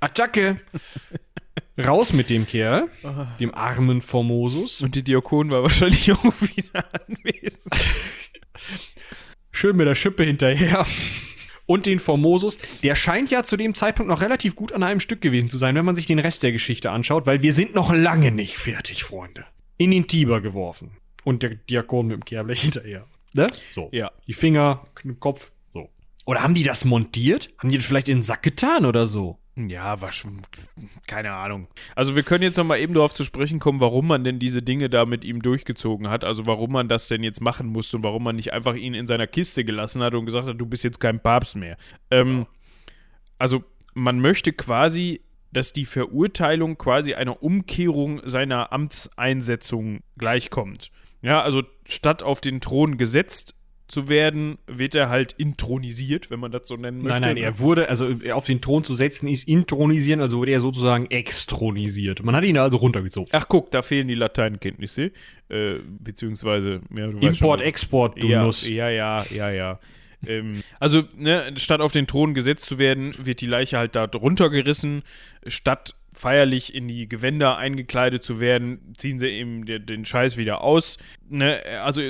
[0.00, 0.56] Attacke!
[1.78, 2.88] Raus mit dem Kerl,
[3.38, 4.82] dem armen Formosus.
[4.82, 7.74] Und die Diakon war wahrscheinlich auch wieder anwesend.
[9.50, 10.84] Schön mit der Schippe hinterher.
[11.66, 15.20] Und den Formosus, der scheint ja zu dem Zeitpunkt noch relativ gut an einem Stück
[15.20, 17.92] gewesen zu sein, wenn man sich den Rest der Geschichte anschaut, weil wir sind noch
[17.92, 19.44] lange nicht fertig, Freunde.
[19.76, 20.90] In den Tiber geworfen.
[21.24, 23.06] Und der Diakon mit dem Kehrblech hinterher.
[23.32, 23.46] Ne?
[23.70, 23.88] So.
[23.92, 24.10] Ja.
[24.26, 24.86] Die Finger,
[25.18, 25.90] Kopf, so.
[26.26, 27.50] Oder haben die das montiert?
[27.58, 29.38] Haben die das vielleicht in den Sack getan oder so?
[29.56, 30.42] Ja, war schon.
[31.06, 31.68] Keine Ahnung.
[31.94, 34.62] Also, wir können jetzt noch mal eben darauf zu sprechen kommen, warum man denn diese
[34.62, 36.24] Dinge da mit ihm durchgezogen hat.
[36.24, 39.06] Also, warum man das denn jetzt machen musste und warum man nicht einfach ihn in
[39.06, 41.76] seiner Kiste gelassen hat und gesagt hat, du bist jetzt kein Papst mehr.
[42.10, 42.46] Ähm,
[43.38, 45.20] also, man möchte quasi,
[45.52, 50.90] dass die Verurteilung quasi einer Umkehrung seiner Amtseinsetzung gleichkommt.
[51.22, 53.54] Ja, also, statt auf den Thron gesetzt
[53.90, 57.20] zu werden, wird er halt intronisiert, wenn man das so nennen möchte.
[57.20, 60.52] Nein, nein, er wurde, also er auf den Thron zu setzen, ist intronisieren, also wurde
[60.52, 62.22] er sozusagen extronisiert.
[62.22, 63.28] Man hat ihn also runtergezogen.
[63.32, 65.10] Ach guck, da fehlen die Lateinkenntnisse,
[65.48, 68.66] äh, beziehungsweise ja, Import, schon, Export, du ja, Nuss.
[68.66, 69.80] ja, ja, ja, ja.
[70.24, 74.04] ähm, also, ne, statt auf den Thron gesetzt zu werden, wird die Leiche halt da
[74.04, 75.02] runtergerissen.
[75.48, 80.98] Statt feierlich in die Gewänder eingekleidet zu werden, ziehen sie eben den, Scheiß wieder aus.
[81.28, 82.02] Ne, also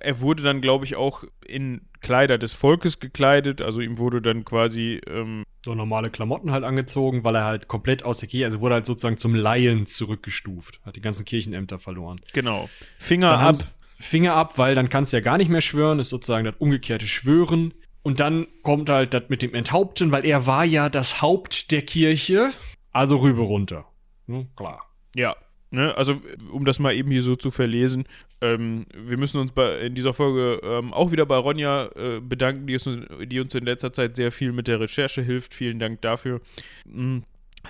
[0.00, 3.60] er wurde dann, glaube ich, auch in Kleider des Volkes gekleidet.
[3.62, 8.04] Also ihm wurde dann quasi ähm, so normale Klamotten halt angezogen, weil er halt komplett
[8.04, 12.20] aus der Kirche, also wurde halt sozusagen zum Laien zurückgestuft, hat die ganzen Kirchenämter verloren.
[12.32, 12.68] genau
[12.98, 13.56] Finger Dann ab.
[14.00, 17.08] Finger ab, weil dann kannst du ja gar nicht mehr schwören, ist sozusagen das umgekehrte
[17.08, 17.74] Schwören.
[18.02, 21.82] Und dann kommt halt das mit dem Enthaupten, weil er war ja das Haupt der
[21.82, 22.50] Kirche.
[22.92, 23.86] Also rüber runter.
[24.26, 24.82] Hm, klar.
[25.14, 25.34] Ja,
[25.70, 26.20] Ne, also,
[26.50, 28.04] um das mal eben hier so zu verlesen,
[28.40, 32.66] ähm, wir müssen uns bei, in dieser Folge ähm, auch wieder bei Ronja äh, bedanken,
[32.66, 32.88] die uns,
[33.26, 35.52] die uns in letzter Zeit sehr viel mit der Recherche hilft.
[35.52, 36.40] Vielen Dank dafür.
[36.86, 37.24] Mhm.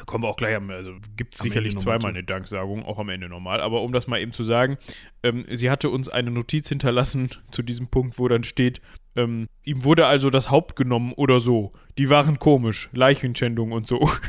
[0.07, 3.61] Kommen wir auch gleich, also gibt es sicherlich zweimal eine Danksagung, auch am Ende nochmal.
[3.61, 4.77] Aber um das mal eben zu sagen,
[5.25, 8.81] ähm, sie hatte uns eine Notiz hinterlassen zu diesem Punkt, wo dann steht,
[9.19, 11.73] ähm, ihm wurde also das Haupt genommen oder so.
[11.99, 14.09] Die waren komisch, Leichenschändung und so.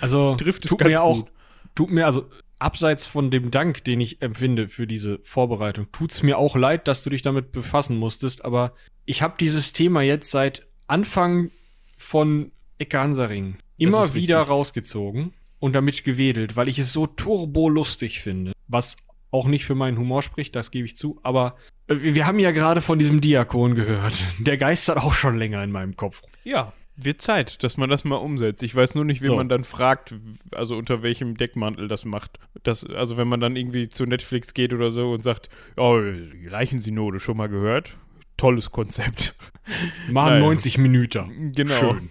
[0.00, 1.28] Also trifft es ganz mir auch,
[1.76, 2.28] tut mir also
[2.58, 6.88] abseits von dem Dank, den ich empfinde für diese Vorbereitung, tut es mir auch leid,
[6.88, 8.72] dass du dich damit befassen musstest, aber
[9.04, 11.50] ich habe dieses Thema jetzt seit Anfang
[11.96, 14.50] von Ecke Hansaring immer wieder richtig.
[14.50, 18.96] rausgezogen und damit gewedelt, weil ich es so turbolustig finde, was
[19.32, 21.56] auch nicht für meinen Humor spricht, das gebe ich zu, aber
[21.88, 24.14] äh, wir haben ja gerade von diesem Diakon gehört.
[24.38, 26.22] Der geistert auch schon länger in meinem Kopf.
[26.44, 28.62] Ja, wird Zeit, dass man das mal umsetzt.
[28.62, 29.36] Ich weiß nur nicht, wie so.
[29.36, 30.14] man dann fragt,
[30.52, 32.38] also unter welchem Deckmantel das macht.
[32.62, 37.18] Das, also wenn man dann irgendwie zu Netflix geht oder so und sagt, oh, Leichensynode
[37.18, 37.96] schon mal gehört.
[38.36, 39.34] Tolles Konzept.
[40.10, 41.52] Machen 90 Minuten.
[41.54, 41.78] Genau.
[41.78, 42.10] Schön.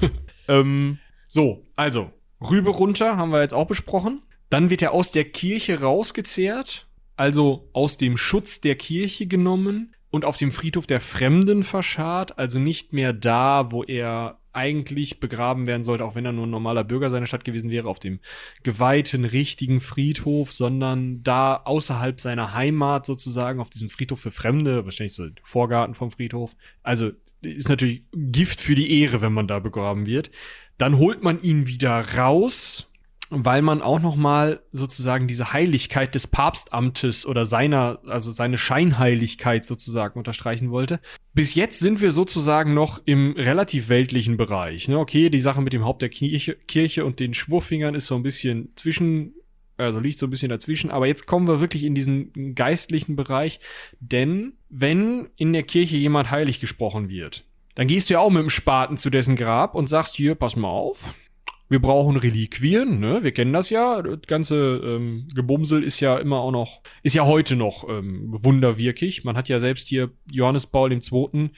[0.48, 4.22] ähm, so, also, Rübe runter haben wir jetzt auch besprochen.
[4.50, 6.86] Dann wird er aus der Kirche rausgezehrt,
[7.16, 12.58] also aus dem Schutz der Kirche genommen und auf dem Friedhof der Fremden verscharrt, also
[12.58, 16.84] nicht mehr da, wo er eigentlich begraben werden sollte, auch wenn er nur ein normaler
[16.84, 18.20] Bürger seiner Stadt gewesen wäre, auf dem
[18.62, 25.14] geweihten, richtigen Friedhof, sondern da außerhalb seiner Heimat sozusagen, auf diesem Friedhof für Fremde, wahrscheinlich
[25.14, 26.54] so Vorgarten vom Friedhof.
[26.84, 27.10] Also
[27.42, 30.30] ist natürlich Gift für die Ehre, wenn man da begraben wird.
[30.78, 32.90] Dann holt man ihn wieder raus
[33.30, 39.64] weil man auch noch mal sozusagen diese Heiligkeit des Papstamtes oder seiner, also seine Scheinheiligkeit
[39.64, 41.00] sozusagen unterstreichen wollte.
[41.32, 44.88] Bis jetzt sind wir sozusagen noch im relativ weltlichen Bereich.
[44.88, 44.98] Ne?
[44.98, 48.22] Okay, die Sache mit dem Haupt der Kirche, Kirche und den Schwurfingern ist so ein
[48.22, 49.34] bisschen zwischen,
[49.78, 50.90] also liegt so ein bisschen dazwischen.
[50.90, 53.58] Aber jetzt kommen wir wirklich in diesen geistlichen Bereich,
[54.00, 57.44] denn wenn in der Kirche jemand heilig gesprochen wird,
[57.74, 60.54] dann gehst du ja auch mit dem Spaten zu dessen Grab und sagst hier, pass
[60.54, 61.14] mal auf,
[61.68, 63.22] wir brauchen Reliquien, ne?
[63.22, 64.02] Wir kennen das ja.
[64.02, 69.24] Das ganze ähm, Gebumsel ist ja immer auch noch, ist ja heute noch ähm, wunderwirkig.
[69.24, 71.50] Man hat ja selbst hier Johannes Paul II.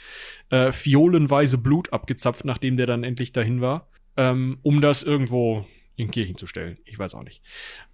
[0.51, 6.11] Äh, violenweise Blut abgezapft, nachdem der dann endlich dahin war, ähm, um das irgendwo in
[6.11, 6.79] Kirchen zu stellen.
[6.85, 7.43] Ich weiß auch nicht.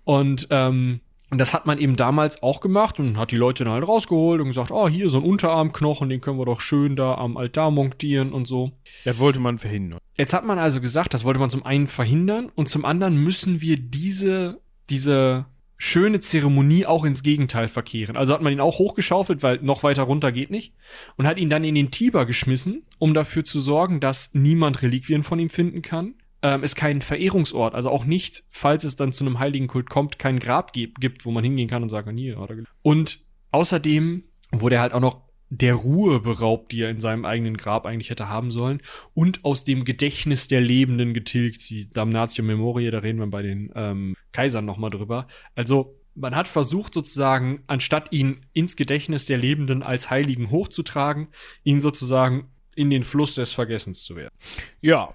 [0.05, 1.01] Und ähm,
[1.33, 4.43] und das hat man eben damals auch gemacht und hat die Leute dann halt rausgeholt
[4.43, 7.71] und gesagt, oh, hier so ein Unterarmknochen, den können wir doch schön da am Altar
[7.71, 8.73] montieren und so.
[9.07, 9.99] Das wollte man verhindern.
[10.19, 13.63] Jetzt hat man also gesagt, das wollte man zum einen verhindern und zum anderen müssen
[13.63, 14.61] wir diese,
[14.91, 15.47] diese
[15.79, 18.19] schöne Zeremonie auch ins Gegenteil verkehren.
[18.19, 20.75] Also hat man ihn auch hochgeschaufelt, weil noch weiter runter geht nicht.
[21.17, 25.23] Und hat ihn dann in den Tiber geschmissen, um dafür zu sorgen, dass niemand Reliquien
[25.23, 26.13] von ihm finden kann
[26.43, 30.19] ähm, es keinen Verehrungsort, also auch nicht, falls es dann zu einem heiligen Kult kommt,
[30.19, 33.21] kein Grab gibt, wo man hingehen kann und sagen, oder Und
[33.53, 35.23] außerdem wurde er halt auch noch
[35.55, 38.81] der Ruhe beraubt, die er in seinem eigenen Grab eigentlich hätte haben sollen,
[39.15, 43.71] und aus dem Gedächtnis der Lebenden getilgt, die Damnatio Memoria, da reden wir bei den
[43.75, 45.29] ähm, Kaisern nochmal drüber.
[45.55, 51.29] Also man hat versucht sozusagen, anstatt ihn ins Gedächtnis der Lebenden als Heiligen hochzutragen,
[51.65, 54.35] ihn sozusagen in den Fluss des Vergessens zu werden.
[54.81, 55.13] Ja,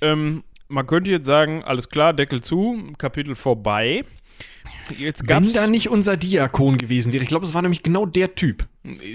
[0.00, 4.04] ähm, man könnte jetzt sagen, alles klar, Deckel zu, Kapitel vorbei.
[4.98, 7.22] Jetzt Wenn da nicht unser Diakon gewesen wäre.
[7.22, 8.66] Ich glaube, es war nämlich genau der Typ.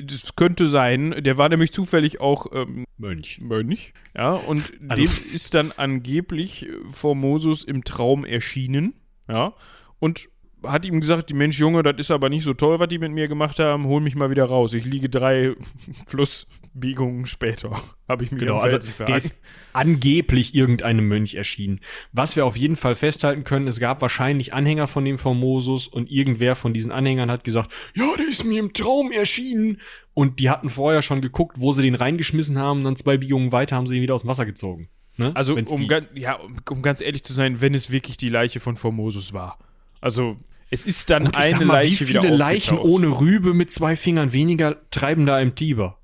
[0.03, 1.15] Das könnte sein.
[1.23, 3.41] Der war nämlich zufällig auch ähm, Mönch.
[3.41, 3.93] Mönch.
[4.15, 8.93] Ja, und also, dem ist dann angeblich Formosus im Traum erschienen.
[9.27, 9.53] Ja.
[9.99, 10.29] Und
[10.63, 13.11] hat ihm gesagt, die Mensch Junge, das ist aber nicht so toll, was die mit
[13.11, 14.73] mir gemacht haben, hol mich mal wieder raus.
[14.73, 15.55] Ich liege drei
[16.07, 17.81] Flussbiegungen später.
[18.07, 19.39] Habe ich mir genau, also der ist
[19.73, 21.81] angeblich irgendeinem Mönch erschienen.
[22.13, 26.09] Was wir auf jeden Fall festhalten können, es gab wahrscheinlich Anhänger von dem Formosus und
[26.09, 29.81] irgendwer von diesen Anhängern hat gesagt, ja, der ist mir im Traum erschienen.
[30.13, 33.51] Und die hatten vorher schon geguckt, wo sie den reingeschmissen haben, und dann zwei Biegungen
[33.51, 34.89] weiter haben sie ihn wieder aus dem Wasser gezogen.
[35.17, 35.31] Ne?
[35.35, 38.77] Also, um, ja, um, um ganz ehrlich zu sein, wenn es wirklich die Leiche von
[38.77, 39.59] Formosus war.
[40.07, 40.37] Also,
[40.69, 44.31] es ist dann Gut, eine mal, Leiche wie viele Leichen ohne Rübe mit zwei Fingern
[44.31, 45.97] weniger treiben da im Tiber?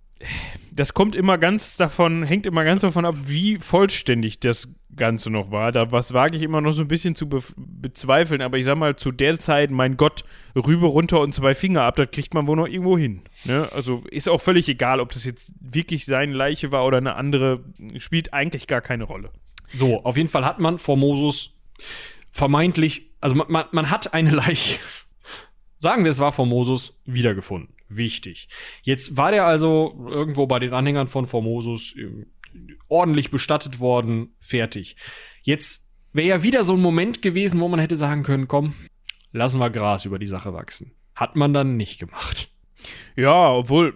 [0.74, 5.52] Das kommt immer ganz davon, hängt immer ganz davon ab, wie vollständig das Ganze noch
[5.52, 5.72] war.
[5.72, 8.78] Da was wage ich immer noch so ein bisschen zu be bezweifeln, aber ich sag
[8.78, 12.46] mal, zu der Zeit, mein Gott, Rübe runter und zwei Finger ab, das kriegt man
[12.46, 13.22] wohl noch irgendwo hin.
[13.46, 13.70] Ne?
[13.72, 17.64] Also ist auch völlig egal, ob das jetzt wirklich seine Leiche war oder eine andere,
[18.00, 19.30] spielt eigentlich gar keine Rolle.
[19.74, 21.54] So, auf jeden Fall hat man Formosus
[22.34, 24.80] vermeintlich, also man, man, man hat eine Leiche,
[25.80, 27.74] sagen wir es war Formosus, wiedergefunden.
[27.88, 28.50] wichtig.
[28.82, 32.26] Jetzt war der also irgendwo bei den Anhängern von Formosus äh,
[32.90, 34.98] ordentlich bestattet worden, fertig.
[35.44, 38.74] Jetzt wäre ja wieder so ein Moment gewesen, wo man hätte sagen können, komm,
[39.32, 40.92] lassen wir Gras über die Sache wachsen.
[41.16, 42.50] Hat man dann nicht gemacht.
[43.16, 43.94] Ja, obwohl,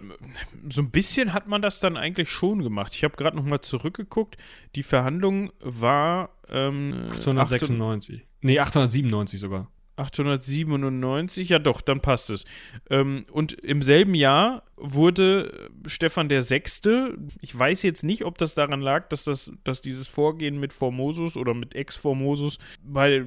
[0.68, 2.94] so ein bisschen hat man das dann eigentlich schon gemacht.
[2.94, 4.36] Ich habe gerade noch mal zurückgeguckt.
[4.76, 8.24] Die Verhandlung war ähm, 896.
[8.40, 9.70] Nee, 897 sogar.
[9.98, 12.44] 897, ja doch, dann passt es.
[12.90, 18.54] Ähm, und im selben Jahr wurde Stefan der Sechste, ich weiß jetzt nicht, ob das
[18.54, 22.58] daran lag, dass, das, dass dieses Vorgehen mit Formosus oder mit Ex-Formosus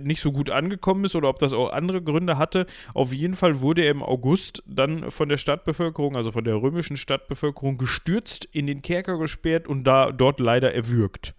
[0.04, 2.66] nicht so gut angekommen ist oder ob das auch andere Gründe hatte.
[2.94, 6.96] Auf jeden Fall wurde er im August dann von der Stadtbevölkerung, also von der römischen
[6.96, 11.34] Stadtbevölkerung, gestürzt, in den Kerker gesperrt und da dort leider erwürgt.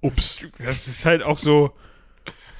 [0.00, 0.44] Ups.
[0.58, 1.72] Das ist halt auch so.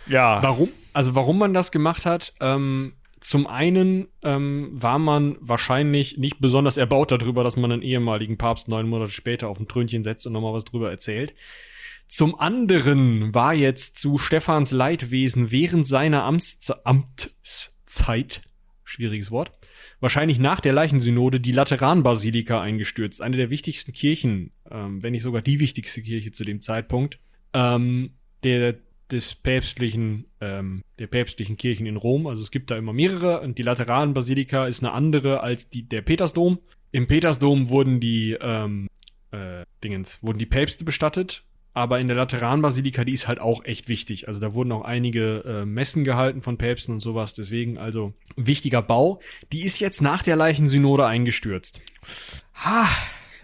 [0.07, 0.43] Ja.
[0.43, 0.71] Warum?
[0.93, 6.79] Also warum man das gemacht hat, ähm, zum einen ähm, war man wahrscheinlich nicht besonders
[6.79, 10.33] erbaut darüber, dass man einen ehemaligen Papst neun Monate später auf ein Trönchen setzt und
[10.33, 11.35] nochmal was drüber erzählt.
[12.09, 18.41] Zum anderen war jetzt zu Stephans Leidwesen während seiner Amtsze Amtszeit,
[18.83, 19.53] schwieriges Wort,
[20.01, 23.23] wahrscheinlich nach der Leichensynode die Lateranbasilika eingestürzt.
[23.23, 27.21] Eine der wichtigsten Kirchen, ähm, wenn nicht sogar die wichtigste Kirche zu dem Zeitpunkt.
[27.53, 28.79] Ähm, der
[29.13, 32.27] des päpstlichen, ähm, der päpstlichen Kirchen in Rom.
[32.27, 36.03] Also es gibt da immer mehrere und die Lateranbasilika ist eine andere als die, der
[36.03, 36.59] Petersdom.
[36.93, 38.89] Im Petersdom wurden die, ähm,
[39.31, 43.89] äh, Dingens, wurden die Päpste bestattet, aber in der Lateranbasilika, die ist halt auch echt
[43.89, 44.27] wichtig.
[44.27, 47.33] Also da wurden auch einige äh, Messen gehalten von Päpsten und sowas.
[47.33, 49.21] Deswegen also wichtiger Bau.
[49.53, 51.81] Die ist jetzt nach der Leichensynode eingestürzt.
[52.55, 52.89] Ha,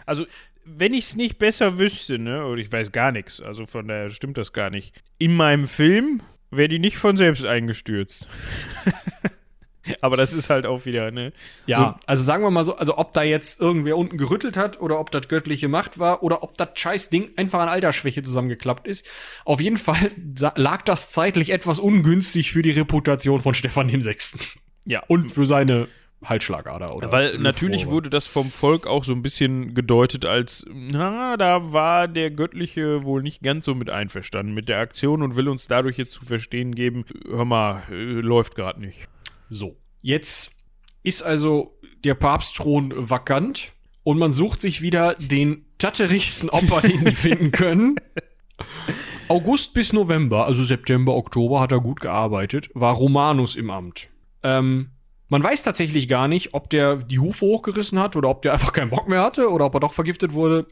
[0.06, 0.26] also
[0.66, 4.10] wenn ich es nicht besser wüsste, ne, oder ich weiß gar nichts, also von daher
[4.10, 4.94] stimmt das gar nicht.
[5.18, 8.28] In meinem Film wäre die nicht von selbst eingestürzt.
[10.00, 11.32] Aber das ist halt auch wieder, ne?
[11.66, 12.06] Ja, so.
[12.06, 15.12] also sagen wir mal so, also ob da jetzt irgendwer unten gerüttelt hat oder ob
[15.12, 19.06] das göttliche Macht war oder ob das scheiß Ding einfach an Altersschwäche zusammengeklappt ist.
[19.44, 20.10] Auf jeden Fall
[20.56, 24.40] lag das zeitlich etwas ungünstig für die Reputation von Stefan dem Sechsten.
[24.86, 25.04] Ja.
[25.06, 25.86] Und für seine
[26.24, 27.12] Halsschlagader oder.
[27.12, 32.08] Weil natürlich wurde das vom Volk auch so ein bisschen gedeutet als, na, da war
[32.08, 35.98] der Göttliche wohl nicht ganz so mit einverstanden mit der Aktion und will uns dadurch
[35.98, 39.08] jetzt zu verstehen geben, hör mal, äh, läuft gerade nicht.
[39.50, 40.52] So, jetzt
[41.02, 47.10] ist also der Papstthron vakant und man sucht sich wieder den tatterichsten Opfer, den die
[47.10, 47.96] finden können.
[49.28, 54.08] August bis November, also September, Oktober, hat er gut gearbeitet, war Romanus im Amt.
[54.42, 54.90] Ähm,
[55.28, 58.72] man weiß tatsächlich gar nicht, ob der die Hufe hochgerissen hat oder ob der einfach
[58.72, 60.66] keinen Bock mehr hatte oder ob er doch vergiftet wurde.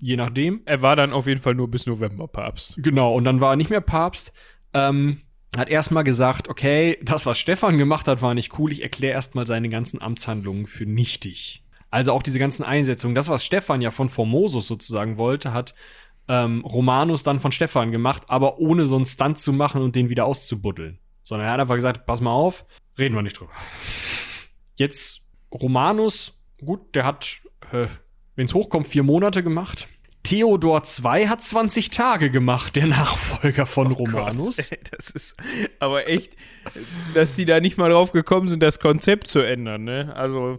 [0.00, 0.62] Je nachdem.
[0.64, 2.74] Er war dann auf jeden Fall nur bis November Papst.
[2.76, 4.32] Genau, und dann war er nicht mehr Papst.
[4.72, 5.18] Ähm,
[5.56, 8.70] hat erstmal gesagt, okay, das, was Stefan gemacht hat, war nicht cool.
[8.70, 11.64] Ich erkläre erstmal seine ganzen Amtshandlungen für nichtig.
[11.90, 13.14] Also auch diese ganzen Einsetzungen.
[13.14, 15.74] Das, was Stefan ja von Formosus sozusagen wollte, hat
[16.28, 20.10] ähm, Romanus dann von Stefan gemacht, aber ohne so einen Stunt zu machen und den
[20.10, 20.98] wieder auszubuddeln.
[21.24, 22.66] Sondern er hat einfach gesagt, pass mal auf,
[22.98, 23.52] Reden wir nicht drüber.
[24.76, 25.22] Jetzt
[25.52, 27.38] Romanus, gut, der hat,
[27.72, 27.86] äh,
[28.36, 29.88] wenn es hochkommt, vier Monate gemacht.
[30.24, 34.56] Theodor II hat 20 Tage gemacht, der Nachfolger von oh Romanus.
[34.56, 35.36] Gott, ey, das ist
[35.78, 36.36] aber echt,
[37.14, 39.84] dass sie da nicht mal drauf gekommen sind, das Konzept zu ändern.
[39.84, 40.12] Ne?
[40.16, 40.58] Also,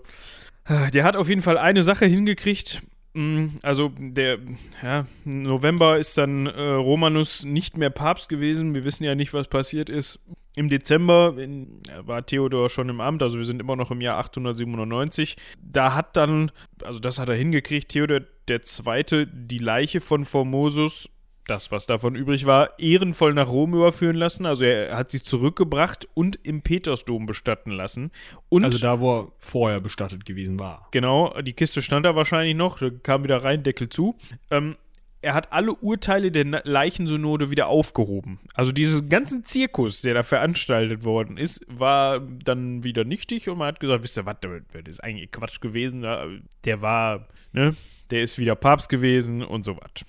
[0.93, 2.81] der hat auf jeden Fall eine Sache hingekriegt,
[3.13, 4.37] Mm, also der
[4.83, 8.75] ja, November ist dann äh, Romanus nicht mehr Papst gewesen.
[8.75, 10.19] Wir wissen ja nicht, was passiert ist.
[10.55, 14.17] Im Dezember in, war Theodor schon im Amt, also wir sind immer noch im Jahr
[14.17, 15.37] 897.
[15.61, 16.51] Da hat dann,
[16.83, 19.27] also das hat er hingekriegt, Theodor II.
[19.31, 21.09] die Leiche von Formosus
[21.49, 24.45] das, was davon übrig war, ehrenvoll nach Rom überführen lassen.
[24.45, 28.11] Also er hat sie zurückgebracht und im Petersdom bestatten lassen.
[28.49, 30.87] Und also da, wo er vorher bestattet gewesen war.
[30.91, 34.15] Genau, die Kiste stand da wahrscheinlich noch, kam wieder rein, Deckel zu.
[34.51, 34.75] Ähm,
[35.22, 38.39] er hat alle Urteile der Leichensynode wieder aufgehoben.
[38.53, 43.67] Also diesen ganzen Zirkus, der da veranstaltet worden ist, war dann wieder nichtig und man
[43.67, 46.05] hat gesagt, wisst ihr was, das ist eigentlich Quatsch gewesen.
[46.63, 47.76] Der war, ne,
[48.11, 50.05] der ist wieder Papst gewesen und so was.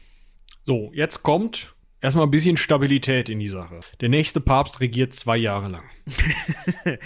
[0.63, 3.81] So, jetzt kommt erstmal ein bisschen Stabilität in die Sache.
[4.01, 5.85] Der nächste Papst regiert zwei Jahre lang.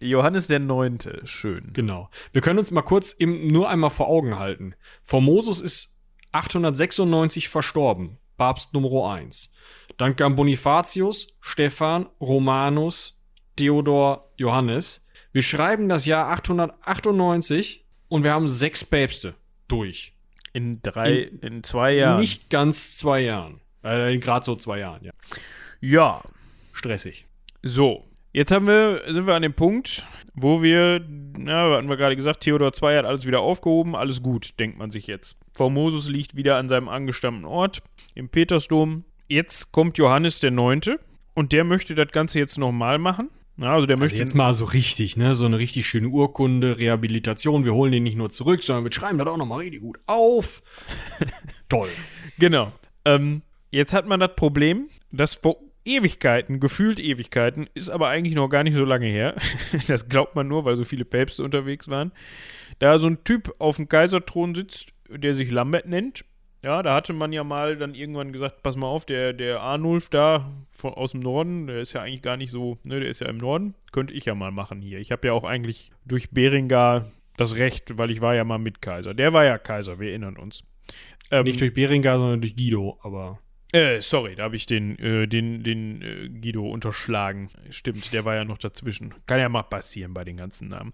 [0.00, 1.70] Johannes der Neunte, schön.
[1.72, 2.10] Genau.
[2.32, 4.74] Wir können uns mal kurz eben nur einmal vor Augen halten.
[5.02, 5.92] Formosus ist
[6.32, 9.52] 896 verstorben, Papst Nummer 1.
[9.98, 13.20] Dann kam Bonifatius, Stephan, Romanus,
[13.56, 15.06] Theodor, Johannes.
[15.32, 19.34] Wir schreiben das Jahr 898 und wir haben sechs Päpste
[19.68, 20.14] durch.
[20.52, 22.20] In drei, in, in zwei Jahren.
[22.20, 23.60] Nicht ganz zwei Jahren.
[23.82, 25.12] Äh, Gerade so zwei Jahren, ja.
[25.80, 26.22] Ja.
[26.72, 27.26] Stressig.
[27.62, 28.04] So.
[28.34, 31.04] Jetzt haben wir, sind wir an dem Punkt, wo wir,
[31.36, 34.90] na, hatten wir gerade gesagt, Theodor II hat alles wieder aufgehoben, alles gut, denkt man
[34.90, 35.36] sich jetzt.
[35.52, 37.82] Formosus liegt wieder an seinem angestammten Ort
[38.14, 39.04] im Petersdom.
[39.28, 40.98] Jetzt kommt Johannes der Neunte
[41.34, 43.28] und der möchte das Ganze jetzt nochmal machen.
[43.58, 45.34] Ja, also der möchte Also jetzt mal so richtig, ne?
[45.34, 47.66] So eine richtig schöne Urkunde, Rehabilitation.
[47.66, 50.62] Wir holen den nicht nur zurück, sondern wir schreiben das auch nochmal richtig gut auf.
[51.68, 51.90] Toll.
[52.38, 52.72] Genau.
[53.04, 58.48] Ähm, jetzt hat man das Problem, dass vor Ewigkeiten, gefühlt Ewigkeiten, ist aber eigentlich noch
[58.48, 59.34] gar nicht so lange her.
[59.88, 62.12] das glaubt man nur, weil so viele Päpste unterwegs waren.
[62.78, 66.24] Da so ein Typ auf dem Kaiserthron sitzt, der sich Lambert nennt.
[66.62, 70.08] Ja, da hatte man ja mal dann irgendwann gesagt, pass mal auf, der, der Arnulf
[70.08, 73.20] da von, aus dem Norden, der ist ja eigentlich gar nicht so, ne, der ist
[73.20, 75.00] ja im Norden, könnte ich ja mal machen hier.
[75.00, 79.12] Ich habe ja auch eigentlich durch Beringar das Recht, weil ich war ja mal Mitkaiser.
[79.12, 80.62] Der war ja Kaiser, wir erinnern uns.
[81.32, 83.40] Ähm, Nicht durch Beringer, sondern durch Guido, aber.
[83.72, 87.50] Äh, sorry, da habe ich den, äh, den, den äh, Guido unterschlagen.
[87.70, 89.14] Stimmt, der war ja noch dazwischen.
[89.26, 90.92] Kann ja mal passieren bei den ganzen Namen.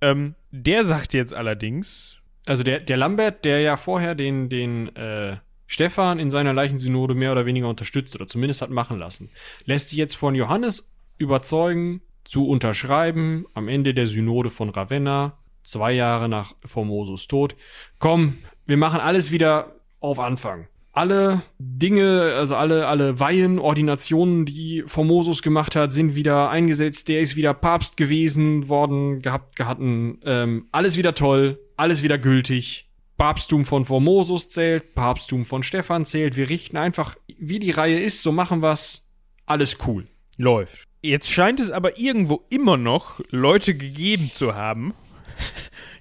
[0.00, 5.36] Ähm, der sagt jetzt allerdings, Also der, der Lambert, der ja vorher den, den äh,
[5.66, 9.30] Stefan in seiner Leichensynode mehr oder weniger unterstützt oder zumindest hat machen lassen,
[9.64, 15.92] lässt sich jetzt von Johannes überzeugen, zu unterschreiben, am Ende der Synode von Ravenna, zwei
[15.92, 17.56] Jahre nach Formosus Tod.
[17.98, 20.68] Komm, wir machen alles wieder auf Anfang.
[20.96, 27.08] Alle Dinge, also alle, alle Weihen, Ordinationen, die Formosus gemacht hat, sind wieder eingesetzt.
[27.08, 30.20] Der ist wieder Papst gewesen worden, gehabt, gehatten.
[30.24, 32.88] Ähm, alles wieder toll, alles wieder gültig.
[33.18, 36.34] Papsttum von Formosus zählt, Papsttum von Stefan zählt.
[36.34, 39.12] Wir richten einfach, wie die Reihe ist, so machen wir's.
[39.44, 40.06] Alles cool.
[40.38, 40.84] läuft.
[41.02, 44.94] Jetzt scheint es aber irgendwo immer noch Leute gegeben zu haben,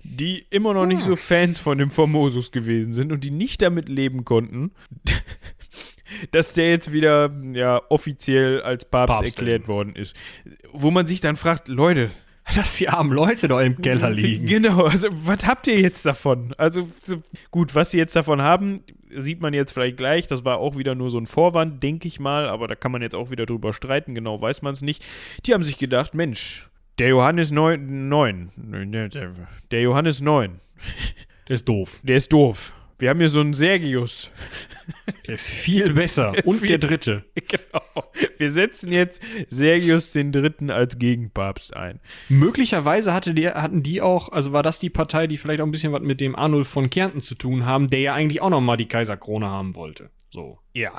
[0.05, 3.89] die immer noch nicht so Fans von dem Formosus gewesen sind und die nicht damit
[3.89, 4.71] leben konnten,
[6.31, 10.15] dass der jetzt wieder ja, offiziell als Papst, Papst erklärt worden ist.
[10.71, 12.11] Wo man sich dann fragt, Leute,
[12.55, 14.45] Dass die armen Leute da im Keller liegen.
[14.45, 16.53] Genau, also was habt ihr jetzt davon?
[16.57, 18.83] Also so, gut, was sie jetzt davon haben,
[19.17, 20.27] sieht man jetzt vielleicht gleich.
[20.27, 23.01] Das war auch wieder nur so ein Vorwand, denke ich mal, aber da kann man
[23.01, 25.03] jetzt auch wieder drüber streiten, genau weiß man es nicht.
[25.45, 28.51] Die haben sich gedacht, Mensch, der Johannes 9, 9
[29.71, 30.59] der Johannes 9,
[31.47, 31.99] Der ist doof.
[32.03, 32.73] der ist doof.
[32.97, 34.31] Wir haben hier so einen Sergius.
[35.27, 36.33] Der ist viel besser.
[36.37, 37.25] ist Und viel- der dritte.
[37.35, 37.83] genau.
[38.37, 41.99] Wir setzen jetzt Sergius den Dritten als Gegenpapst ein.
[42.29, 45.71] Möglicherweise hatte der, hatten die auch, also war das die Partei, die vielleicht auch ein
[45.71, 48.61] bisschen was mit dem Arnulf von Kärnten zu tun haben, der ja eigentlich auch noch
[48.61, 50.09] mal die Kaiserkrone haben wollte.
[50.29, 50.59] So.
[50.73, 50.91] Ja,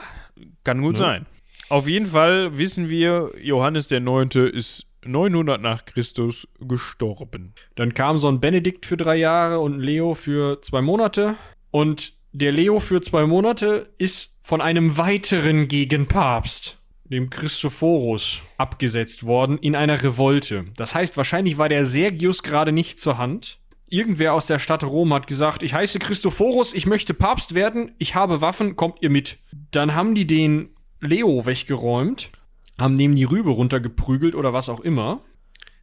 [0.64, 0.99] kann gut Ne?
[0.99, 1.26] sein.
[1.70, 7.55] Auf jeden Fall wissen wir, Johannes der Neunte ist 900 nach Christus gestorben.
[7.75, 11.37] Dann kam so ein Benedikt für drei Jahre und ein Leo für zwei Monate.
[11.71, 19.59] Und der Leo für zwei Monate ist von einem weiteren Gegenpapst, dem Christophorus, abgesetzt worden
[19.59, 20.67] in einer Revolte.
[20.77, 23.59] Das heißt, wahrscheinlich war der Sergius gerade nicht zur Hand.
[23.89, 28.15] Irgendwer aus der Stadt Rom hat gesagt, ich heiße Christophorus, ich möchte Papst werden, ich
[28.15, 29.39] habe Waffen, kommt ihr mit.
[29.71, 32.31] Dann haben die den Leo weggeräumt,
[32.79, 35.22] haben neben die Rübe runtergeprügelt oder was auch immer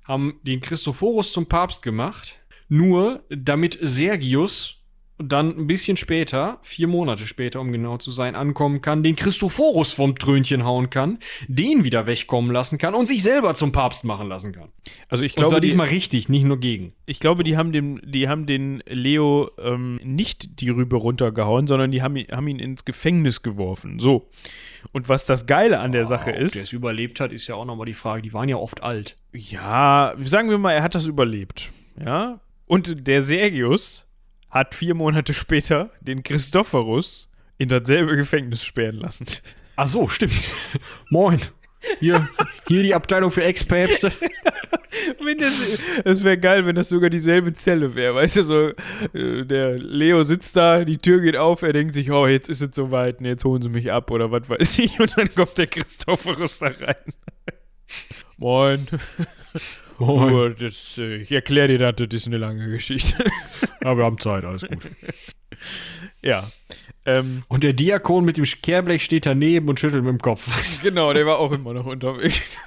[0.04, 4.83] haben den Christophorus zum Papst gemacht, nur damit Sergius
[5.28, 9.92] dann ein bisschen später, vier Monate später, um genau zu sein, ankommen kann, den Christophorus
[9.94, 14.28] vom Trönchen hauen kann, den wieder wegkommen lassen kann und sich selber zum Papst machen
[14.28, 14.70] lassen kann.
[15.10, 16.94] Also ich Und zwar glaube, die, diesmal richtig, nicht nur gegen.
[17.06, 21.92] ich glaube, die haben dem, die haben den Leo ähm, nicht die Rübe runtergehauen, sondern
[21.92, 24.00] die haben, ihn- haben ihn ins Gefängnis geworfen.
[24.00, 24.30] So.
[24.92, 27.56] Und was das Geile an der Sache Ob der es ist, überlebt hat, ist ja
[27.56, 28.22] auch nochmal die Frage.
[28.22, 29.16] Die waren ja oft alt.
[29.34, 31.72] ja, sagen wir mal, er hat das überlebt.
[32.04, 32.40] Ja.
[32.66, 34.08] Und der Sergius
[34.54, 37.28] hat vier Monate später den Christophorus
[37.58, 39.26] in dasselbe Gefängnis sperren lassen.
[39.76, 40.50] Ach so, stimmt.
[41.10, 41.42] Moin.
[42.00, 42.30] Hier,
[42.68, 44.12] hier die Abteilung für Ex-Päpste.
[46.06, 48.14] Es wäre geil, wenn das sogar dieselbe Zelle wäre.
[48.14, 48.70] Weißt du, so,
[49.14, 52.62] äh, der Leo sitzt da, die Tür geht auf, er denkt sich, oh, jetzt ist
[52.62, 55.00] es soweit, und jetzt holen sie mich ab oder was weiß ich.
[55.00, 57.14] Und dann kommt der Christophorus da rein.
[58.38, 58.86] Moin.
[60.00, 63.24] Du, das, äh, ich erkläre dir das, das ist eine lange Geschichte.
[63.84, 64.80] Ja, wir haben Zeit, alles gut.
[66.22, 66.50] ja.
[67.06, 70.48] Ähm, Und der Diakon mit dem Kehrblech steht daneben und schüttelt mit dem Kopf.
[70.82, 72.58] genau, der war auch immer noch unterwegs.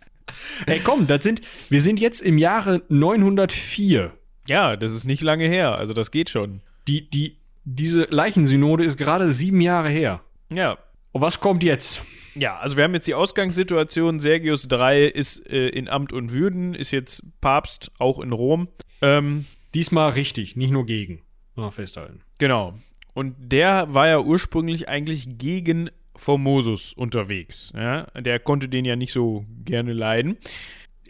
[0.66, 4.12] Ey, komm, das sind, wir sind jetzt im Jahre 904.
[4.48, 6.62] ja, das ist nicht lange her, also das geht schon.
[6.88, 10.22] Die, die, diese Leichensynode ist gerade sieben Jahre her.
[10.48, 10.78] Ja,
[11.12, 12.00] Und was kommt jetzt?
[12.38, 14.20] Ja, also wir haben jetzt die Ausgangssituation.
[14.20, 18.68] Sergius III ist äh, in Amt und Würden, ist jetzt Papst, auch in Rom.
[19.00, 21.22] Ähm, Diesmal richtig, nicht nur gegen.
[21.54, 22.20] Mal festhalten.
[22.38, 22.78] genau.
[23.14, 27.72] Und der war ja ursprünglich eigentlich gegen Formosus unterwegs.
[27.74, 28.02] Ja?
[28.20, 30.36] Der konnte den ja nicht so gerne leiden.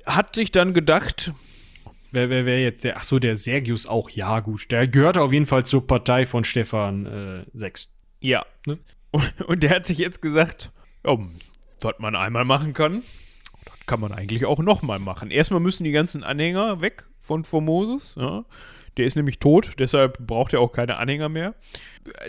[0.06, 1.32] Hat sich dann gedacht,
[2.12, 2.96] Wer, wer, wer jetzt der?
[2.96, 4.08] Achso, der Sergius auch.
[4.08, 4.70] Ja, gut.
[4.70, 7.92] Der gehörte auf jeden Fall zur Partei von Stefan äh, 6.
[8.20, 8.46] Ja.
[8.66, 8.78] Ne?
[9.10, 10.70] Und, und, der hat sich jetzt gesagt,
[11.06, 11.20] oh,
[11.80, 13.02] was man einmal machen kann,
[13.64, 15.30] das kann man eigentlich auch nochmal machen.
[15.30, 18.16] Erstmal müssen die ganzen Anhänger weg von Formosus.
[18.18, 18.44] Ja.
[18.96, 21.54] Der ist nämlich tot, deshalb braucht er auch keine Anhänger mehr.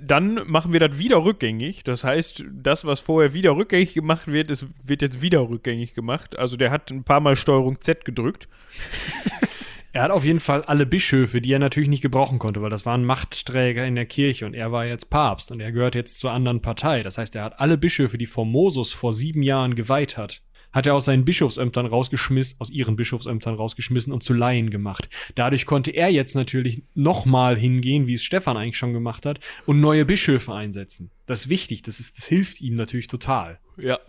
[0.02, 1.84] Dann machen wir das wieder rückgängig.
[1.86, 6.38] Das heißt, das, was vorher wieder rückgängig gemacht wird, ist, wird jetzt wieder rückgängig gemacht.
[6.38, 8.49] Also der hat ein paar Mal Steuerung Z gedrückt.
[9.94, 12.86] Er hat auf jeden Fall alle Bischöfe, die er natürlich nicht gebrauchen konnte, weil das
[12.86, 16.32] waren Machtträger in der Kirche und er war jetzt Papst und er gehört jetzt zur
[16.32, 17.04] anderen Partei.
[17.04, 20.42] Das heißt, er hat alle Bischöfe, die Formosus vor sieben Jahren geweiht hat,
[20.72, 25.10] hat er aus seinen Bischofsämtern rausgeschmissen, aus ihren Bischofsämtern rausgeschmissen und zu Laien gemacht.
[25.36, 29.80] Dadurch konnte er jetzt natürlich nochmal hingehen, wie es Stefan eigentlich schon gemacht hat, und
[29.80, 31.12] neue Bischöfe einsetzen.
[31.26, 33.60] Das ist wichtig, das, ist, das hilft ihm natürlich total.
[33.78, 34.00] Ja.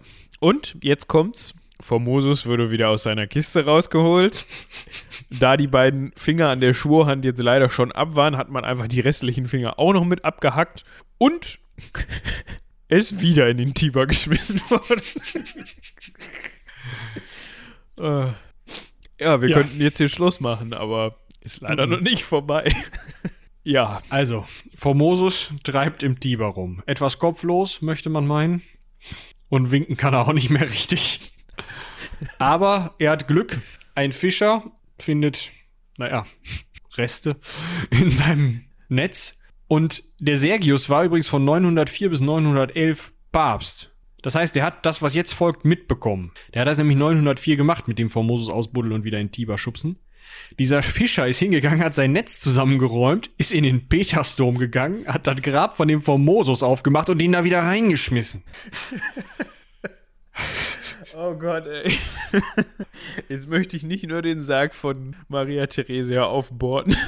[0.40, 1.54] Und jetzt kommt's.
[1.80, 4.46] Formosus wurde wieder aus seiner Kiste rausgeholt.
[5.30, 8.88] da die beiden Finger an der Schwurhand jetzt leider schon ab waren, hat man einfach
[8.88, 10.84] die restlichen Finger auch noch mit abgehackt
[11.18, 11.58] und
[12.88, 15.02] er ist wieder in den Tiber geschmissen worden.
[17.98, 18.32] äh,
[19.20, 19.56] ja, wir ja.
[19.58, 21.92] könnten jetzt hier Schluss machen, aber ist leider mhm.
[21.92, 22.72] noch nicht vorbei.
[23.64, 24.00] ja.
[24.10, 26.82] Also, Formosus treibt im Tiber rum.
[26.86, 28.62] Etwas kopflos, möchte man meinen.
[29.48, 31.32] Und winken kann er auch nicht mehr richtig.
[32.38, 33.60] Aber er hat Glück.
[33.94, 34.64] Ein Fischer
[34.98, 35.50] findet,
[35.96, 36.26] naja,
[36.96, 37.36] Reste
[37.90, 39.38] in seinem Netz.
[39.66, 43.92] Und der Sergius war übrigens von 904 bis 911 Papst.
[44.22, 46.32] Das heißt, der hat das, was jetzt folgt, mitbekommen.
[46.52, 49.98] Der hat das nämlich 904 gemacht mit dem Formosus ausbuddeln und wieder in Tiber schubsen.
[50.58, 55.40] Dieser Fischer ist hingegangen, hat sein Netz zusammengeräumt, ist in den Petersdom gegangen, hat das
[55.40, 58.44] Grab von dem Formosus aufgemacht und ihn da wieder reingeschmissen.
[61.20, 61.92] Oh Gott, ey.
[63.28, 66.94] Jetzt möchte ich nicht nur den Sarg von Maria Theresia aufbohren.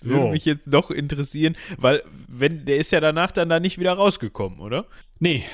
[0.00, 0.16] Das so.
[0.16, 3.92] würde mich jetzt doch interessieren, weil wenn der ist ja danach dann da nicht wieder
[3.92, 4.86] rausgekommen, oder?
[5.20, 5.44] Nee.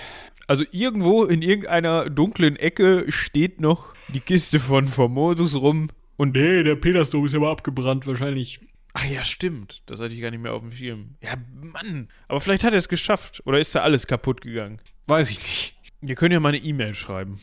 [0.48, 5.90] Also irgendwo in irgendeiner dunklen Ecke steht noch die Kiste von Formosus rum.
[6.16, 8.60] Und nee, der Petersdom ist aber abgebrannt, wahrscheinlich.
[8.94, 9.82] Ach ja, stimmt.
[9.86, 11.14] Das hatte ich gar nicht mehr auf dem Schirm.
[11.22, 12.08] Ja, Mann.
[12.26, 13.42] Aber vielleicht hat er es geschafft.
[13.44, 14.80] Oder ist da alles kaputt gegangen?
[15.06, 15.79] Weiß ich nicht.
[16.02, 17.40] Ihr könnt ja mal eine E-Mail schreiben.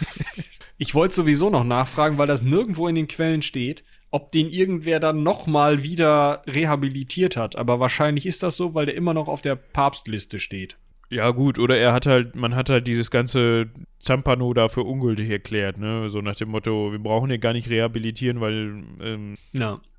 [0.78, 5.00] ich wollte sowieso noch nachfragen, weil das nirgendwo in den Quellen steht, ob den irgendwer
[5.00, 7.56] dann nochmal wieder rehabilitiert hat.
[7.56, 10.78] Aber wahrscheinlich ist das so, weil der immer noch auf der Papstliste steht.
[11.08, 15.30] Ja, gut, oder er hat halt, man hat halt dieses ganze Zampano da für ungültig
[15.30, 16.08] erklärt, ne?
[16.08, 19.36] So nach dem Motto, wir brauchen den gar nicht rehabilitieren, weil ähm,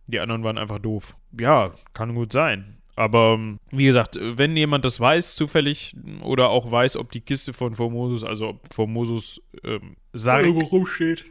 [0.07, 1.15] die anderen waren einfach doof.
[1.39, 2.77] Ja, kann gut sein.
[2.97, 7.75] Aber wie gesagt, wenn jemand das weiß, zufällig, oder auch weiß, ob die Kiste von
[7.75, 11.25] Formosus, also ob Formosus ähm, Sarg irgendwo rumsteht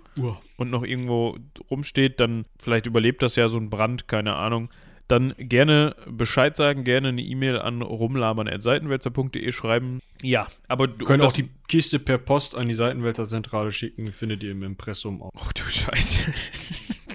[0.56, 1.36] und noch irgendwo
[1.68, 4.70] rumsteht, dann vielleicht überlebt das ja so ein Brand, keine Ahnung.
[5.08, 9.98] Dann gerne Bescheid sagen, gerne eine E-Mail an rumlabern.seitenwälzer.de schreiben.
[10.22, 14.52] Ja, aber du könnt auch die Kiste per Post an die Seitenwälzer-Zentrale schicken, findet ihr
[14.52, 15.30] im Impressum auch.
[15.34, 16.32] Oh du Scheiße.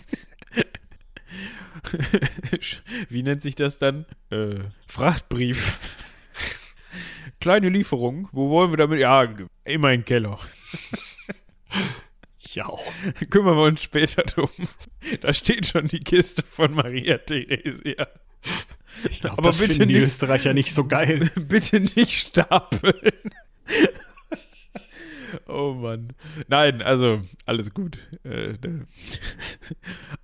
[3.10, 4.06] Wie nennt sich das dann?
[4.30, 5.80] Äh, Frachtbrief.
[7.40, 8.30] Kleine Lieferung.
[8.32, 8.99] Wo wollen wir damit?
[8.99, 9.24] Ja,
[9.64, 10.40] immer in den Keller.
[12.40, 12.70] ja.
[13.30, 14.49] Kümmern wir uns später drum.
[15.22, 18.08] Da steht schon die Kiste von Maria Theresia.
[19.10, 21.32] Ich glaub, Aber das bitte die nicht, Österreicher nicht so geil.
[21.48, 23.12] bitte nicht stapeln.
[25.48, 26.14] Oh Mann.
[26.48, 27.98] Nein, also alles gut.
[28.24, 28.58] Äh,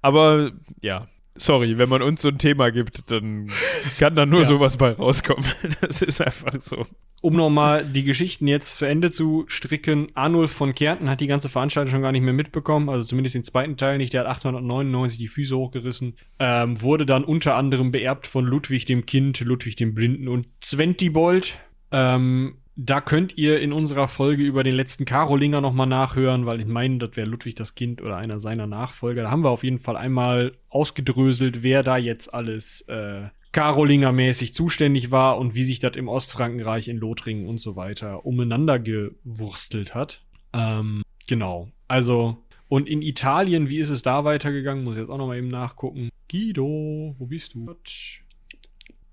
[0.01, 0.51] aber
[0.81, 3.49] ja, sorry, wenn man uns so ein Thema gibt, dann
[3.97, 4.45] kann da nur ja.
[4.45, 5.45] sowas bei rauskommen.
[5.81, 6.85] Das ist einfach so.
[7.21, 11.49] Um nochmal die Geschichten jetzt zu Ende zu stricken, Arnulf von Kärnten hat die ganze
[11.49, 14.13] Veranstaltung schon gar nicht mehr mitbekommen, also zumindest den zweiten Teil nicht.
[14.13, 19.05] Der hat 899 die Füße hochgerissen, ähm, wurde dann unter anderem beerbt von Ludwig dem
[19.05, 21.57] Kind, Ludwig dem Blinden und Zwentibold.
[21.91, 26.67] Ähm, da könnt ihr in unserer Folge über den letzten Karolinger nochmal nachhören, weil ich
[26.67, 29.23] meine, das wäre Ludwig das Kind oder einer seiner Nachfolger.
[29.23, 35.09] Da haben wir auf jeden Fall einmal ausgedröselt, wer da jetzt alles äh, Karolinger-mäßig zuständig
[35.09, 40.23] war und wie sich das im Ostfrankenreich in Lothringen und so weiter umeinander gewurstelt hat.
[40.53, 41.69] Ähm, genau.
[41.87, 44.83] Also, und in Italien, wie ist es da weitergegangen?
[44.83, 46.09] Muss ich jetzt auch nochmal eben nachgucken.
[46.29, 47.75] Guido, wo bist du?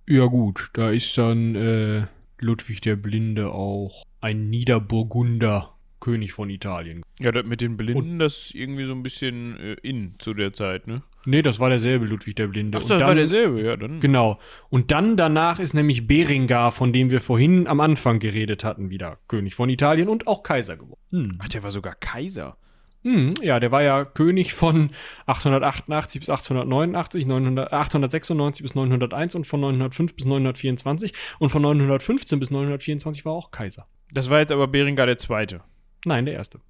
[0.07, 2.07] Ja, gut, da ist dann, äh,
[2.45, 7.03] Ludwig der Blinde auch ein Niederburgunder König von Italien.
[7.19, 10.53] Ja, das mit den Blinden, das ist irgendwie so ein bisschen äh, in zu der
[10.53, 11.03] Zeit, ne?
[11.25, 12.77] Nee, das war derselbe Ludwig der Blinde.
[12.77, 14.01] Ach, Und das war dann- derselbe, ja, dann.
[14.01, 14.39] Genau.
[14.69, 19.19] Und dann danach ist nämlich Berengar, von dem wir vorhin am Anfang geredet hatten, wieder
[19.29, 21.01] König von Italien und auch Kaiser geworden.
[21.11, 21.33] Hm.
[21.39, 22.59] Ach, der war sogar Kaiser.
[23.05, 24.91] Hm, ja, der war ja König von
[25.27, 32.39] 888 bis 889, 900, 896 bis 901 und von 905 bis 924 und von 915
[32.41, 33.87] bis 924 war er auch Kaiser.
[34.13, 35.61] Das war jetzt aber Berengar der Zweite.
[36.07, 36.61] Nein, der erste.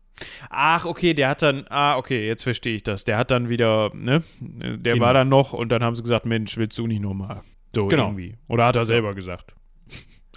[0.51, 3.05] Ach, okay, der hat dann, ah, okay, jetzt verstehe ich das.
[3.05, 5.05] Der hat dann wieder, ne, der Genau.
[5.07, 7.43] war dann noch und dann haben sie gesagt, Mensch, willst du nicht nochmal?
[7.75, 8.07] So Genau.
[8.09, 8.37] irgendwie.
[8.49, 9.55] Oder hat er selber gesagt.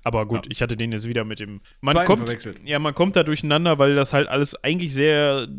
[0.08, 0.52] Aber gut, Ja.
[0.52, 1.60] ich hatte den jetzt wieder mit dem.
[1.82, 5.50] Man Zweiten kommt, ja, man kommt da durcheinander, weil das halt alles eigentlich sehr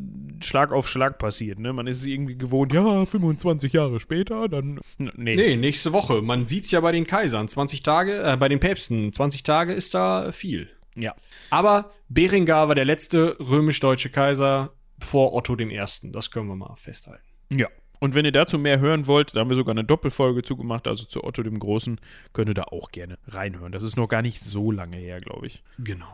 [0.40, 1.58] Schlag auf Schlag passiert.
[1.58, 1.74] Ne?
[1.74, 4.80] Man ist irgendwie gewohnt, ja, 25 Jahre später, dann.
[4.96, 5.36] Nee.
[5.36, 6.22] Nee, nächste Woche.
[6.22, 7.46] Man sieht's ja bei den Kaisern.
[7.46, 9.12] 20 Tage, äh, bei den Päpsten.
[9.12, 10.70] 20 Tage ist da viel.
[10.94, 11.14] Ja.
[11.50, 15.78] Aber Berengar war der letzte römisch-deutsche Kaiser vor Otto I.
[16.04, 17.22] Das können wir mal festhalten.
[17.50, 17.68] Ja.
[18.00, 21.04] Und wenn ihr dazu mehr hören wollt, da haben wir sogar eine Doppelfolge zugemacht, also
[21.04, 22.00] zu Otto dem Großen,
[22.32, 23.72] könnt ihr da auch gerne reinhören.
[23.72, 25.62] Das ist noch gar nicht so lange her, glaube ich.
[25.78, 26.12] Genau.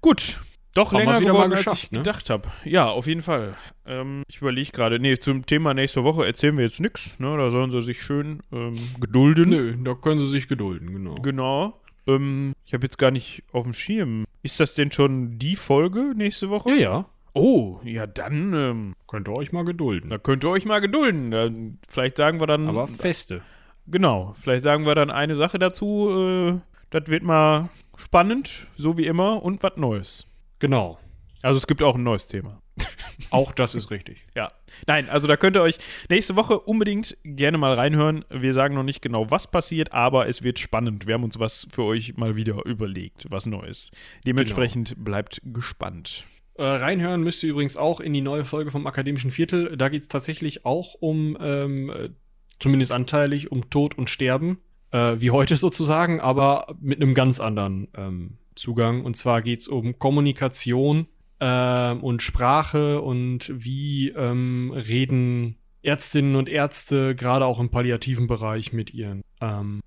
[0.00, 0.40] Gut.
[0.74, 1.98] Doch Haben länger geworden, mal als ich ne?
[1.98, 2.50] gedacht habe.
[2.64, 3.56] Ja, auf jeden Fall.
[3.84, 7.18] Ähm, ich überlege gerade, nee, zum Thema nächste Woche erzählen wir jetzt nichts.
[7.18, 7.36] Ne?
[7.36, 9.50] Da sollen sie sich schön ähm, gedulden.
[9.50, 11.16] Nö, da können sie sich gedulden, genau.
[11.16, 11.82] Genau.
[12.06, 14.24] Ähm, ich habe jetzt gar nicht auf dem Schirm.
[14.42, 16.70] Ist das denn schon die Folge nächste Woche?
[16.70, 17.06] Ja, ja.
[17.34, 20.10] Oh, ja, dann, ähm, Könnt ihr euch mal gedulden.
[20.10, 21.30] da könnt ihr euch mal gedulden.
[21.30, 22.68] Dann, vielleicht sagen wir dann.
[22.68, 23.42] Aber feste.
[23.86, 26.10] Genau, vielleicht sagen wir dann eine Sache dazu.
[26.10, 26.60] Äh,
[26.90, 30.30] das wird mal spannend, so wie immer, und was Neues.
[30.58, 30.98] Genau.
[31.42, 32.60] Also es gibt auch ein neues Thema.
[33.30, 34.26] Auch das ist richtig.
[34.34, 34.52] Ja.
[34.86, 35.78] Nein, also da könnt ihr euch
[36.08, 38.24] nächste Woche unbedingt gerne mal reinhören.
[38.30, 41.06] Wir sagen noch nicht genau, was passiert, aber es wird spannend.
[41.06, 43.90] Wir haben uns was für euch mal wieder überlegt, was Neues.
[44.26, 46.24] Dementsprechend bleibt gespannt.
[46.54, 49.76] Äh, reinhören müsst ihr übrigens auch in die neue Folge vom Akademischen Viertel.
[49.76, 52.10] Da geht es tatsächlich auch um, ähm, äh,
[52.58, 54.58] zumindest anteilig, um Tod und Sterben.
[54.90, 59.04] Äh, wie heute sozusagen, aber mit einem ganz anderen ähm, Zugang.
[59.04, 61.06] Und zwar geht es um Kommunikation
[61.40, 68.72] ähm, und Sprache und wie ähm, reden Ärztinnen und Ärzte, gerade auch im palliativen Bereich,
[68.72, 69.80] mit ihren ähm,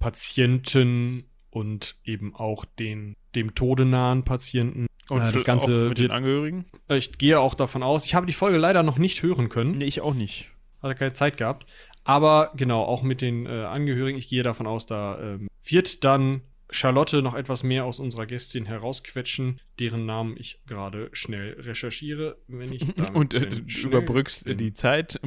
[0.00, 4.86] Patienten und eben auch den dem Tode nahen Patienten.
[5.08, 6.64] Und Äh, das Ganze mit den Angehörigen?
[6.88, 9.84] Ich gehe auch davon aus, ich habe die Folge leider noch nicht hören können, Nee,
[9.86, 10.50] ich auch nicht.
[10.82, 11.66] hatte keine Zeit gehabt.
[12.04, 16.40] Aber genau, auch mit den äh, Angehörigen, ich gehe davon aus, da ähm, wird dann
[16.72, 22.72] Charlotte noch etwas mehr aus unserer Gästin herausquetschen, deren Namen ich gerade schnell recherchiere, wenn
[22.72, 22.82] ich
[23.12, 25.20] Und äh, schnell überbrückst bin, die Zeit.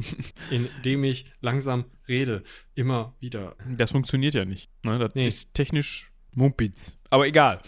[0.50, 2.42] indem ich langsam rede,
[2.74, 3.56] immer wieder.
[3.76, 4.70] Das funktioniert ja nicht.
[4.82, 4.98] Ne?
[4.98, 5.26] Das Nee.
[5.26, 6.98] ist technisch Mumpitz.
[7.10, 7.60] Aber egal.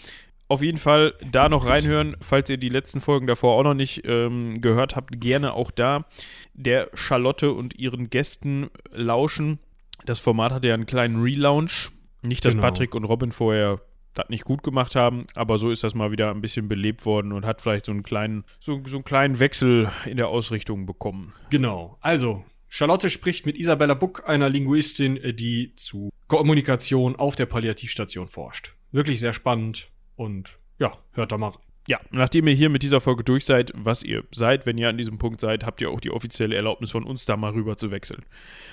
[0.49, 4.03] Auf jeden Fall da noch reinhören, falls ihr die letzten Folgen davor auch noch nicht
[4.05, 6.05] ähm, gehört habt, gerne auch da
[6.53, 9.59] der Charlotte und ihren Gästen lauschen.
[10.05, 11.89] Das Format hatte ja einen kleinen Relaunch.
[12.21, 12.63] Nicht, dass Genau.
[12.65, 13.81] Patrick und Robin vorher
[14.13, 17.33] das nicht gut gemacht haben, aber so ist das mal wieder ein bisschen belebt worden
[17.33, 21.33] und hat vielleicht so einen kleinen, so, so einen kleinen Wechsel in der Ausrichtung bekommen.
[21.49, 21.97] Genau.
[22.01, 28.73] Also, Charlotte spricht mit Isabella Buck, einer Linguistin, die zu Kommunikation auf der Palliativstation forscht.
[28.91, 31.61] Wirklich sehr spannend und ja, hört da mal rein.
[31.89, 34.97] Ja, nachdem ihr hier mit dieser Folge durch seid, was ihr seid, wenn ihr an
[34.97, 37.91] diesem Punkt seid, habt ihr auch die offizielle Erlaubnis von uns, da mal rüber zu
[37.91, 38.25] wechseln.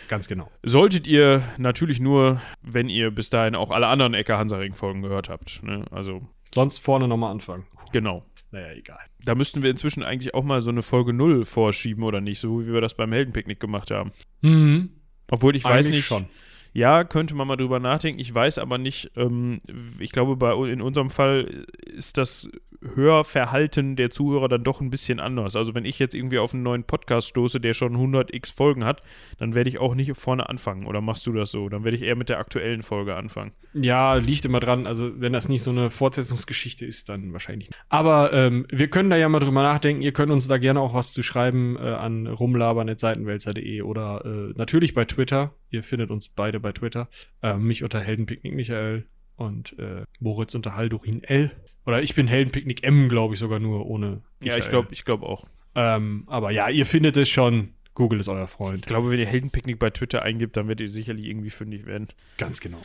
[0.09, 0.51] Ganz genau.
[0.65, 5.63] Solltet ihr natürlich nur, wenn ihr bis dahin auch alle anderen Ecke Hansaring-Folgen gehört habt.
[5.63, 5.85] Ne?
[5.93, 7.67] Also, Sonst vorne nochmal anfangen.
[7.93, 8.25] genau.
[8.55, 9.01] Naja, egal.
[9.25, 12.39] Da müssten wir inzwischen eigentlich auch mal so eine Folge 0 vorschieben, oder nicht?
[12.39, 14.13] So wie wir das beim Heldenpicknick gemacht haben.
[14.43, 14.91] Mhm.
[15.29, 16.05] Obwohl ich weiß Eigentlich nicht.
[16.07, 16.27] schon.
[16.75, 18.21] Ja, könnte man mal drüber nachdenken.
[18.21, 19.61] Ich weiß aber nicht, ähm,
[20.01, 22.51] ich glaube, bei, in unserem Fall ist das
[22.95, 25.57] Hörverhalten der Zuhörer dann doch ein bisschen anders.
[25.57, 28.85] Also wenn ich jetzt irgendwie auf einen neuen Podcast stoße, der schon 100 x Folgen
[28.85, 29.03] hat,
[29.39, 30.87] dann werde ich auch nicht vorne anfangen.
[30.87, 31.69] Oder machst du das so?
[31.69, 33.53] Dann werde ich eher mit der aktuellen Folge anfangen.
[33.75, 34.87] Ja, liegt immer dran.
[34.87, 37.81] Also, wenn das nicht so eine Fortsetzungsgeschichte ist, dann wahrscheinlich nicht.
[37.89, 40.03] Aber ähm, wir können da ja mal drüber nachdenken.
[40.03, 44.95] Ihr könnt uns da gerne auch was zu schreiben äh, an rumlabern.seitenwälzer.de oder äh, natürlich
[44.95, 45.55] bei Twitter.
[45.75, 47.09] Ihr findet uns beide bei Twitter.
[47.43, 49.07] Äh, mich unter Heldenpicknick Michael
[49.37, 51.51] und äh, Moritz unter Haldurin L.
[51.87, 54.23] Oder ich bin Heldenpicknick M, glaube ich sogar nur ohne.
[54.41, 54.71] Ja, ich Michael.
[54.71, 55.45] glaube ich glaub auch.
[55.75, 57.71] Ähm, aber ja, ihr findet es schon.
[57.95, 58.79] Google ist euer Freund.
[58.81, 62.09] Ich glaube, wenn ihr Heldenpicknick bei Twitter eingibt, dann werdet ihr sicherlich irgendwie fündig werden.
[62.39, 62.81] Ganz genau.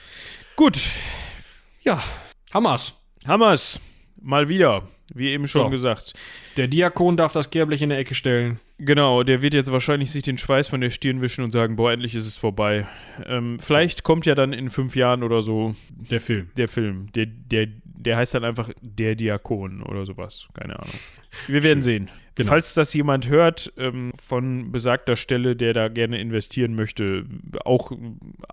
[0.55, 0.91] Gut,
[1.83, 2.03] Ja,
[2.53, 2.95] Hammers.
[3.27, 3.79] Hammers.
[4.21, 4.87] Mal wieder.
[5.13, 5.69] Wie eben schon So.
[5.69, 6.13] gesagt.
[6.57, 8.59] Der Diakon darf das Gerblech in der Ecke stellen.
[8.81, 11.91] Genau, der wird jetzt wahrscheinlich sich den Schweiß von der Stirn wischen und sagen, boah,
[11.91, 12.87] endlich ist es vorbei.
[13.25, 15.75] Ähm, vielleicht kommt ja dann in fünf Jahren oder so
[16.09, 16.49] Der Film.
[16.55, 17.11] der Film.
[17.11, 20.47] Der, der, der heißt dann einfach der Diakon oder sowas.
[20.53, 20.95] Keine Ahnung.
[21.47, 22.09] Wir werden sehen.
[22.35, 22.47] Genau.
[22.47, 27.25] Falls das jemand hört ähm, von besagter Stelle, der da gerne investieren möchte,
[27.65, 27.91] auch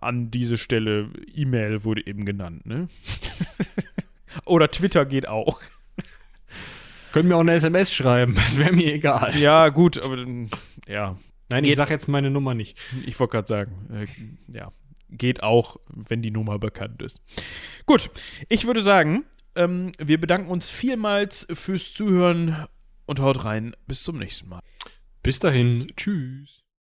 [0.01, 2.89] an diese Stelle, E-Mail wurde eben genannt, ne?
[4.45, 5.61] oder Twitter geht auch.
[7.17, 9.39] Können mir auch eine SMS schreiben, das wäre mir egal.
[9.39, 10.23] Ja, gut, aber
[10.87, 11.17] ja,
[11.49, 12.77] Nein, ich sag jetzt meine Nummer nicht.
[13.07, 14.07] ich wollte gerade sagen, äh,
[14.53, 14.71] ja,
[15.09, 17.23] geht auch, wenn die Nummer bekannt ist.
[17.87, 18.11] Gut,
[18.51, 19.25] ich würde sagen,
[19.55, 22.67] ähm, wir bedanken uns vielmals fürs Zuhören
[23.07, 23.75] und haut rein.
[23.87, 24.61] Bis zum nächsten Mal.
[25.23, 26.66] Bis dahin, tschüss.